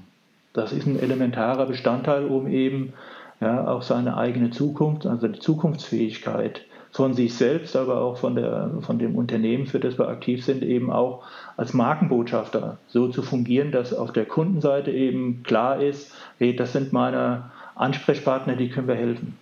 Das 0.54 0.72
ist 0.72 0.86
ein 0.86 0.98
elementarer 0.98 1.66
Bestandteil, 1.66 2.24
um 2.24 2.46
eben 2.48 2.94
ja, 3.40 3.68
auch 3.68 3.82
seine 3.82 4.16
eigene 4.16 4.50
Zukunft, 4.50 5.06
also 5.06 5.28
die 5.28 5.40
Zukunftsfähigkeit 5.40 6.62
von 6.92 7.14
sich 7.14 7.34
selbst, 7.34 7.74
aber 7.74 8.02
auch 8.02 8.18
von, 8.18 8.34
der, 8.36 8.70
von 8.82 8.98
dem 8.98 9.16
Unternehmen, 9.16 9.66
für 9.66 9.80
das 9.80 9.98
wir 9.98 10.08
aktiv 10.08 10.44
sind, 10.44 10.62
eben 10.62 10.92
auch 10.92 11.24
als 11.56 11.72
Markenbotschafter 11.72 12.78
so 12.88 13.08
zu 13.08 13.22
fungieren, 13.22 13.72
dass 13.72 13.94
auf 13.94 14.12
der 14.12 14.26
Kundenseite 14.26 14.90
eben 14.90 15.42
klar 15.42 15.82
ist, 15.82 16.14
hey, 16.38 16.54
das 16.54 16.72
sind 16.72 16.92
meine 16.92 17.50
Ansprechpartner, 17.74 18.56
die 18.56 18.68
können 18.68 18.88
wir 18.88 18.94
helfen. 18.94 19.38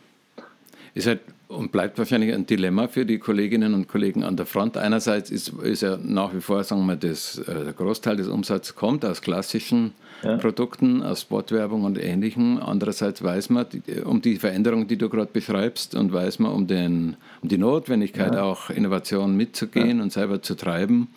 Ist 0.95 1.09
halt 1.09 1.21
und 1.51 1.73
bleibt 1.73 1.99
wahrscheinlich 1.99 2.33
ein 2.33 2.47
Dilemma 2.47 2.87
für 2.87 3.05
die 3.05 3.19
Kolleginnen 3.19 3.75
und 3.75 3.89
Kollegen 3.89 4.23
an 4.23 4.37
der 4.37 4.47
Front. 4.47 4.77
Einerseits 4.77 5.31
ist, 5.31 5.49
ist 5.49 5.83
ja 5.83 5.99
nach 6.01 6.33
wie 6.33 6.41
vor, 6.41 6.63
sagen 6.63 6.87
wir, 6.87 6.95
das, 6.95 7.39
äh, 7.39 7.65
der 7.65 7.73
Großteil 7.73 8.17
des 8.17 8.29
Umsatzes 8.29 8.77
kommt 8.77 9.05
aus 9.05 9.21
klassischen 9.21 9.93
ja. 10.23 10.37
Produkten, 10.37 11.03
aus 11.03 11.23
Sportwerbung 11.23 11.83
und 11.83 11.99
Ähnlichem. 11.99 12.59
Andererseits 12.59 13.23
weiß 13.23 13.51
man 13.51 13.67
um 14.05 14.23
die 14.23 14.37
Veränderung, 14.37 14.87
die 14.87 14.97
du 14.97 15.09
gerade 15.09 15.31
beschreibst, 15.33 15.97
und 15.97 16.13
weiß 16.13 16.39
man 16.39 16.53
um, 16.53 16.67
den, 16.69 17.17
um 17.43 17.49
die 17.49 17.59
Notwendigkeit, 17.59 18.35
ja. 18.35 18.43
auch 18.43 18.71
Innovationen 18.71 19.37
mitzugehen 19.37 19.99
ja. 19.99 20.03
und 20.05 20.13
selber 20.13 20.43
zu 20.43 20.55
treiben. 20.55 21.09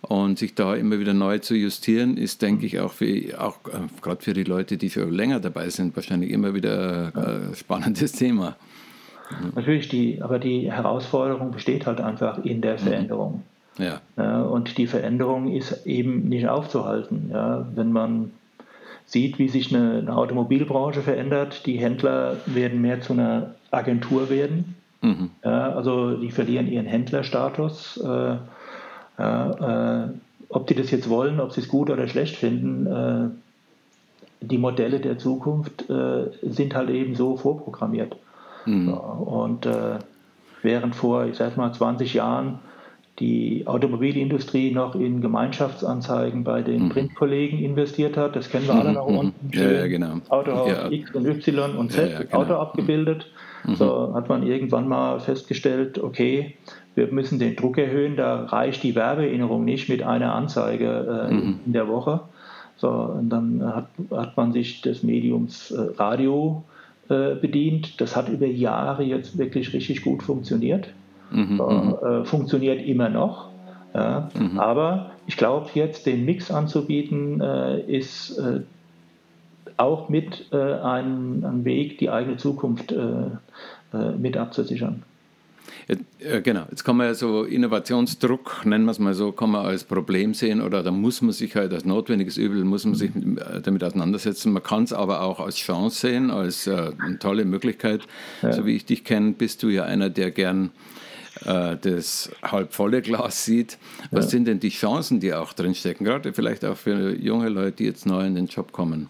Und 0.00 0.38
sich 0.38 0.54
da 0.54 0.74
immer 0.74 0.98
wieder 0.98 1.12
neu 1.12 1.40
zu 1.40 1.54
justieren, 1.54 2.16
ist, 2.16 2.40
denke 2.40 2.64
ich, 2.64 2.80
auch, 2.80 2.94
für, 2.94 3.38
auch 3.38 3.58
äh, 3.66 3.80
gerade 4.00 4.22
für 4.22 4.32
die 4.32 4.44
Leute, 4.44 4.78
die 4.78 4.88
schon 4.88 5.12
länger 5.12 5.40
dabei 5.40 5.68
sind, 5.68 5.94
wahrscheinlich 5.94 6.30
immer 6.30 6.54
wieder 6.54 7.12
ein 7.14 7.54
spannendes 7.54 8.12
Thema. 8.12 8.56
Natürlich, 9.54 9.88
die, 9.88 10.22
aber 10.22 10.38
die 10.38 10.70
Herausforderung 10.70 11.52
besteht 11.52 11.86
halt 11.86 12.00
einfach 12.00 12.44
in 12.44 12.60
der 12.60 12.74
mhm. 12.74 12.78
Veränderung. 12.78 13.42
Ja. 13.78 14.00
ja. 14.16 14.42
und 14.42 14.76
die 14.78 14.86
Veränderung 14.86 15.52
ist 15.52 15.86
eben 15.86 16.28
nicht 16.28 16.48
aufzuhalten. 16.48 17.30
Ja. 17.32 17.66
Wenn 17.74 17.92
man 17.92 18.32
sieht, 19.06 19.38
wie 19.38 19.48
sich 19.48 19.74
eine, 19.74 19.98
eine, 19.98 20.16
Automobilbranche 20.16 21.02
verändert, 21.02 21.66
die 21.66 21.78
Händler 21.78 22.36
werden 22.46 22.80
mehr 22.80 23.00
zu 23.00 23.12
einer 23.12 23.54
Agentur 23.70 24.30
werden. 24.30 24.76
Mhm. 25.02 25.30
Ja, 25.44 25.72
also 25.72 26.16
die 26.16 26.30
verlieren 26.30 26.68
ihren 26.68 26.86
Händlerstatus. 26.86 28.00
Äh, 28.04 28.36
äh, 29.22 30.08
ob 30.48 30.66
die 30.66 30.74
das 30.74 30.90
jetzt 30.90 31.08
wollen, 31.08 31.40
ob 31.40 31.52
sie 31.52 31.60
es 31.60 31.68
gut 31.68 31.90
oder 31.90 32.06
schlecht 32.08 32.36
finden, 32.36 32.86
äh, 32.86 33.30
die 34.40 34.58
Modelle 34.58 35.00
der 35.00 35.18
Zukunft 35.18 35.88
äh, 35.90 36.26
sind 36.42 36.74
halt 36.74 36.90
eben 36.90 37.14
so 37.14 37.36
vorprogrammiert. 37.36 38.16
Mhm. 38.66 38.86
So, 38.86 38.94
und 38.94 39.66
äh, 39.66 39.98
während 40.62 40.94
vor, 40.94 41.26
ich 41.26 41.36
sag 41.36 41.56
mal, 41.56 41.72
20 41.72 42.14
Jahren 42.14 42.58
die 43.18 43.66
Automobilindustrie 43.66 44.72
noch 44.72 44.94
in 44.94 45.20
Gemeinschaftsanzeigen 45.20 46.42
bei 46.42 46.62
den 46.62 46.84
mhm. 46.84 46.88
Printkollegen 46.88 47.58
investiert 47.58 48.16
hat. 48.16 48.34
Das 48.34 48.48
kennen 48.48 48.66
wir 48.66 48.74
alle 48.74 48.92
noch 48.92 49.08
mhm. 49.08 49.18
unten. 49.18 49.50
Ja, 49.52 49.70
ja, 49.70 49.86
genau. 49.86 50.14
Autohaus 50.30 50.70
ja. 50.70 50.90
X 50.90 51.14
und 51.14 51.26
Y 51.26 51.76
und 51.76 51.92
Z, 51.92 52.10
ja, 52.10 52.12
ja, 52.12 52.22
genau. 52.22 52.38
Auto 52.38 52.54
abgebildet. 52.54 53.26
Mhm. 53.64 53.74
So 53.74 54.14
hat 54.14 54.28
man 54.30 54.46
irgendwann 54.46 54.88
mal 54.88 55.20
festgestellt, 55.20 55.98
okay, 55.98 56.56
wir 56.94 57.08
müssen 57.08 57.38
den 57.38 57.56
Druck 57.56 57.78
erhöhen, 57.78 58.16
da 58.16 58.46
reicht 58.46 58.82
die 58.82 58.94
Werbeerinnerung 58.94 59.64
nicht 59.64 59.88
mit 59.88 60.02
einer 60.02 60.34
Anzeige 60.34 61.28
äh, 61.28 61.32
mhm. 61.32 61.60
in 61.66 61.72
der 61.72 61.88
Woche. 61.88 62.20
So, 62.76 62.88
und 62.88 63.28
dann 63.28 63.62
hat, 63.62 63.88
hat 64.10 64.36
man 64.38 64.52
sich 64.52 64.80
des 64.80 65.02
Mediums 65.02 65.70
äh, 65.70 65.80
Radio 65.98 66.64
äh, 67.10 67.34
bedient. 67.34 68.00
Das 68.00 68.14
hat 68.16 68.28
über 68.28 68.46
Jahre 68.46 69.02
jetzt 69.02 69.36
wirklich 69.36 69.72
richtig 69.72 70.02
gut 70.02 70.22
funktioniert. 70.22 70.88
Mhm, 71.32 71.54
mhm. 71.54 71.96
äh, 72.02 72.24
funktioniert 72.24 72.86
immer 72.86 73.08
noch. 73.08 73.48
Ja. 73.94 74.30
Mhm. 74.38 74.58
Aber 74.58 75.10
ich 75.26 75.36
glaube, 75.36 75.68
jetzt 75.74 76.06
den 76.06 76.24
Mix 76.24 76.50
anzubieten, 76.50 77.40
äh, 77.40 77.80
ist 77.80 78.38
äh, 78.38 78.60
auch 79.76 80.08
mit 80.08 80.46
äh, 80.52 80.56
ein, 80.56 81.44
ein, 81.44 81.64
Weg, 81.64 81.98
die 81.98 82.10
eigene 82.10 82.36
Zukunft 82.36 82.94
mit 84.18 84.36
abzusichern. 84.36 85.02
Ja, 86.18 86.40
genau, 86.40 86.66
jetzt 86.70 86.84
kann 86.84 86.96
man 86.96 87.06
ja 87.06 87.14
so 87.14 87.44
Innovationsdruck, 87.44 88.64
nennen 88.64 88.84
wir 88.84 88.92
es 88.92 88.98
mal 88.98 89.14
so, 89.14 89.32
kann 89.32 89.50
man 89.50 89.66
als 89.66 89.84
Problem 89.84 90.34
sehen 90.34 90.60
oder 90.60 90.82
da 90.82 90.90
muss 90.90 91.22
man 91.22 91.32
sich 91.32 91.56
halt 91.56 91.72
als 91.72 91.84
notwendiges 91.84 92.36
Übel, 92.36 92.64
muss 92.64 92.84
man 92.84 92.94
sich 92.94 93.10
damit 93.62 93.82
auseinandersetzen. 93.82 94.52
Man 94.52 94.62
kann 94.62 94.84
es 94.84 94.92
aber 94.92 95.22
auch 95.22 95.40
als 95.40 95.56
Chance 95.56 96.00
sehen, 96.06 96.30
als 96.30 96.66
äh, 96.66 96.92
eine 96.98 97.18
tolle 97.18 97.44
Möglichkeit. 97.44 98.02
Ja. 98.42 98.52
So 98.52 98.66
wie 98.66 98.76
ich 98.76 98.84
dich 98.84 99.04
kenne, 99.04 99.32
bist 99.32 99.62
du 99.62 99.68
ja 99.68 99.84
einer, 99.84 100.10
der 100.10 100.30
gern 100.30 100.70
äh, 101.44 101.76
das 101.80 102.30
halbvolle 102.42 103.02
Glas 103.02 103.44
sieht. 103.44 103.78
Was 104.10 104.26
ja. 104.26 104.30
sind 104.30 104.46
denn 104.46 104.60
die 104.60 104.70
Chancen, 104.70 105.20
die 105.20 105.32
auch 105.32 105.52
drinstecken, 105.52 106.04
gerade 106.04 106.32
vielleicht 106.32 106.64
auch 106.64 106.76
für 106.76 107.16
junge 107.16 107.48
Leute, 107.48 107.72
die 107.72 107.84
jetzt 107.84 108.06
neu 108.06 108.26
in 108.26 108.34
den 108.34 108.46
Job 108.46 108.72
kommen? 108.72 109.08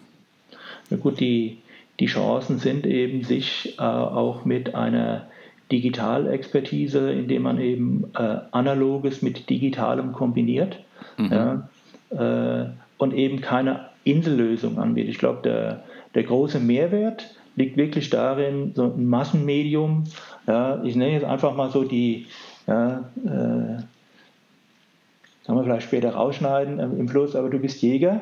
Na 0.91 0.97
gut, 0.97 1.21
die, 1.21 1.59
die 1.99 2.07
Chancen 2.07 2.59
sind 2.59 2.87
eben, 2.87 3.25
sich 3.25 3.75
äh, 3.79 3.83
auch 3.83 4.45
mit 4.45 4.75
einer 4.75 5.30
Digitalexpertise, 5.71 7.13
indem 7.13 7.43
man 7.43 7.61
eben 7.61 8.05
äh, 8.17 8.39
Analoges 8.51 9.23
mit 9.23 9.49
Digitalem 9.49 10.13
kombiniert 10.13 10.81
mhm. 11.17 11.31
ja, 11.31 11.69
äh, 12.11 12.71
und 12.99 13.15
eben 13.15 13.41
keine 13.41 13.91
Insellösung 14.05 14.79
anbietet. 14.79 15.11
Ich 15.11 15.19
glaube, 15.19 15.41
der, 15.43 15.85
der 16.15 16.25
große 16.25 16.61
Mehrwert 16.61 17.35
liegt 17.57 17.77
wirklich 17.77 18.11
darin, 18.11 18.73
so 18.75 18.85
ein 18.85 19.07
Massenmedium, 19.09 20.05
ja, 20.47 20.83
ich 20.85 20.97
nenne 20.97 21.13
jetzt 21.13 21.25
einfach 21.25 21.55
mal 21.55 21.71
so 21.71 21.85
die, 21.85 22.27
ja, 22.67 23.05
äh, 23.25 23.83
sagen 25.45 25.59
wir 25.59 25.65
vielleicht 25.65 25.87
später 25.87 26.15
rausschneiden 26.15 26.79
äh, 26.79 26.85
im 26.85 27.09
Fluss, 27.09 27.37
aber 27.37 27.51
du 27.51 27.59
bist 27.59 27.83
Jäger. 27.83 28.21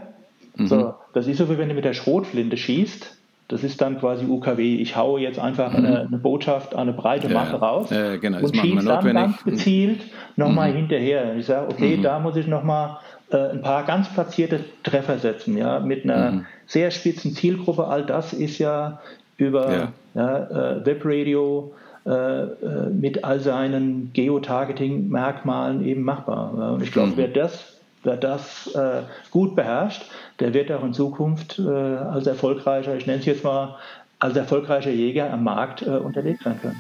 Mhm. 0.57 0.67
So, 0.67 0.95
das 1.13 1.27
ist 1.27 1.39
so, 1.39 1.49
wie 1.49 1.59
wenn 1.59 1.69
du 1.69 1.75
mit 1.75 1.85
der 1.85 1.95
Schrotflinte 1.95 2.57
schießt. 2.57 3.18
Das 3.49 3.65
ist 3.65 3.81
dann 3.81 3.99
quasi 3.99 4.27
UKW. 4.27 4.77
Ich 4.77 4.97
haue 4.97 5.21
jetzt 5.21 5.39
einfach 5.39 5.73
mhm. 5.73 5.87
eine, 5.87 6.01
eine, 6.01 6.19
Botschaft 6.19 6.75
an 6.75 6.83
eine 6.83 6.93
breite 6.93 7.29
Masse 7.31 7.53
ja, 7.53 7.59
raus 7.59 7.91
äh, 7.91 8.19
genau, 8.19 8.41
und 8.41 8.57
schieße 8.57 8.85
dann 8.85 9.15
ganz 9.15 9.43
gezielt 9.43 10.03
nochmal 10.37 10.71
mhm. 10.71 10.77
hinterher. 10.77 11.35
Ich 11.37 11.47
sage, 11.47 11.69
okay, 11.71 11.97
mhm. 11.97 12.03
da 12.03 12.19
muss 12.19 12.37
ich 12.37 12.47
nochmal 12.47 12.99
äh, 13.31 13.37
ein 13.37 13.63
paar 13.63 13.85
ganz 13.85 14.13
platzierte 14.13 14.61
Treffer 14.83 15.19
setzen, 15.19 15.57
ja, 15.57 15.81
mit 15.81 16.05
einer 16.05 16.33
mhm. 16.33 16.47
sehr 16.67 16.91
spitzen 16.91 17.33
Zielgruppe. 17.35 17.87
All 17.87 18.05
das 18.05 18.33
ist 18.33 18.59
ja 18.59 19.01
über 19.39 19.73
ja. 19.73 19.93
Ja, 20.15 20.79
äh, 20.79 20.87
Webradio 20.87 21.73
äh, 22.05 22.11
äh, 22.11 22.91
mit 22.91 23.25
all 23.25 23.41
seinen 23.41 24.11
Geotargeting-Merkmalen 24.15 25.85
eben 25.85 26.03
machbar. 26.03 26.73
Und 26.75 26.83
ich 26.83 26.91
glaube, 26.91 27.11
mhm. 27.11 27.17
wer 27.17 27.29
das 27.29 27.78
wer 28.09 28.17
das 28.17 28.67
äh, 28.75 29.03
gut 29.31 29.55
beherrscht, 29.55 30.03
der 30.41 30.55
wird 30.55 30.73
auch 30.73 30.83
in 30.83 30.95
Zukunft 30.95 31.59
äh, 31.59 31.69
als 31.69 32.27
erfolgreicher, 32.27 32.97
ich 32.97 33.07
nenne 33.07 33.21
es 33.21 33.27
jetzt 33.27 33.45
mal, 33.45 33.77
als 34.19 34.37
erfolgreicher 34.37 34.91
Jäger 34.91 35.31
am 35.33 35.45
Markt 35.45 35.83
äh, 35.83 35.91
unterwegs 35.91 36.43
sein 36.43 36.59
können. 36.61 36.77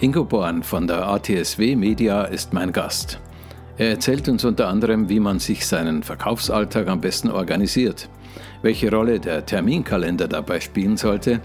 Ingo 0.00 0.24
Born 0.24 0.62
von 0.62 0.86
der 0.86 1.06
ATSW 1.06 1.76
Media 1.76 2.24
ist 2.24 2.52
mein 2.52 2.72
Gast. 2.72 3.20
Er 3.78 3.90
erzählt 3.90 4.28
uns 4.28 4.44
unter 4.44 4.68
anderem, 4.68 5.08
wie 5.08 5.20
man 5.20 5.38
sich 5.38 5.66
seinen 5.66 6.02
Verkaufsalltag 6.02 6.88
am 6.88 7.00
besten 7.00 7.30
organisiert, 7.30 8.08
welche 8.60 8.90
Rolle 8.90 9.18
der 9.18 9.46
Terminkalender 9.46 10.28
dabei 10.28 10.60
spielen 10.60 10.96
sollte 10.96 11.40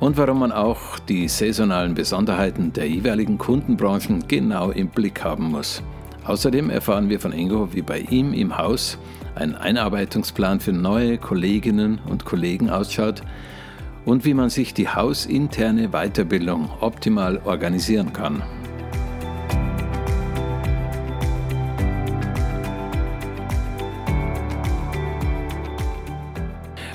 und 0.00 0.16
warum 0.16 0.40
man 0.40 0.52
auch 0.52 0.98
die 0.98 1.28
saisonalen 1.28 1.94
Besonderheiten 1.94 2.72
der 2.72 2.88
jeweiligen 2.88 3.38
Kundenbranchen 3.38 4.26
genau 4.28 4.70
im 4.70 4.88
Blick 4.88 5.24
haben 5.24 5.50
muss. 5.50 5.82
Außerdem 6.24 6.70
erfahren 6.70 7.08
wir 7.08 7.20
von 7.20 7.32
Ingo, 7.32 7.68
wie 7.72 7.82
bei 7.82 8.00
ihm 8.00 8.32
im 8.32 8.56
Haus 8.56 8.98
ein 9.34 9.54
Einarbeitungsplan 9.54 10.60
für 10.60 10.72
neue 10.72 11.18
Kolleginnen 11.18 12.00
und 12.06 12.24
Kollegen 12.24 12.70
ausschaut 12.70 13.22
und 14.04 14.24
wie 14.24 14.34
man 14.34 14.50
sich 14.50 14.74
die 14.74 14.88
hausinterne 14.88 15.88
Weiterbildung 15.88 16.70
optimal 16.80 17.40
organisieren 17.44 18.12
kann. 18.12 18.42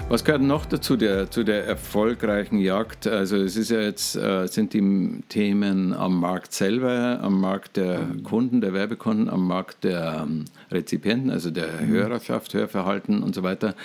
Was 0.09 0.25
gehört 0.25 0.41
noch 0.41 0.65
dazu 0.65 0.97
der, 0.97 1.29
zu 1.29 1.43
der 1.43 1.67
erfolgreichen 1.67 2.57
Jagd? 2.57 3.05
Also 3.05 3.37
es 3.37 3.55
ist 3.55 3.69
ja 3.69 3.79
jetzt, 3.79 4.15
äh, 4.15 4.47
sind 4.47 4.73
die 4.73 5.21
Themen 5.29 5.93
am 5.93 6.19
Markt 6.19 6.51
selber, 6.51 7.19
am 7.21 7.39
Markt 7.39 7.77
der 7.77 8.07
Kunden, 8.23 8.59
der 8.59 8.73
Werbekunden, 8.73 9.29
am 9.29 9.47
Markt 9.47 9.83
der 9.83 10.23
ähm, 10.23 10.45
Rezipienten, 10.71 11.29
also 11.29 11.51
der 11.51 11.67
mhm. 11.79 11.89
Hörerschaft, 11.89 12.55
Hörverhalten 12.55 13.21
und 13.21 13.35
so 13.35 13.43
weiter. 13.43 13.75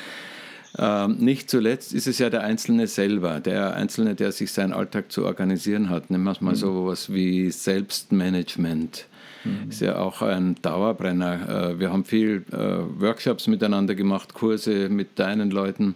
Ähm, 0.79 1.19
nicht 1.19 1.51
zuletzt 1.51 1.93
ist 1.93 2.07
es 2.07 2.19
ja 2.19 2.31
der 2.31 2.43
Einzelne 2.43 2.87
selber, 2.87 3.41
der 3.41 3.75
Einzelne, 3.75 4.15
der 4.15 4.33
sich 4.33 4.51
seinen 4.51 4.73
Alltag 4.73 5.13
zu 5.13 5.27
organisieren 5.27 5.91
hat. 5.91 6.09
Nehmen 6.09 6.25
wir 6.25 6.33
es 6.33 6.41
mal 6.41 6.53
mhm. 6.53 6.57
so 6.57 6.87
was 6.87 7.13
wie 7.13 7.51
Selbstmanagement. 7.51 9.09
Mhm. 9.45 9.71
Ist 9.71 9.81
ja 9.81 9.97
auch 9.97 10.23
ein 10.23 10.57
Dauerbrenner. 10.63 11.71
Äh, 11.71 11.79
wir 11.79 11.93
haben 11.93 12.05
viel 12.05 12.45
äh, 12.53 12.57
Workshops 13.01 13.47
miteinander 13.47 13.95
gemacht, 13.95 14.35
Kurse 14.35 14.89
mit 14.89 15.19
deinen 15.19 15.51
Leuten. 15.51 15.95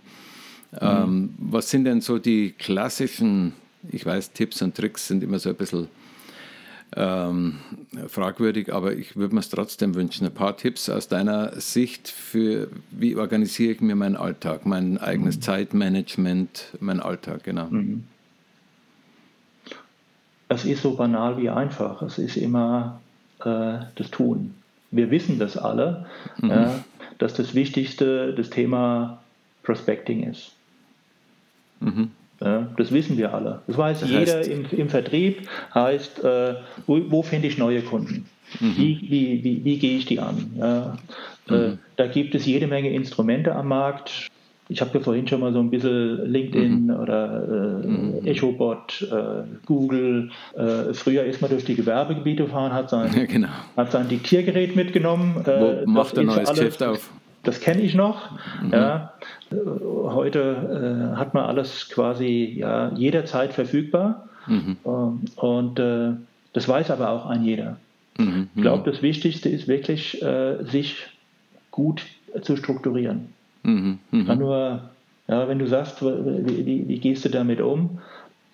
Mhm. 0.73 0.79
Ähm, 0.81 1.35
was 1.39 1.71
sind 1.71 1.85
denn 1.85 2.01
so 2.01 2.19
die 2.19 2.53
klassischen, 2.53 3.55
ich 3.91 4.05
weiß, 4.05 4.33
Tipps 4.33 4.61
und 4.63 4.77
Tricks 4.77 5.09
sind 5.09 5.23
immer 5.23 5.39
so 5.39 5.49
ein 5.49 5.57
bisschen 5.57 5.89
ähm, 6.97 7.59
fragwürdig, 8.09 8.73
aber 8.73 8.95
ich 8.95 9.17
würde 9.17 9.35
mir 9.35 9.41
es 9.41 9.51
trotzdem 9.51 9.95
wünschen. 9.95 10.27
Ein 10.27 10.35
paar 10.35 10.57
Tipps 10.57 10.89
aus 10.89 11.09
deiner 11.09 11.61
Sicht 11.61 12.09
für, 12.09 12.69
wie 12.91 13.17
organisiere 13.17 13.73
ich 13.73 13.81
mir 13.81 13.95
meinen 13.95 14.17
Alltag, 14.17 14.65
mein 14.67 14.99
eigenes 14.99 15.37
mhm. 15.37 15.43
Zeitmanagement, 15.43 16.77
meinen 16.81 17.01
Alltag, 17.01 17.45
genau. 17.45 17.67
Mhm. 17.67 18.05
Es 20.49 20.65
ist 20.65 20.83
so 20.83 20.95
banal 20.95 21.37
wie 21.37 21.51
einfach. 21.51 22.01
Es 22.01 22.17
ist 22.17 22.37
immer 22.37 23.01
äh, 23.45 23.85
das 23.95 24.11
Tun. 24.11 24.55
Wir 24.91 25.11
wissen 25.11 25.39
das 25.39 25.57
alle, 25.57 26.07
mhm. 26.41 26.51
äh, 26.51 26.67
dass 27.19 27.35
das 27.35 27.55
Wichtigste 27.55 28.35
das 28.35 28.51
Thema 28.51 29.21
Prospecting 29.63 30.23
ist. 30.23 30.53
Mhm. 31.81 32.11
Ja, 32.41 32.69
das 32.77 32.93
wissen 32.93 33.19
wir 33.19 33.35
alle. 33.35 33.63
Das 33.67 33.77
weiß 33.77 34.01
das 34.01 34.11
jeder 34.11 34.45
im, 34.47 34.65
im, 34.71 34.89
Vertrieb. 34.89 35.49
Heißt, 35.75 36.23
äh, 36.23 36.55
wo, 36.87 37.01
wo 37.09 37.23
finde 37.23 37.49
ich 37.49 37.59
neue 37.59 37.83
Kunden? 37.83 38.27
Mhm. 38.61 38.77
Wie, 38.77 39.01
wie, 39.03 39.45
wie, 39.45 39.65
wie, 39.65 39.79
gehe 39.79 39.99
ich 39.99 40.07
die 40.07 40.21
an? 40.21 40.53
Ja, 40.57 40.97
äh, 41.49 41.53
mhm. 41.53 41.79
da 41.97 42.07
gibt 42.07 42.35
es 42.35 42.47
jede 42.47 42.69
Menge 42.69 42.91
Instrumente 42.91 43.55
am 43.55 43.69
Markt. 43.69 44.29
Ich 44.71 44.81
habe 44.81 44.99
ja 44.99 45.05
vorhin 45.05 45.27
schon 45.27 45.41
mal 45.41 45.53
so 45.53 45.61
ein 45.61 45.71
bisschen 45.71 46.31
LinkedIn 46.31 46.85
mhm. 46.85 46.91
oder 46.91 47.83
äh, 47.83 47.87
mhm. 47.87 48.27
EchoBot, 48.27 49.09
äh, 49.11 49.67
Google. 49.67 50.31
Äh, 50.57 50.93
früher 50.93 51.25
ist 51.25 51.41
man 51.41 51.51
durch 51.51 51.65
die 51.65 51.75
Gewerbegebiete 51.75 52.45
gefahren, 52.45 52.73
hat 52.73 52.91
sein, 52.91 53.11
ja, 53.17 53.25
genau. 53.25 53.49
hat 53.77 53.93
sein 53.93 54.09
Diktiergerät 54.09 54.77
mitgenommen. 54.77 55.37
Wo 55.45 55.91
macht 55.91 56.19
ein 56.19 56.27
neues 56.27 56.49
alles, 56.49 56.51
Geschäft 56.51 56.83
auf? 56.83 57.11
Das 57.45 57.61
kenne 57.61 57.81
ich 57.83 57.95
noch. 57.95 58.31
Mhm. 58.63 58.73
Ja. 58.73 59.13
Heute 59.51 61.13
äh, 61.15 61.17
hat 61.17 61.33
man 61.33 61.45
alles 61.45 61.89
quasi 61.89 62.55
ja, 62.59 62.93
jederzeit 62.95 63.55
verfügbar. 63.55 64.29
Mhm. 64.47 64.77
Ähm, 64.85 65.21
und 65.37 65.79
äh, 65.79 66.11
das 66.53 66.69
weiß 66.69 66.91
aber 66.91 67.11
auch 67.11 67.27
ein 67.27 67.45
jeder. 67.45 67.79
Mhm. 68.19 68.49
Ich 68.55 68.63
glaube, 68.63 68.91
das 68.91 69.03
Wichtigste 69.03 69.49
ist 69.49 69.69
wirklich, 69.69 70.21
äh, 70.23 70.65
sich 70.65 70.97
gut 71.71 72.05
zu 72.43 72.57
strukturieren. 72.57 73.33
Mhm. 73.69 73.99
Mhm. 74.11 74.39
Nur, 74.39 74.83
ja, 75.29 75.49
wenn 75.49 75.59
du 75.59 75.67
sagst, 75.67 76.03
wie, 76.03 76.67
wie, 76.67 76.89
wie 76.89 76.99
gehst 76.99 77.25
du 77.25 77.29
damit 77.29 77.61
um? 77.61 77.99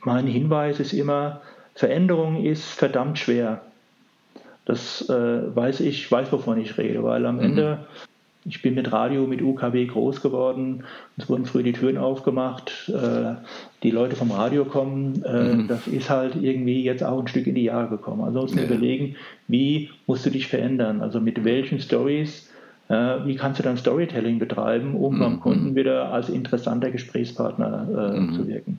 Mein 0.04 0.26
Hinweis 0.26 0.80
ist 0.80 0.92
immer, 0.92 1.40
Veränderung 1.74 2.44
ist 2.44 2.64
verdammt 2.64 3.18
schwer. 3.18 3.62
Das 4.64 5.08
äh, 5.08 5.54
weiß 5.54 5.80
ich, 5.80 6.10
weiß, 6.10 6.32
wovon 6.32 6.60
ich 6.60 6.78
rede, 6.78 7.02
weil 7.02 7.26
am 7.26 7.36
mhm. 7.36 7.42
Ende 7.42 7.78
ich 8.46 8.60
bin 8.60 8.74
mit 8.74 8.92
Radio, 8.92 9.26
mit 9.26 9.40
UKW 9.40 9.86
groß 9.86 10.20
geworden. 10.20 10.84
Es 11.16 11.28
wurden 11.28 11.46
früh 11.46 11.62
die 11.62 11.72
Türen 11.72 11.96
aufgemacht. 11.96 12.90
Äh, 12.90 13.36
die 13.82 13.90
Leute 13.90 14.16
vom 14.16 14.30
Radio 14.30 14.66
kommen. 14.66 15.22
Äh, 15.24 15.54
mhm. 15.54 15.68
Das 15.68 15.86
ist 15.86 16.10
halt 16.10 16.36
irgendwie 16.36 16.82
jetzt 16.82 17.02
auch 17.02 17.18
ein 17.18 17.28
Stück 17.28 17.46
in 17.46 17.54
die 17.54 17.64
Jahre 17.64 17.88
gekommen. 17.88 18.22
Also 18.22 18.42
muss 18.42 18.54
man 18.54 18.64
ja. 18.64 18.70
überlegen, 18.70 19.16
wie 19.48 19.90
musst 20.06 20.26
du 20.26 20.30
dich 20.30 20.46
verändern? 20.46 21.00
Also 21.00 21.20
mit 21.20 21.42
welchen 21.44 21.80
Stories, 21.80 22.50
wie 22.88 23.36
kannst 23.36 23.58
du 23.58 23.62
dann 23.62 23.76
Storytelling 23.76 24.38
betreiben, 24.38 24.94
um 24.94 25.14
mhm. 25.14 25.18
beim 25.18 25.40
Kunden 25.40 25.74
wieder 25.74 26.12
als 26.12 26.28
interessanter 26.28 26.90
Gesprächspartner 26.90 28.12
mhm. 28.12 28.34
zu 28.34 28.46
wirken? 28.46 28.78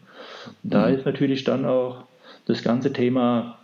Da 0.64 0.88
mhm. 0.88 0.96
ist 0.96 1.06
natürlich 1.06 1.44
dann 1.44 1.66
auch 1.66 2.04
das 2.46 2.62
ganze 2.62 2.94
Thema 2.94 3.58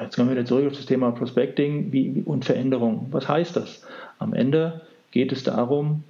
Jetzt 0.00 0.16
kommen 0.16 0.28
wir 0.28 0.36
wieder 0.36 0.46
zurück 0.46 0.66
auf 0.66 0.76
das 0.76 0.86
Thema 0.86 1.10
Prospecting 1.10 1.92
wie, 1.92 2.22
und 2.24 2.44
Veränderung. 2.44 3.08
Was 3.10 3.28
heißt 3.28 3.56
das? 3.56 3.82
Am 4.18 4.32
Ende 4.32 4.80
geht 5.10 5.32
es 5.32 5.42
darum, 5.42 6.04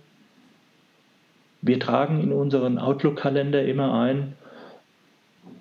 wir 1.63 1.81
tragen 1.81 2.21
in 2.21 2.33
unseren 2.33 2.79
Outlook-Kalender 2.79 3.65
immer 3.65 3.95
ein, 3.95 4.35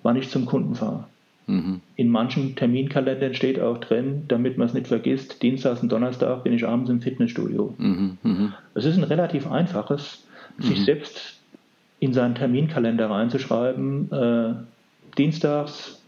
wann 0.02 0.16
ich 0.16 0.30
zum 0.30 0.46
Kunden 0.46 0.74
fahre. 0.74 1.04
Mhm. 1.48 1.80
In 1.96 2.10
manchen 2.10 2.54
Terminkalendern 2.54 3.34
steht 3.34 3.58
auch 3.58 3.78
drin, 3.78 4.24
damit 4.28 4.58
man 4.58 4.68
es 4.68 4.74
nicht 4.74 4.86
vergisst, 4.86 5.42
Dienstags 5.42 5.82
und 5.82 5.90
Donnerstag 5.90 6.44
bin 6.44 6.52
ich 6.52 6.66
abends 6.66 6.90
im 6.90 7.00
Fitnessstudio. 7.00 7.74
Mhm. 7.78 8.18
Mhm. 8.22 8.52
Es 8.74 8.84
ist 8.84 8.96
ein 8.96 9.04
relativ 9.04 9.50
einfaches, 9.50 10.24
sich 10.58 10.80
mhm. 10.80 10.84
selbst 10.84 11.40
in 12.00 12.12
seinen 12.12 12.34
Terminkalender 12.34 13.10
reinzuschreiben. 13.10 14.12
Äh, 14.12 14.54
Dienstags 15.16 16.02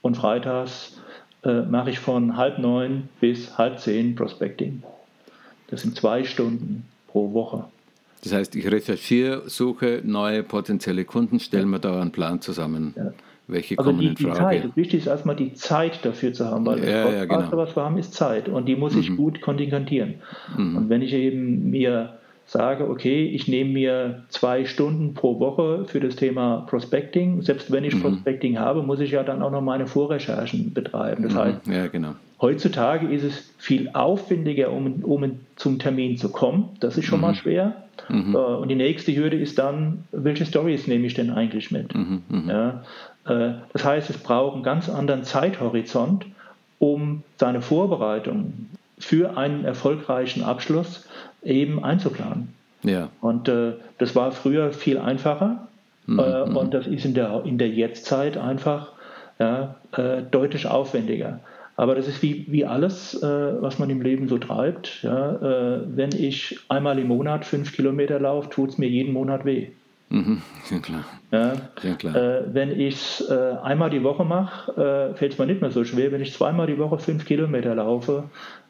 und 0.00 0.16
Freitags 0.16 0.98
äh, 1.44 1.62
mache 1.62 1.90
ich 1.90 1.98
von 1.98 2.36
halb 2.36 2.58
neun 2.58 3.10
bis 3.20 3.58
halb 3.58 3.78
zehn 3.78 4.16
Prospecting. 4.16 4.82
Das 5.68 5.82
sind 5.82 5.96
zwei 5.96 6.24
Stunden 6.24 6.84
pro 7.08 7.34
Woche. 7.34 7.64
Das 8.24 8.32
heißt, 8.32 8.56
ich 8.56 8.68
recherchiere, 8.68 9.48
suche 9.48 10.00
neue 10.02 10.42
potenzielle 10.42 11.04
Kunden, 11.04 11.38
stelle 11.38 11.66
mir 11.66 11.78
da 11.78 12.00
einen 12.00 12.10
Plan 12.10 12.40
zusammen. 12.40 12.94
Ja. 12.96 13.12
Welche 13.48 13.78
also 13.78 13.90
kommen 13.90 14.00
die, 14.00 14.08
in 14.08 14.16
Frage? 14.16 14.34
Die 14.34 14.38
Zeit. 14.38 14.64
Das 14.64 14.76
Wichtigste 14.76 14.96
ist 14.98 15.06
erstmal 15.06 15.36
die 15.36 15.54
Zeit 15.54 16.04
dafür 16.04 16.34
zu 16.34 16.44
haben, 16.44 16.66
weil 16.66 16.78
ja, 16.80 17.04
das 17.04 17.14
ja, 17.14 17.24
genau. 17.24 17.56
was 17.56 17.74
wir 17.74 17.82
haben, 17.82 17.96
ist 17.96 18.12
Zeit 18.12 18.48
und 18.48 18.66
die 18.66 18.76
muss 18.76 18.94
ich 18.94 19.08
mhm. 19.08 19.16
gut 19.16 19.40
kontingentieren. 19.40 20.16
Mhm. 20.56 20.76
Und 20.76 20.88
wenn 20.90 21.00
ich 21.00 21.14
eben 21.14 21.70
mir 21.70 22.18
sage, 22.48 22.88
okay, 22.88 23.26
ich 23.26 23.46
nehme 23.46 23.70
mir 23.70 24.22
zwei 24.30 24.64
Stunden 24.64 25.12
pro 25.12 25.38
Woche 25.38 25.84
für 25.84 26.00
das 26.00 26.16
Thema 26.16 26.66
Prospecting. 26.68 27.42
Selbst 27.42 27.70
wenn 27.70 27.84
ich 27.84 27.94
mhm. 27.94 28.00
Prospecting 28.00 28.58
habe, 28.58 28.82
muss 28.82 29.00
ich 29.00 29.10
ja 29.10 29.22
dann 29.22 29.42
auch 29.42 29.50
noch 29.50 29.60
meine 29.60 29.86
Vorrecherchen 29.86 30.72
betreiben. 30.72 31.24
Das 31.24 31.34
mhm. 31.34 31.38
heißt, 31.38 31.66
ja, 31.66 31.86
genau. 31.88 32.14
heutzutage 32.40 33.06
ist 33.06 33.22
es 33.22 33.50
viel 33.58 33.90
aufwendiger, 33.92 34.72
um, 34.72 35.04
um 35.04 35.40
zum 35.56 35.78
Termin 35.78 36.16
zu 36.16 36.30
kommen. 36.30 36.70
Das 36.80 36.96
ist 36.96 37.04
schon 37.04 37.18
mhm. 37.18 37.26
mal 37.26 37.34
schwer. 37.34 37.82
Mhm. 38.08 38.34
Äh, 38.34 38.38
und 38.38 38.68
die 38.68 38.76
nächste 38.76 39.14
Hürde 39.14 39.36
ist 39.36 39.58
dann, 39.58 40.04
welche 40.10 40.46
Stories 40.46 40.86
nehme 40.86 41.06
ich 41.06 41.12
denn 41.12 41.30
eigentlich 41.30 41.70
mit? 41.70 41.94
Mhm. 41.94 42.22
Mhm. 42.30 42.48
Ja, 42.48 42.82
äh, 43.26 43.56
das 43.74 43.84
heißt, 43.84 44.08
es 44.08 44.16
braucht 44.16 44.54
einen 44.54 44.62
ganz 44.62 44.88
anderen 44.88 45.22
Zeithorizont, 45.22 46.24
um 46.78 47.24
seine 47.36 47.60
Vorbereitung 47.60 48.68
für 48.98 49.36
einen 49.36 49.64
erfolgreichen 49.64 50.42
Abschluss 50.42 51.06
eben 51.42 51.82
einzuplanen. 51.82 52.54
Ja. 52.82 53.08
Und 53.20 53.48
äh, 53.48 53.72
das 53.98 54.14
war 54.14 54.32
früher 54.32 54.72
viel 54.72 54.98
einfacher 54.98 55.68
mhm. 56.06 56.18
äh, 56.18 56.46
mhm. 56.46 56.56
und 56.56 56.74
das 56.74 56.86
ist 56.86 57.04
in 57.04 57.14
der, 57.14 57.42
in 57.44 57.58
der 57.58 57.68
Jetztzeit 57.68 58.36
einfach 58.36 58.92
ja, 59.38 59.76
äh, 59.96 60.22
deutlich 60.22 60.66
aufwendiger. 60.66 61.40
Aber 61.76 61.94
das 61.94 62.08
ist 62.08 62.22
wie, 62.22 62.44
wie 62.48 62.64
alles, 62.64 63.14
äh, 63.22 63.62
was 63.62 63.78
man 63.78 63.88
im 63.88 64.02
Leben 64.02 64.26
so 64.28 64.38
treibt. 64.38 65.00
Ja, 65.02 65.36
äh, 65.36 65.80
wenn 65.86 66.10
ich 66.10 66.58
einmal 66.68 66.98
im 66.98 67.06
Monat 67.06 67.44
fünf 67.44 67.72
Kilometer 67.72 68.18
laufe, 68.18 68.50
tut 68.50 68.70
es 68.70 68.78
mir 68.78 68.88
jeden 68.88 69.12
Monat 69.12 69.44
weh. 69.44 69.68
Mhm, 70.08 70.42
ja, 70.70 70.78
klar. 70.80 71.04
Ja, 71.30 71.52
ja, 71.82 71.94
klar. 71.94 72.16
Äh, 72.16 72.42
wenn 72.52 72.80
ich 72.80 72.94
es 72.94 73.30
äh, 73.30 73.54
einmal 73.62 73.90
die 73.90 74.02
Woche 74.02 74.24
mache, 74.24 74.72
äh, 74.72 75.14
fällt 75.14 75.34
es 75.34 75.38
mir 75.38 75.46
nicht 75.46 75.60
mehr 75.60 75.70
so 75.70 75.84
schwer. 75.84 76.10
Wenn 76.10 76.20
ich 76.20 76.32
zweimal 76.32 76.66
die 76.66 76.78
Woche 76.78 76.98
fünf 76.98 77.24
Kilometer 77.26 77.76
laufe, 77.76 78.24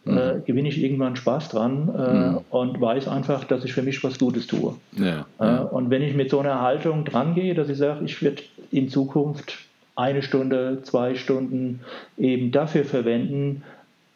äh, 0.08 0.34
mhm. 0.34 0.44
gewinne 0.44 0.68
ich 0.68 0.82
irgendwann 0.82 1.16
Spaß 1.16 1.50
dran 1.50 1.88
äh, 1.96 2.14
mhm. 2.14 2.38
und 2.50 2.80
weiß 2.80 3.08
einfach, 3.08 3.44
dass 3.44 3.64
ich 3.64 3.72
für 3.72 3.82
mich 3.82 4.02
was 4.02 4.18
Gutes 4.18 4.46
tue. 4.46 4.74
Ja, 4.96 5.26
äh, 5.38 5.64
und 5.64 5.90
wenn 5.90 6.02
ich 6.02 6.14
mit 6.14 6.30
so 6.30 6.40
einer 6.40 6.60
Haltung 6.60 7.04
dran 7.04 7.34
gehe, 7.34 7.54
dass 7.54 7.68
ich 7.68 7.78
sage, 7.78 8.04
ich 8.04 8.22
werde 8.22 8.42
in 8.70 8.88
Zukunft 8.88 9.58
eine 9.96 10.22
Stunde, 10.22 10.80
zwei 10.82 11.14
Stunden 11.14 11.80
eben 12.16 12.52
dafür 12.52 12.84
verwenden, 12.84 13.62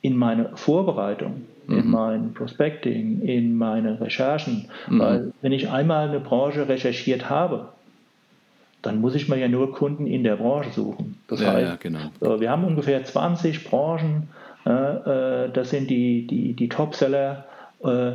in 0.01 0.17
meine 0.17 0.51
Vorbereitung 0.55 1.43
in 1.69 1.87
mhm. 1.87 1.91
mein 1.91 2.35
Prospecting, 2.35 3.23
in 3.23 3.57
meine 3.57 4.01
Recherchen. 4.01 4.69
Mhm. 4.89 4.99
Weil 4.99 5.33
wenn 5.43 5.53
ich 5.53 5.71
einmal 5.71 6.09
eine 6.09 6.21
Branche 6.21 6.69
recherchiert 6.69 7.31
habe, 7.31 7.69
dann 8.83 9.01
muss 9.01 9.15
ich 9.15 9.29
mir 9.29 9.37
ja 9.37 9.49
nur 9.49 9.73
Kunden 9.73 10.07
in 10.07 10.25
der 10.25 10.37
Branche 10.37 10.71
suchen. 10.71 11.19
Das 11.29 11.41
ja, 11.41 11.53
heißt, 11.53 11.71
ja, 11.71 11.77
genau. 11.77 12.41
wir 12.41 12.51
haben 12.51 12.65
ungefähr 12.65 13.05
20 13.05 13.65
Branchen, 13.65 14.29
das 14.65 15.71
sind 15.71 15.91
die, 15.91 16.27
die, 16.27 16.53
die 16.53 16.69
Topseller. 16.69 17.45
Äh, 17.83 18.13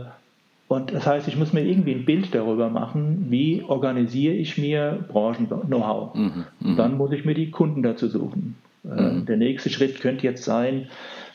und 0.67 0.93
das 0.93 1.07
heißt, 1.07 1.27
ich 1.27 1.37
muss 1.37 1.53
mir 1.53 1.63
irgendwie 1.63 1.93
ein 1.93 2.05
Bild 2.05 2.35
darüber 2.35 2.69
machen, 2.69 3.27
wie 3.29 3.63
organisiere 3.65 4.33
ich 4.33 4.57
mir 4.57 4.99
Branchen-Know-how. 5.07 6.13
Mhm, 6.13 6.45
mhm. 6.59 6.75
dann 6.75 6.97
muss 6.97 7.11
ich 7.13 7.23
mir 7.23 7.33
die 7.33 7.51
Kunden 7.51 7.83
dazu 7.83 8.07
suchen. 8.07 8.55
Äh, 8.83 9.01
mhm. 9.01 9.25
Der 9.25 9.37
nächste 9.37 9.69
Schritt 9.69 10.01
könnte 10.01 10.23
jetzt 10.23 10.43
sein, 10.43 10.87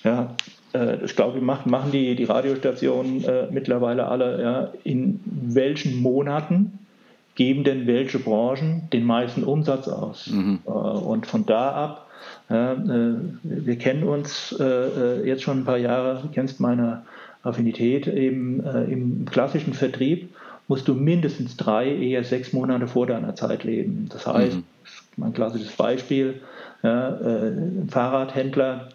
ja, 0.05 0.35
äh, 0.75 1.03
ich 1.05 1.17
glaube, 1.17 1.41
machen, 1.41 1.71
machen 1.71 1.93
die, 1.93 2.15
die 2.15 2.25
Radiostationen 2.25 3.25
äh, 3.25 3.47
mittlerweile 3.51 4.09
alle, 4.09 4.43
ja, 4.43 4.73
in 4.85 5.21
welchen 5.25 6.01
Monaten 6.01 6.79
geben 7.35 7.65
denn 7.65 7.87
welche 7.87 8.19
Branchen 8.19 8.89
den 8.93 9.05
meisten 9.05 9.45
Umsatz 9.45 9.89
aus? 9.89 10.29
Mhm. 10.29 10.61
Äh, 10.67 10.71
und 10.71 11.27
von 11.27 11.47
da 11.47 11.73
ab, 11.73 12.07
äh, 12.49 12.75
wir 13.43 13.77
kennen 13.77 14.05
uns 14.05 14.55
äh, 14.59 15.27
jetzt 15.27 15.43
schon 15.43 15.61
ein 15.61 15.65
paar 15.65 15.79
Jahre, 15.79 16.21
du 16.23 16.29
kennst 16.29 16.61
meine 16.61 17.03
Affinität 17.43 18.07
eben 18.07 18.61
im 18.89 19.25
klassischen 19.25 19.75
Vertrieb, 19.75 20.33
musst 20.69 20.87
du 20.87 20.95
mindestens 20.95 21.57
drei, 21.57 21.93
eher 21.93 22.23
sechs 22.23 22.53
Monate 22.53 22.87
vor 22.87 23.09
deiner 23.09 23.35
Zeit 23.35 23.65
leben. 23.65 24.09
Das 24.13 24.29
heißt, 24.29 24.59
mhm. 24.59 24.65
mein 25.17 25.33
klassisches 25.33 25.73
Beispiel, 25.73 26.41
ja, 26.85 27.09
ein 27.09 27.89
Fahrradhändler, 27.91 28.91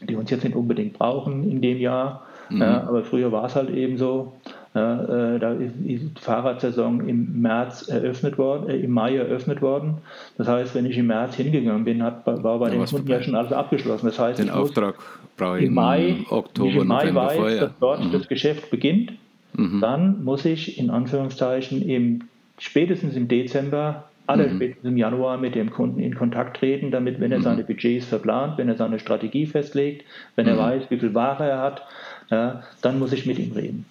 die 0.00 0.14
uns 0.14 0.30
jetzt 0.30 0.44
nicht 0.44 0.54
unbedingt 0.54 0.92
brauchen 0.92 1.50
in 1.50 1.60
dem 1.60 1.78
Jahr. 1.78 2.24
Mhm. 2.50 2.60
Ja, 2.60 2.84
aber 2.86 3.02
früher 3.02 3.32
war 3.32 3.46
es 3.46 3.56
halt 3.56 3.70
eben 3.70 3.98
so. 3.98 4.32
Ja, 4.74 5.34
äh, 5.34 5.38
da 5.38 5.52
ist 5.52 5.74
die 5.84 6.10
Fahrradsaison 6.18 7.06
im 7.06 7.42
März 7.42 7.88
eröffnet 7.88 8.38
worden, 8.38 8.70
äh, 8.70 8.76
im 8.78 8.90
Mai 8.90 9.16
eröffnet 9.16 9.60
worden. 9.60 9.98
Das 10.38 10.48
heißt, 10.48 10.74
wenn 10.74 10.86
ich 10.86 10.96
im 10.96 11.08
März 11.08 11.34
hingegangen 11.34 11.84
bin, 11.84 12.02
hat, 12.02 12.26
war 12.26 12.58
bei 12.58 12.70
ja, 12.70 12.76
den 12.76 12.86
Kunden 12.86 13.08
ja 13.08 13.22
schon 13.22 13.34
alles 13.34 13.52
abgeschlossen. 13.52 14.06
Das 14.06 14.18
heißt, 14.18 14.38
den 14.38 14.48
Auftrag 14.48 14.94
brauche 15.36 15.58
ich 15.58 15.66
im 15.66 15.74
Mai, 15.74 16.16
Oktober, 16.30 16.70
ich 16.70 16.76
im 16.76 16.86
Mai 16.86 17.02
November 17.02 17.26
weiß, 17.26 17.36
vorher. 17.36 17.60
dass 17.60 17.72
dort 17.80 18.04
mhm. 18.04 18.12
das 18.12 18.28
Geschäft 18.28 18.70
beginnt. 18.70 19.12
Mhm. 19.52 19.80
Dann 19.82 20.24
muss 20.24 20.46
ich 20.46 20.78
in 20.78 20.88
Anführungszeichen 20.88 21.82
im, 21.82 22.22
spätestens 22.58 23.14
im 23.14 23.28
Dezember 23.28 24.04
alle 24.26 24.48
mhm. 24.48 24.56
spätestens 24.56 24.88
im 24.88 24.96
Januar 24.96 25.36
mit 25.36 25.54
dem 25.54 25.70
Kunden 25.70 26.00
in 26.00 26.14
Kontakt 26.14 26.56
treten, 26.56 26.90
damit, 26.90 27.20
wenn 27.20 27.32
er 27.32 27.38
mhm. 27.38 27.42
seine 27.42 27.64
Budgets 27.64 28.06
verplant, 28.06 28.56
wenn 28.56 28.68
er 28.68 28.76
seine 28.76 28.98
Strategie 28.98 29.46
festlegt, 29.46 30.06
wenn 30.36 30.46
er 30.46 30.54
mhm. 30.54 30.60
weiß, 30.60 30.82
wie 30.90 30.98
viel 30.98 31.14
Ware 31.14 31.44
er 31.44 31.58
hat, 31.58 31.82
ja, 32.30 32.62
dann 32.80 32.98
muss 32.98 33.12
ich 33.12 33.26
mit 33.26 33.38
ihm 33.38 33.52
reden. 33.52 33.84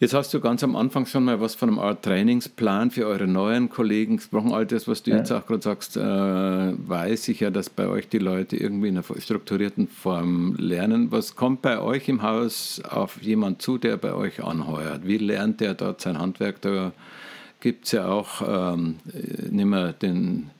Jetzt 0.00 0.14
hast 0.14 0.32
du 0.32 0.38
ganz 0.38 0.62
am 0.62 0.76
Anfang 0.76 1.06
schon 1.06 1.24
mal 1.24 1.40
was 1.40 1.56
von 1.56 1.70
einem 1.70 1.80
Art 1.80 2.04
Trainingsplan 2.04 2.92
für 2.92 3.04
eure 3.06 3.26
neuen 3.26 3.68
Kollegen 3.68 4.18
gesprochen. 4.18 4.52
All 4.52 4.64
das, 4.64 4.86
was 4.86 5.02
du 5.02 5.10
ja. 5.10 5.16
jetzt 5.16 5.32
auch 5.32 5.44
gerade 5.44 5.62
sagst, 5.62 5.96
äh, 5.96 6.00
weiß 6.00 7.26
ich 7.28 7.40
ja, 7.40 7.50
dass 7.50 7.68
bei 7.68 7.88
euch 7.88 8.08
die 8.08 8.18
Leute 8.18 8.56
irgendwie 8.56 8.88
in 8.88 8.96
einer 8.96 9.20
strukturierten 9.20 9.88
Form 9.88 10.54
lernen. 10.56 11.10
Was 11.10 11.34
kommt 11.34 11.62
bei 11.62 11.80
euch 11.80 12.08
im 12.08 12.22
Haus 12.22 12.80
auf 12.88 13.20
jemand 13.22 13.60
zu, 13.60 13.76
der 13.76 13.96
bei 13.96 14.14
euch 14.14 14.44
anheuert? 14.44 15.04
Wie 15.04 15.18
lernt 15.18 15.60
der 15.60 15.74
dort 15.74 16.00
sein 16.00 16.16
Handwerk? 16.16 16.60
Da 16.60 16.92
gibt 17.58 17.86
es 17.86 17.92
ja 17.92 18.06
auch 18.06 18.42
ähm, 18.46 19.00
nicht 19.50 19.66
mehr 19.66 19.92
den 19.92 20.50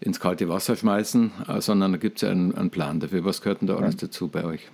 ins 0.00 0.18
kalte 0.18 0.48
Wasser 0.48 0.74
schmeißen, 0.74 1.30
äh, 1.46 1.60
sondern 1.60 1.92
da 1.92 1.98
gibt 1.98 2.18
es 2.18 2.22
ja 2.22 2.30
einen, 2.30 2.52
einen, 2.56 2.70
Plan 2.70 2.98
dafür. 2.98 3.24
Was 3.24 3.40
gehört 3.40 3.60
denn 3.60 3.68
da 3.68 3.76
alles 3.76 3.94
ja. 3.94 4.08
dazu 4.08 4.26
bei 4.26 4.44
euch? 4.44 4.68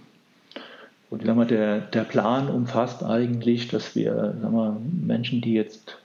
Und 1.12 1.22
ich 1.22 1.46
der, 1.48 1.80
der 1.80 2.04
Plan 2.04 2.48
umfasst 2.48 3.04
eigentlich, 3.04 3.68
dass 3.68 3.94
wir 3.94 4.34
sagen 4.40 4.54
wir, 4.54 4.80
Menschen, 5.06 5.42
die 5.42 5.52
jetzt 5.52 5.98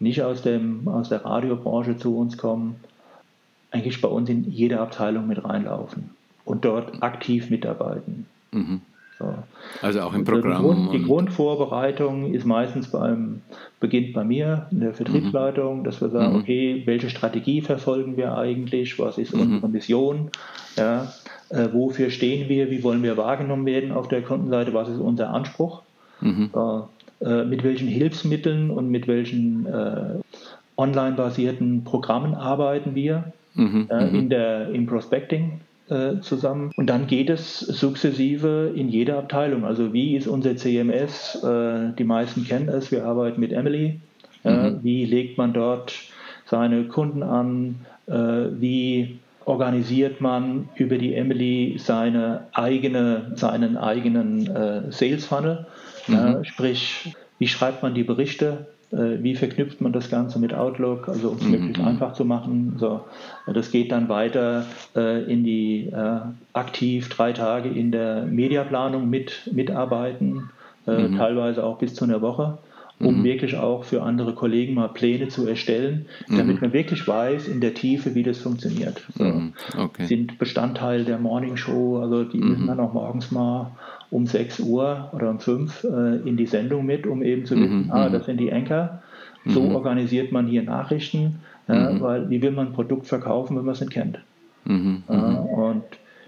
nicht 0.00 0.24
aus, 0.24 0.42
dem, 0.42 0.88
aus 0.88 1.10
der 1.10 1.24
Radiobranche 1.24 1.96
zu 1.96 2.18
uns 2.18 2.36
kommen, 2.36 2.74
eigentlich 3.70 4.00
bei 4.00 4.08
uns 4.08 4.28
in 4.28 4.50
jede 4.50 4.80
Abteilung 4.80 5.28
mit 5.28 5.44
reinlaufen 5.44 6.10
und 6.44 6.64
dort 6.64 7.00
aktiv 7.04 7.50
mitarbeiten. 7.50 8.26
Mhm. 8.50 8.80
So. 9.16 9.32
Also 9.80 10.00
auch 10.00 10.12
im 10.12 10.24
Programm. 10.24 10.54
Also 10.54 10.72
die, 10.72 10.80
Grund, 10.80 10.92
die, 10.92 11.02
Grundvorbereitung 11.04 12.34
ist 12.34 12.44
meistens 12.44 12.90
beim, 12.90 13.42
beginnt 13.78 14.12
bei 14.12 14.24
mir 14.24 14.66
in 14.72 14.80
der 14.80 14.92
Vertriebsleitung, 14.92 15.78
mhm. 15.78 15.84
dass 15.84 16.00
wir 16.00 16.08
sagen, 16.08 16.32
mhm. 16.32 16.40
okay, 16.40 16.82
welche 16.84 17.10
Strategie 17.10 17.60
verfolgen 17.60 18.16
wir 18.16 18.36
eigentlich, 18.36 18.98
was 18.98 19.18
ist 19.18 19.36
mhm. 19.36 19.42
unsere 19.42 19.68
Mission, 19.68 20.30
ja, 20.76 21.12
äh, 21.50 21.68
wofür 21.72 22.10
stehen 22.10 22.48
wir, 22.48 22.70
wie 22.70 22.82
wollen 22.82 23.02
wir 23.02 23.16
wahrgenommen 23.16 23.66
werden 23.66 23.92
auf 23.92 24.08
der 24.08 24.22
Kundenseite, 24.22 24.72
was 24.72 24.88
ist 24.88 24.98
unser 24.98 25.30
Anspruch, 25.30 25.82
mhm. 26.20 26.50
äh, 27.20 27.44
mit 27.44 27.64
welchen 27.64 27.88
Hilfsmitteln 27.88 28.70
und 28.70 28.88
mit 28.88 29.08
welchen 29.08 29.66
äh, 29.66 30.20
online-basierten 30.76 31.84
Programmen 31.84 32.34
arbeiten 32.34 32.94
wir 32.94 33.32
mhm. 33.54 33.88
äh, 33.90 34.08
in 34.08 34.24
mhm. 34.24 34.28
der, 34.30 34.70
im 34.70 34.86
Prospecting 34.86 35.60
äh, 35.88 36.20
zusammen. 36.20 36.70
Und 36.76 36.86
dann 36.86 37.06
geht 37.06 37.28
es 37.30 37.58
sukzessive 37.58 38.72
in 38.74 38.88
jede 38.88 39.16
Abteilung. 39.16 39.64
Also 39.64 39.92
wie 39.92 40.16
ist 40.16 40.28
unser 40.28 40.56
CMS? 40.56 41.42
Äh, 41.42 41.92
die 41.98 42.04
meisten 42.04 42.44
kennen 42.44 42.68
es, 42.68 42.90
wir 42.90 43.04
arbeiten 43.04 43.40
mit 43.40 43.52
Emily. 43.52 44.00
Mhm. 44.44 44.78
Wie 44.82 45.04
legt 45.04 45.36
man 45.36 45.52
dort 45.52 45.92
seine 46.46 46.84
Kunden 46.84 47.22
an? 47.22 47.74
Äh, 48.06 48.12
wie 48.60 49.18
organisiert 49.44 50.20
man 50.20 50.68
über 50.74 50.98
die 50.98 51.14
Emily 51.14 51.76
seine 51.78 52.46
eigene, 52.52 53.32
seinen 53.34 53.76
eigenen 53.76 54.46
Sales 54.90 55.26
Funnel? 55.26 55.66
Mhm. 56.06 56.44
Sprich, 56.44 57.14
wie 57.38 57.48
schreibt 57.48 57.82
man 57.82 57.94
die 57.94 58.04
Berichte? 58.04 58.66
Äh, 58.92 59.22
wie 59.22 59.36
verknüpft 59.36 59.80
man 59.80 59.92
das 59.92 60.10
Ganze 60.10 60.40
mit 60.40 60.52
Outlook, 60.52 61.08
also 61.08 61.30
um 61.30 61.36
es 61.36 61.44
mhm. 61.44 61.50
möglichst 61.52 61.82
einfach 61.82 62.12
zu 62.14 62.24
machen. 62.24 62.74
So, 62.78 63.02
das 63.46 63.70
geht 63.70 63.92
dann 63.92 64.08
weiter 64.08 64.66
äh, 64.96 65.22
in 65.30 65.44
die 65.44 65.86
äh, 65.86 66.20
aktiv 66.52 67.08
drei 67.08 67.32
Tage 67.32 67.68
in 67.68 67.92
der 67.92 68.24
Mediaplanung 68.24 69.08
mit 69.08 69.48
mitarbeiten, 69.52 70.50
äh, 70.88 71.06
mhm. 71.06 71.16
teilweise 71.16 71.64
auch 71.64 71.78
bis 71.78 71.94
zu 71.94 72.04
einer 72.04 72.20
Woche, 72.20 72.58
um 73.00 73.20
mhm. 73.20 73.24
wirklich 73.24 73.56
auch 73.56 73.84
für 73.84 74.02
andere 74.02 74.34
Kollegen 74.34 74.74
mal 74.74 74.88
Pläne 74.88 75.28
zu 75.28 75.46
erstellen, 75.46 76.06
damit 76.28 76.56
mhm. 76.56 76.60
man 76.60 76.72
wirklich 76.72 77.06
weiß 77.08 77.48
in 77.48 77.60
der 77.60 77.74
Tiefe, 77.74 78.14
wie 78.14 78.22
das 78.22 78.38
funktioniert. 78.38 79.02
So, 79.16 79.24
mhm. 79.24 79.52
okay. 79.78 80.06
Sind 80.06 80.38
Bestandteil 80.38 81.04
der 81.04 81.18
Morning 81.18 81.56
Show, 81.56 81.98
also 81.98 82.24
die 82.24 82.38
müssen 82.38 82.64
mhm. 82.64 82.68
dann 82.68 82.80
auch 82.80 82.92
morgens 82.92 83.32
mal 83.32 83.72
um 84.10 84.26
6 84.26 84.60
Uhr 84.60 85.10
oder 85.12 85.30
um 85.30 85.40
5 85.40 85.84
äh, 85.84 86.16
in 86.28 86.36
die 86.36 86.46
Sendung 86.46 86.84
mit, 86.84 87.06
um 87.06 87.22
eben 87.22 87.46
zu 87.46 87.56
wissen, 87.56 87.84
mhm, 87.86 87.90
ah, 87.90 88.08
mhm. 88.08 88.12
das 88.12 88.26
sind 88.26 88.38
die 88.38 88.52
Anker. 88.52 89.02
So 89.46 89.62
organisiert 89.70 90.32
man 90.32 90.46
hier 90.46 90.62
Nachrichten, 90.62 91.40
äh, 91.66 91.72
weil 91.72 92.28
wie 92.28 92.42
will 92.42 92.50
man 92.50 92.68
ein 92.68 92.72
Produkt 92.74 93.06
verkaufen, 93.06 93.56
wenn 93.56 93.64
man 93.64 93.72
es 93.72 93.80
nicht 93.80 93.92
kennt? 93.92 94.18
Äh, 95.08 95.12
und 95.14 95.84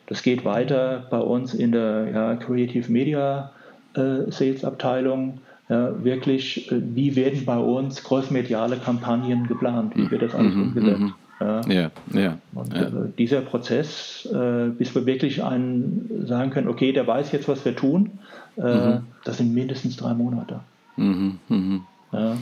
das 0.06 0.22
geht 0.22 0.44
weiter 0.44 1.06
bei 1.10 1.18
uns 1.18 1.54
in 1.54 1.72
der 1.72 2.08
ja, 2.12 2.36
Creative 2.36 2.90
Media 2.90 3.52
äh, 3.94 4.30
Sales 4.30 4.64
Abteilung. 4.64 5.40
Ja, 5.68 6.04
wirklich, 6.04 6.70
äh, 6.70 6.80
wie 6.94 7.16
werden 7.16 7.44
bei 7.44 7.58
uns 7.58 8.02
crossmediale 8.02 8.76
Kampagnen 8.76 9.46
geplant, 9.46 9.96
wie 9.96 10.10
wird 10.10 10.22
das 10.22 10.34
alles 10.34 10.54
mhm, 10.54 10.62
umgesetzt. 10.62 11.00
Mhm. 11.00 11.14
Ja, 11.40 11.60
ja. 11.66 11.90
ja, 12.12 12.38
und 12.54 12.72
ja. 12.72 12.82
Äh, 12.82 12.90
dieser 13.18 13.40
Prozess, 13.40 14.28
äh, 14.32 14.68
bis 14.68 14.94
wir 14.94 15.06
wirklich 15.06 15.42
einen 15.42 16.24
sagen 16.26 16.50
können, 16.50 16.68
okay, 16.68 16.92
der 16.92 17.06
weiß 17.06 17.32
jetzt, 17.32 17.48
was 17.48 17.64
wir 17.64 17.74
tun, 17.74 18.18
äh, 18.56 18.62
mhm. 18.62 19.00
das 19.24 19.38
sind 19.38 19.52
mindestens 19.52 19.96
drei 19.96 20.14
Monate. 20.14 20.60
Mhm, 20.96 21.38
mhm. 21.48 21.80
Ja. 22.12 22.36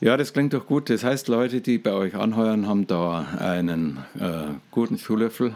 ja. 0.00 0.16
das 0.16 0.32
klingt 0.32 0.52
doch 0.52 0.66
gut. 0.66 0.90
Das 0.90 1.04
heißt, 1.04 1.28
Leute, 1.28 1.60
die 1.60 1.78
bei 1.78 1.92
euch 1.92 2.14
anheuern, 2.16 2.66
haben 2.66 2.86
da 2.86 3.26
einen 3.38 3.98
äh, 4.18 4.54
guten 4.70 4.98
Schuhlöffel 4.98 5.54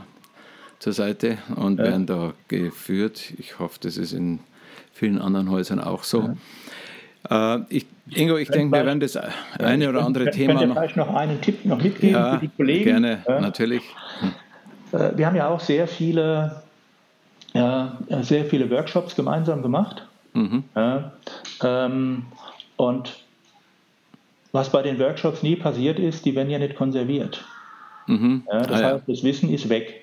zur 0.78 0.92
Seite 0.92 1.38
und 1.56 1.78
werden 1.78 2.06
da 2.06 2.34
geführt. 2.48 3.32
Ich 3.38 3.58
hoffe, 3.58 3.78
das 3.80 3.96
ist 3.96 4.12
in 4.12 4.40
vielen 4.92 5.20
anderen 5.20 5.50
Häusern 5.50 5.80
auch 5.80 6.04
so. 6.04 6.36
Äh, 7.30 7.58
ich, 7.68 7.86
Ingo, 8.10 8.36
ich 8.36 8.48
denke, 8.48 8.76
wir 8.76 8.84
werden 8.84 9.00
das 9.00 9.18
eine 9.58 9.88
oder 9.88 10.04
andere 10.04 10.26
wenn, 10.26 10.32
Thema 10.32 10.60
wenn 10.60 10.68
noch. 10.68 10.76
vielleicht 10.76 10.96
noch 10.96 11.14
einen 11.14 11.40
Tipp 11.40 11.64
noch 11.64 11.82
mitgeben 11.82 12.14
ja, 12.14 12.34
für 12.34 12.40
die 12.40 12.48
Kollegen. 12.48 12.84
Gerne, 12.84 13.22
ja. 13.26 13.40
natürlich. 13.40 13.82
Äh, 14.92 15.16
wir 15.16 15.26
haben 15.26 15.36
ja 15.36 15.48
auch 15.48 15.60
sehr 15.60 15.86
viele, 15.86 16.62
ja, 17.54 17.98
sehr 18.22 18.44
viele 18.44 18.70
Workshops 18.70 19.14
gemeinsam 19.14 19.62
gemacht. 19.62 20.06
Mhm. 20.34 20.64
Ja, 20.74 21.12
ähm, 21.62 22.24
und 22.76 23.22
was 24.52 24.70
bei 24.70 24.82
den 24.82 24.98
Workshops 24.98 25.42
nie 25.42 25.56
passiert 25.56 25.98
ist, 25.98 26.24
die 26.24 26.34
werden 26.34 26.50
ja 26.50 26.58
nicht 26.58 26.76
konserviert. 26.76 27.44
Mhm. 28.06 28.42
Ja, 28.50 28.60
das 28.60 28.82
ah, 28.82 28.84
heißt, 28.94 29.04
das 29.06 29.22
Wissen 29.22 29.50
ist 29.50 29.68
weg. 29.68 30.01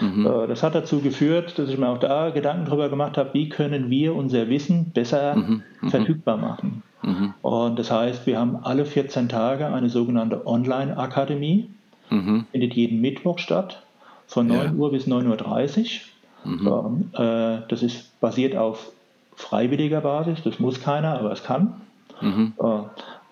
Mhm. 0.00 0.26
Äh, 0.26 0.46
das 0.46 0.62
hat 0.62 0.74
dazu 0.74 1.00
geführt, 1.00 1.58
dass 1.58 1.68
ich 1.68 1.78
mir 1.78 1.88
auch 1.88 1.98
da 1.98 2.30
Gedanken 2.30 2.66
darüber 2.66 2.88
gemacht 2.88 3.16
habe, 3.16 3.30
wie 3.34 3.48
können 3.48 3.90
wir 3.90 4.14
unser 4.14 4.48
Wissen 4.48 4.90
besser 4.92 5.36
mhm. 5.36 5.62
mhm. 5.80 5.90
verfügbar 5.90 6.36
machen. 6.36 6.82
Mhm. 7.02 7.34
Und 7.42 7.78
das 7.78 7.90
heißt, 7.90 8.26
wir 8.26 8.38
haben 8.38 8.58
alle 8.62 8.84
14 8.84 9.28
Tage 9.28 9.66
eine 9.66 9.88
sogenannte 9.88 10.46
Online-Akademie, 10.46 11.70
mhm. 12.10 12.46
findet 12.50 12.74
jeden 12.74 13.00
Mittwoch 13.00 13.38
statt, 13.38 13.82
von 14.26 14.46
9 14.46 14.58
ja. 14.58 14.72
Uhr 14.72 14.90
bis 14.90 15.06
9.30 15.06 16.00
Uhr. 16.44 16.90
Mhm. 16.90 17.10
Äh, 17.14 17.62
das 17.68 17.82
ist 17.82 18.20
basiert 18.20 18.56
auf 18.56 18.92
freiwilliger 19.36 20.00
Basis, 20.00 20.42
das 20.42 20.58
muss 20.58 20.80
keiner, 20.80 21.18
aber 21.18 21.32
es 21.32 21.42
kann. 21.44 21.80
Mhm. 22.20 22.52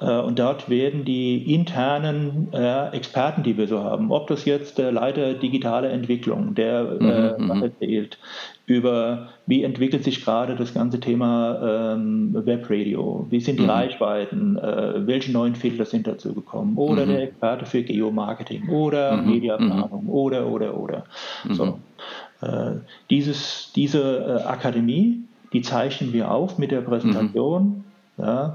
Äh, 0.00 0.06
äh, 0.06 0.20
und 0.20 0.38
dort 0.38 0.68
werden 0.68 1.04
die 1.04 1.54
internen 1.54 2.48
äh, 2.52 2.88
Experten, 2.90 3.42
die 3.42 3.56
wir 3.56 3.66
so 3.66 3.82
haben, 3.82 4.10
ob 4.10 4.26
das 4.26 4.44
jetzt 4.44 4.78
der 4.78 4.92
Leiter 4.92 5.34
digitale 5.34 5.88
Entwicklung, 5.88 6.54
der 6.54 6.84
mhm, 6.84 7.10
äh, 7.10 7.38
mhm. 7.38 7.62
erzählt, 7.62 8.18
über 8.66 9.28
wie 9.46 9.62
entwickelt 9.62 10.02
sich 10.02 10.24
gerade 10.24 10.56
das 10.56 10.74
ganze 10.74 10.98
Thema 10.98 11.94
ähm, 11.94 12.34
Webradio, 12.34 13.26
wie 13.30 13.40
sind 13.40 13.58
die 13.58 13.64
mhm. 13.64 13.70
Reichweiten, 13.70 14.58
äh, 14.58 15.06
welche 15.06 15.32
neuen 15.32 15.54
Filter 15.54 15.84
sind 15.84 16.06
dazu 16.06 16.34
gekommen, 16.34 16.76
oder 16.76 17.06
mhm. 17.06 17.10
der 17.10 17.22
Experte 17.22 17.64
für 17.64 17.82
Geomarketing 17.82 18.68
oder 18.68 19.16
mhm. 19.16 19.30
Mediaplanung 19.30 20.04
mhm. 20.04 20.10
oder, 20.10 20.46
oder, 20.46 20.76
oder. 20.76 21.04
So. 21.48 21.78
Äh, 22.42 22.72
dieses, 23.08 23.72
diese 23.74 24.42
äh, 24.42 24.42
Akademie, 24.42 25.20
die 25.52 25.62
zeichnen 25.62 26.12
wir 26.12 26.30
auf 26.30 26.58
mit 26.58 26.70
der 26.70 26.80
Präsentation. 26.80 27.84
Ja, 28.18 28.46
äh, 28.46 28.50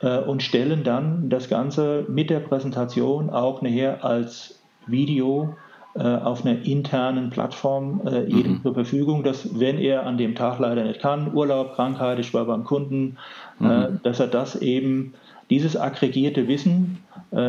und 0.00 0.42
stellen 0.42 0.82
dann 0.82 1.28
das 1.28 1.50
Ganze 1.50 2.06
mit 2.08 2.30
der 2.30 2.40
Präsentation 2.40 3.28
auch 3.28 3.60
nachher 3.60 4.02
als 4.02 4.58
Video 4.86 5.56
äh, 5.94 6.02
auf 6.02 6.46
einer 6.46 6.64
internen 6.64 7.30
Plattform 7.30 8.00
äh, 8.06 8.24
jedem 8.24 8.52
mhm. 8.52 8.62
zur 8.62 8.74
Verfügung, 8.74 9.24
dass 9.24 9.58
wenn 9.58 9.76
er 9.76 10.06
an 10.06 10.18
dem 10.18 10.34
Tag 10.34 10.58
leider 10.58 10.84
nicht 10.84 11.00
kann, 11.00 11.34
Urlaub, 11.34 11.74
Krankheit, 11.74 12.18
ich 12.18 12.32
war 12.32 12.44
beim 12.44 12.64
Kunden, 12.64 13.16
mhm. 13.58 14.00
dass 14.02 14.20
er 14.20 14.28
das 14.28 14.56
eben, 14.56 15.14
dieses 15.50 15.76
aggregierte 15.76 16.46
Wissen 16.46 16.98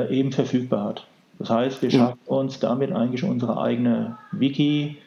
eben 0.10 0.32
verfügbar 0.32 0.86
hat. 0.86 1.06
Das 1.38 1.52
heißt, 1.52 1.82
wir 1.84 1.92
schaffen 1.92 2.20
uns 2.26 2.60
damit 2.60 2.92
eigentlich 2.92 3.24
unsere 3.24 3.62
eigene 3.62 4.18
Wiki, 4.32 4.98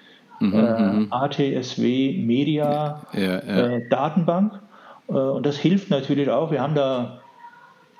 mhm, 0.41 0.55
äh, 0.55 1.07
ATSW 1.11 2.19
Media 2.25 3.03
ja, 3.13 3.21
ja. 3.21 3.39
Äh, 3.39 3.89
Datenbank. 3.89 4.61
Äh, 5.09 5.13
und 5.13 5.47
das 5.47 5.57
hilft 5.57 5.91
natürlich 5.91 6.29
auch. 6.31 6.51
Wir 6.51 6.61
haben 6.61 6.75
da 6.75 7.21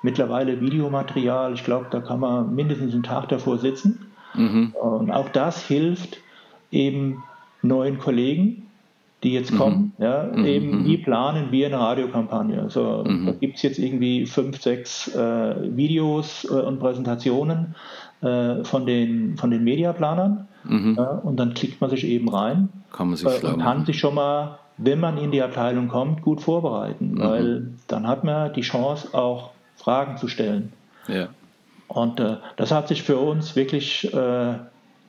mittlerweile 0.05 0.61
Videomaterial. 0.61 1.53
Ich 1.53 1.63
glaube, 1.63 1.87
da 1.91 1.99
kann 1.99 2.19
man 2.19 2.55
mindestens 2.55 2.93
einen 2.93 3.03
Tag 3.03 3.27
davor 3.29 3.57
sitzen. 3.57 4.07
Mhm. 4.33 4.73
Und 4.79 5.11
auch 5.11 5.29
das 5.29 5.65
hilft 5.65 6.17
eben 6.71 7.23
neuen 7.61 7.99
Kollegen, 7.99 8.67
die 9.23 9.33
jetzt 9.33 9.51
mhm. 9.51 9.57
kommen, 9.57 9.93
ja, 9.97 10.29
mhm. 10.31 10.45
eben 10.45 10.79
mhm. 10.79 10.85
wie 10.85 10.97
planen 10.97 11.51
wir 11.51 11.67
eine 11.67 11.79
Radiokampagne. 11.79 12.61
Also 12.61 13.03
mhm. 13.07 13.25
da 13.25 13.31
gibt 13.33 13.57
es 13.57 13.63
jetzt 13.63 13.79
irgendwie 13.79 14.25
fünf, 14.25 14.61
sechs 14.61 15.07
äh, 15.15 15.75
Videos 15.75 16.45
äh, 16.45 16.53
und 16.53 16.79
Präsentationen 16.79 17.75
äh, 18.21 18.63
von, 18.63 18.85
den, 18.85 19.37
von 19.37 19.49
den 19.49 19.63
Mediaplanern 19.63 20.47
mhm. 20.63 20.97
und 21.23 21.39
dann 21.39 21.53
klickt 21.55 21.81
man 21.81 21.89
sich 21.89 22.05
eben 22.05 22.29
rein 22.29 22.69
kann 22.95 23.07
man 23.07 23.17
sich 23.17 23.43
äh, 23.43 23.47
und 23.47 23.61
kann 23.61 23.85
sich 23.85 23.99
schon 23.99 24.15
mal, 24.15 24.59
wenn 24.77 24.99
man 24.99 25.17
in 25.17 25.31
die 25.31 25.41
Abteilung 25.41 25.87
kommt, 25.87 26.21
gut 26.21 26.41
vorbereiten, 26.41 27.17
weil 27.17 27.73
dann 27.87 28.07
hat 28.07 28.23
man 28.23 28.53
die 28.53 28.61
Chance 28.61 29.13
auch 29.13 29.51
Fragen 29.75 30.17
zu 30.17 30.27
stellen. 30.27 30.71
Ja. 31.07 31.29
Und 31.87 32.19
äh, 32.19 32.37
das 32.57 32.71
hat 32.71 32.87
sich 32.87 33.03
für 33.03 33.17
uns 33.17 33.55
wirklich 33.55 34.11
äh, 34.13 34.55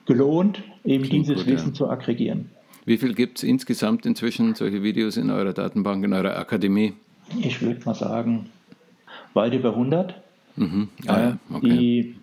gelohnt, 0.07 0.63
eben 0.85 1.05
Klingt 1.05 1.27
dieses 1.27 1.45
gut, 1.45 1.53
Wissen 1.53 1.69
ja. 1.69 1.75
zu 1.75 1.89
aggregieren. 1.89 2.51
Wie 2.85 2.99
viel 2.99 3.15
gibt 3.15 3.39
es 3.39 3.45
insgesamt 3.45 4.07
inzwischen 4.07 4.55
solche 4.55 4.83
Videos 4.83 5.17
in 5.17 5.31
eurer 5.31 5.53
Datenbank, 5.53 6.05
in 6.05 6.13
eurer 6.13 6.37
Akademie? 6.39 6.95
Ich 7.41 7.61
würde 7.61 7.81
mal 7.85 7.95
sagen, 7.95 8.51
weit 9.35 9.55
über 9.55 9.71
100. 9.71 10.15
Mhm. 10.57 10.89
Ah, 11.07 11.19
ja. 11.19 11.39
okay. 11.53 11.69
Die 11.69 12.17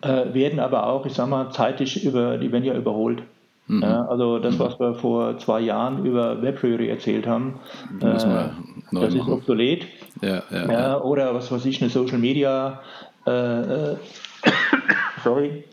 äh, 0.00 0.34
werden 0.34 0.60
aber 0.60 0.86
auch, 0.86 1.04
ich 1.04 1.12
sag 1.12 1.28
mal, 1.28 1.50
zeitlich 1.50 2.04
über, 2.04 2.38
die 2.38 2.50
werden 2.50 2.64
ja 2.64 2.74
überholt. 2.74 3.22
Mhm. 3.68 3.82
Also 3.82 4.38
das, 4.38 4.54
mhm. 4.54 4.58
was 4.60 4.80
wir 4.80 4.94
vor 4.94 5.38
zwei 5.38 5.60
Jahren 5.60 6.06
über 6.06 6.40
WebReary 6.40 6.88
erzählt 6.88 7.26
haben, 7.26 7.60
äh, 8.00 8.04
das 8.04 8.24
machen. 8.24 8.84
ist 8.92 9.28
obsolet. 9.28 9.86
Ja, 10.22 10.42
ja, 10.50 10.72
ja, 10.72 11.00
Oder 11.00 11.34
was 11.34 11.50
weiß 11.50 11.64
ich, 11.66 11.80
eine 11.80 11.90
Social 11.90 12.18
Media, 12.18 12.80
äh, 13.26 13.30
äh 13.30 13.96
sorry, 15.24 15.64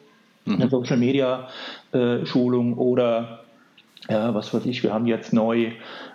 mhm. 0.45 0.55
eine 0.55 0.69
Social 0.69 0.97
Media 0.97 1.47
äh, 1.91 2.25
Schulung 2.25 2.77
oder 2.77 3.39
ja, 4.09 4.33
was 4.33 4.53
weiß 4.53 4.65
ich, 4.65 4.83
wir 4.83 4.93
haben 4.93 5.07
jetzt 5.07 5.31
neu 5.31 5.71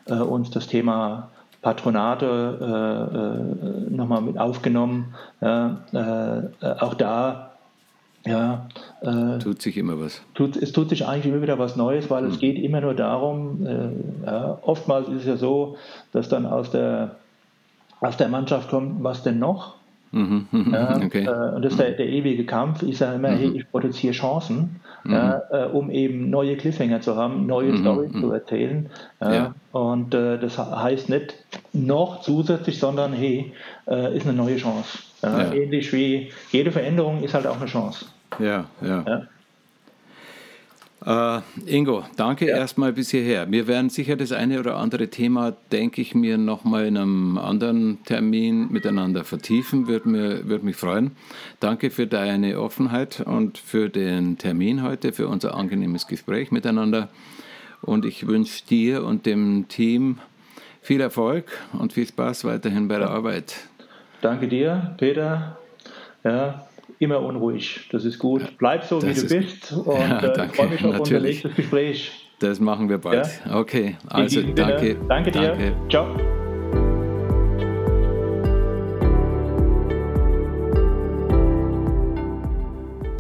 äh, 0.07 0.15
uns 0.15 0.51
das 0.51 0.67
Thema 0.67 1.31
Patronate 1.63 3.47
äh, 3.91 3.91
nochmal 3.91 4.23
mit 4.23 4.39
aufgenommen. 4.39 5.15
auch 5.41 6.95
da 6.95 7.49
ja, 8.27 8.69
äh, 9.01 9.39
tut 9.39 9.63
sich 9.63 9.77
immer 9.77 10.01
was. 10.01 10.21
Tut, 10.35 10.57
es 10.57 10.73
tut 10.73 10.91
sich 10.91 11.07
eigentlich 11.07 11.33
immer 11.33 11.43
wieder 11.43 11.59
was 11.59 11.77
Neues, 11.77 12.11
weil 12.11 12.25
mhm. 12.25 12.31
es 12.31 12.39
geht 12.39 12.59
immer 12.59 12.81
nur 12.81 12.95
darum, 12.95 13.67
äh, 13.67 14.27
ja, 14.27 14.59
oftmals 14.63 15.09
ist 15.09 15.21
es 15.21 15.27
ja 15.27 15.37
so, 15.37 15.77
dass 16.13 16.29
dann 16.29 16.45
aus 16.45 16.71
der, 16.71 17.17
aus 18.01 18.17
der 18.17 18.29
Mannschaft 18.29 18.71
kommt, 18.71 19.03
was 19.03 19.23
denn 19.23 19.39
noch? 19.39 19.79
Mhm, 20.11 20.47
mhm 20.51 20.73
ja, 20.73 20.97
okay. 20.97 21.25
äh, 21.25 21.55
und 21.55 21.63
das 21.63 21.73
ist 21.73 21.81
der, 21.81 21.91
der, 21.91 22.09
ewige 22.09 22.45
Kampf. 22.47 22.83
Ich 22.83 22.97
sage 22.97 23.17
immer, 23.17 23.29
hey, 23.29 23.49
mhm. 23.49 23.57
ich 23.57 23.71
produziere 23.71 24.15
Chancen, 24.15 24.81
mhm. 25.05 25.13
ja, 25.13 25.43
äh, 25.51 25.65
um 25.67 25.91
eben 25.91 26.31
neue 26.31 26.57
Cliffhanger 26.57 27.03
zu 27.03 27.17
haben, 27.17 27.47
neue 27.47 27.73
mhm, 27.73 27.79
Storys 27.79 28.13
zu 28.13 28.33
erzählen. 28.33 28.89
Ja, 29.21 29.55
und 29.73 30.15
äh, 30.15 30.39
das 30.39 30.57
heißt 30.57 31.11
nicht 31.11 31.35
noch 31.75 32.23
zusätzlich, 32.23 32.79
sondern 32.79 33.13
hey, 33.13 33.53
äh, 33.87 34.17
ist 34.17 34.27
eine 34.27 34.37
neue 34.37 34.57
Chance. 34.57 34.99
Ähnlich 35.23 35.93
wie 35.93 36.31
jede 36.53 36.71
Veränderung 36.71 37.23
ist 37.23 37.35
halt 37.35 37.47
auch 37.47 37.57
eine 37.57 37.67
Chance. 37.67 38.07
Ja, 38.39 38.67
ja. 38.81 39.27
Uh, 41.09 41.41
Ingo, 41.65 42.05
danke 42.17 42.47
ja. 42.47 42.59
erstmal 42.59 42.93
bis 42.93 43.11
hierher. 43.13 43.51
Wir 43.51 43.67
werden 43.67 43.89
sicher 43.89 44.15
das 44.15 44.31
eine 44.31 44.61
oder 44.61 44.77
andere 44.77 45.09
Thema, 45.09 45.57
denke 45.73 46.03
ich 46.03 46.15
mir, 46.15 46.37
nochmal 46.37 46.85
in 46.85 46.99
einem 46.99 47.39
anderen 47.39 48.05
Termin 48.05 48.71
miteinander 48.71 49.25
vertiefen. 49.25 49.89
Würde, 49.89 50.07
mir, 50.07 50.47
würde 50.47 50.67
mich 50.67 50.77
freuen. 50.77 51.13
Danke 51.61 51.89
für 51.89 52.07
deine 52.07 52.61
Offenheit 52.61 53.21
und 53.21 53.57
für 53.57 53.89
den 53.89 54.37
Termin 54.37 54.83
heute, 54.83 55.15
für 55.15 55.29
unser 55.29 55.55
angenehmes 55.55 56.09
Gespräch 56.09 56.51
miteinander. 56.51 57.09
Und 57.81 58.05
ich 58.05 58.27
wünsche 58.27 58.67
dir 58.67 59.03
und 59.03 59.25
dem 59.25 59.67
Team 59.69 60.19
viel 60.83 61.01
Erfolg 61.01 61.47
und 61.73 61.95
viel 61.95 62.07
Spaß 62.07 62.45
weiterhin 62.45 62.87
bei 62.87 62.99
der 62.99 63.09
Arbeit. 63.09 63.55
Danke 64.21 64.47
dir, 64.47 64.95
Peter. 64.99 65.57
Ja, 66.23 66.69
immer 66.99 67.21
unruhig. 67.21 67.89
Das 67.91 68.05
ist 68.05 68.19
gut. 68.19 68.43
Bleib 68.59 68.85
so, 68.85 69.03
wie 69.03 69.15
du 69.15 69.29
bist. 69.29 69.73
Und 69.73 69.99
ja, 69.99 70.21
äh, 70.21 70.47
ich 70.47 70.53
freue 70.53 70.69
mich 70.69 70.85
auf 70.85 71.01
unser 71.01 71.21
nächstes 71.21 71.55
Gespräch. 71.55 72.13
Das 72.41 72.61
machen 72.61 72.89
wir 72.89 72.99
bald. 72.99 73.29
Ja? 73.47 73.59
Okay, 73.59 73.97
also 74.07 74.43
danke. 74.43 74.97
Danke 75.09 75.31
dir. 75.31 75.49
Danke. 75.49 75.77
Ciao. 75.89 76.07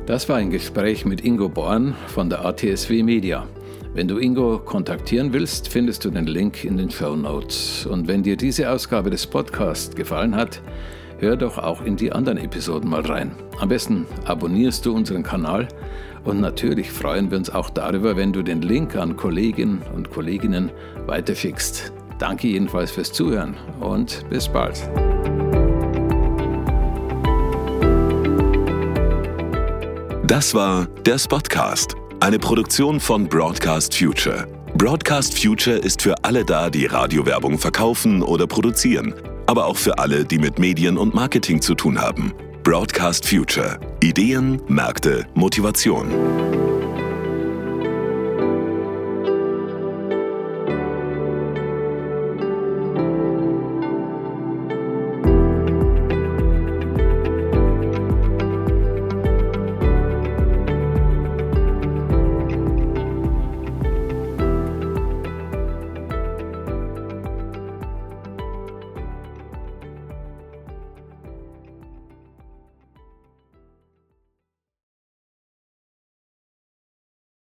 Das 0.07 0.27
war 0.29 0.37
ein 0.37 0.51
Gespräch 0.51 1.05
mit 1.05 1.23
Ingo 1.23 1.51
Born 1.51 1.95
von 2.07 2.31
der 2.31 2.45
ATSW 2.45 3.03
Media. 3.03 3.47
Wenn 3.93 4.09
du 4.09 4.19
Ingo 4.19 4.59
kontaktieren 4.59 5.33
willst, 5.33 5.69
findest 5.69 6.05
du 6.05 6.11
den 6.11 6.27
Link 6.27 6.64
in 6.64 6.79
den 6.79 6.91
Show 6.91 7.14
Notes. 7.16 7.85
Und 7.85 8.09
wenn 8.09 8.23
dir 8.23 8.37
diese 8.37 8.71
Ausgabe 8.71 9.11
des 9.11 9.27
Podcasts 9.27 9.95
gefallen 9.95 10.35
hat, 10.35 10.62
hör 11.19 11.37
doch 11.37 11.59
auch 11.59 11.83
in 11.83 11.97
die 11.97 12.12
anderen 12.12 12.39
Episoden 12.39 12.89
mal 12.91 13.03
rein. 13.03 13.33
Am 13.61 13.69
besten 13.69 14.07
abonnierst 14.25 14.87
du 14.87 14.95
unseren 14.95 15.23
Kanal 15.23 15.69
und 16.25 16.41
natürlich 16.41 16.91
freuen 16.91 17.31
wir 17.31 17.39
uns 17.39 17.51
auch 17.51 17.71
darüber, 17.71 18.16
wenn 18.16 18.33
du 18.33 18.43
den 18.43 18.62
Link 18.62 18.97
an 18.97 19.16
Kolleginnen 19.16 19.83
und 19.95 20.11
Kolleginnen 20.11 20.71
weiterschickst. 21.07 21.93
Danke 22.19 22.49
jedenfalls 22.49 22.91
fürs 22.91 23.12
Zuhören 23.12 23.57
und 23.81 24.25
bis 24.29 24.49
bald. 24.49 24.89
Das 30.27 30.55
war 30.55 30.87
der 31.07 31.19
Spotcast, 31.19 31.95
eine 32.21 32.39
Produktion 32.39 33.01
von 33.01 33.27
Broadcast 33.27 33.97
Future. 33.97 34.47
Broadcast 34.75 35.41
Future 35.41 35.77
ist 35.77 36.03
für 36.03 36.14
alle 36.23 36.45
da, 36.45 36.69
die 36.69 36.85
Radiowerbung 36.85 37.59
verkaufen 37.59 38.23
oder 38.23 38.47
produzieren, 38.47 39.14
aber 39.49 39.66
auch 39.66 39.78
für 39.78 39.99
alle, 39.99 40.26
die 40.26 40.38
mit 40.38 40.59
Medien 40.59 40.99
und 40.99 41.14
Marketing 41.14 41.62
zu 41.62 41.74
tun 41.74 41.99
haben. 41.99 42.34
Broadcast 42.64 43.26
Future. 43.26 43.80
Ideen, 44.01 44.61
Märkte, 44.68 45.26
Motivation. 45.34 46.78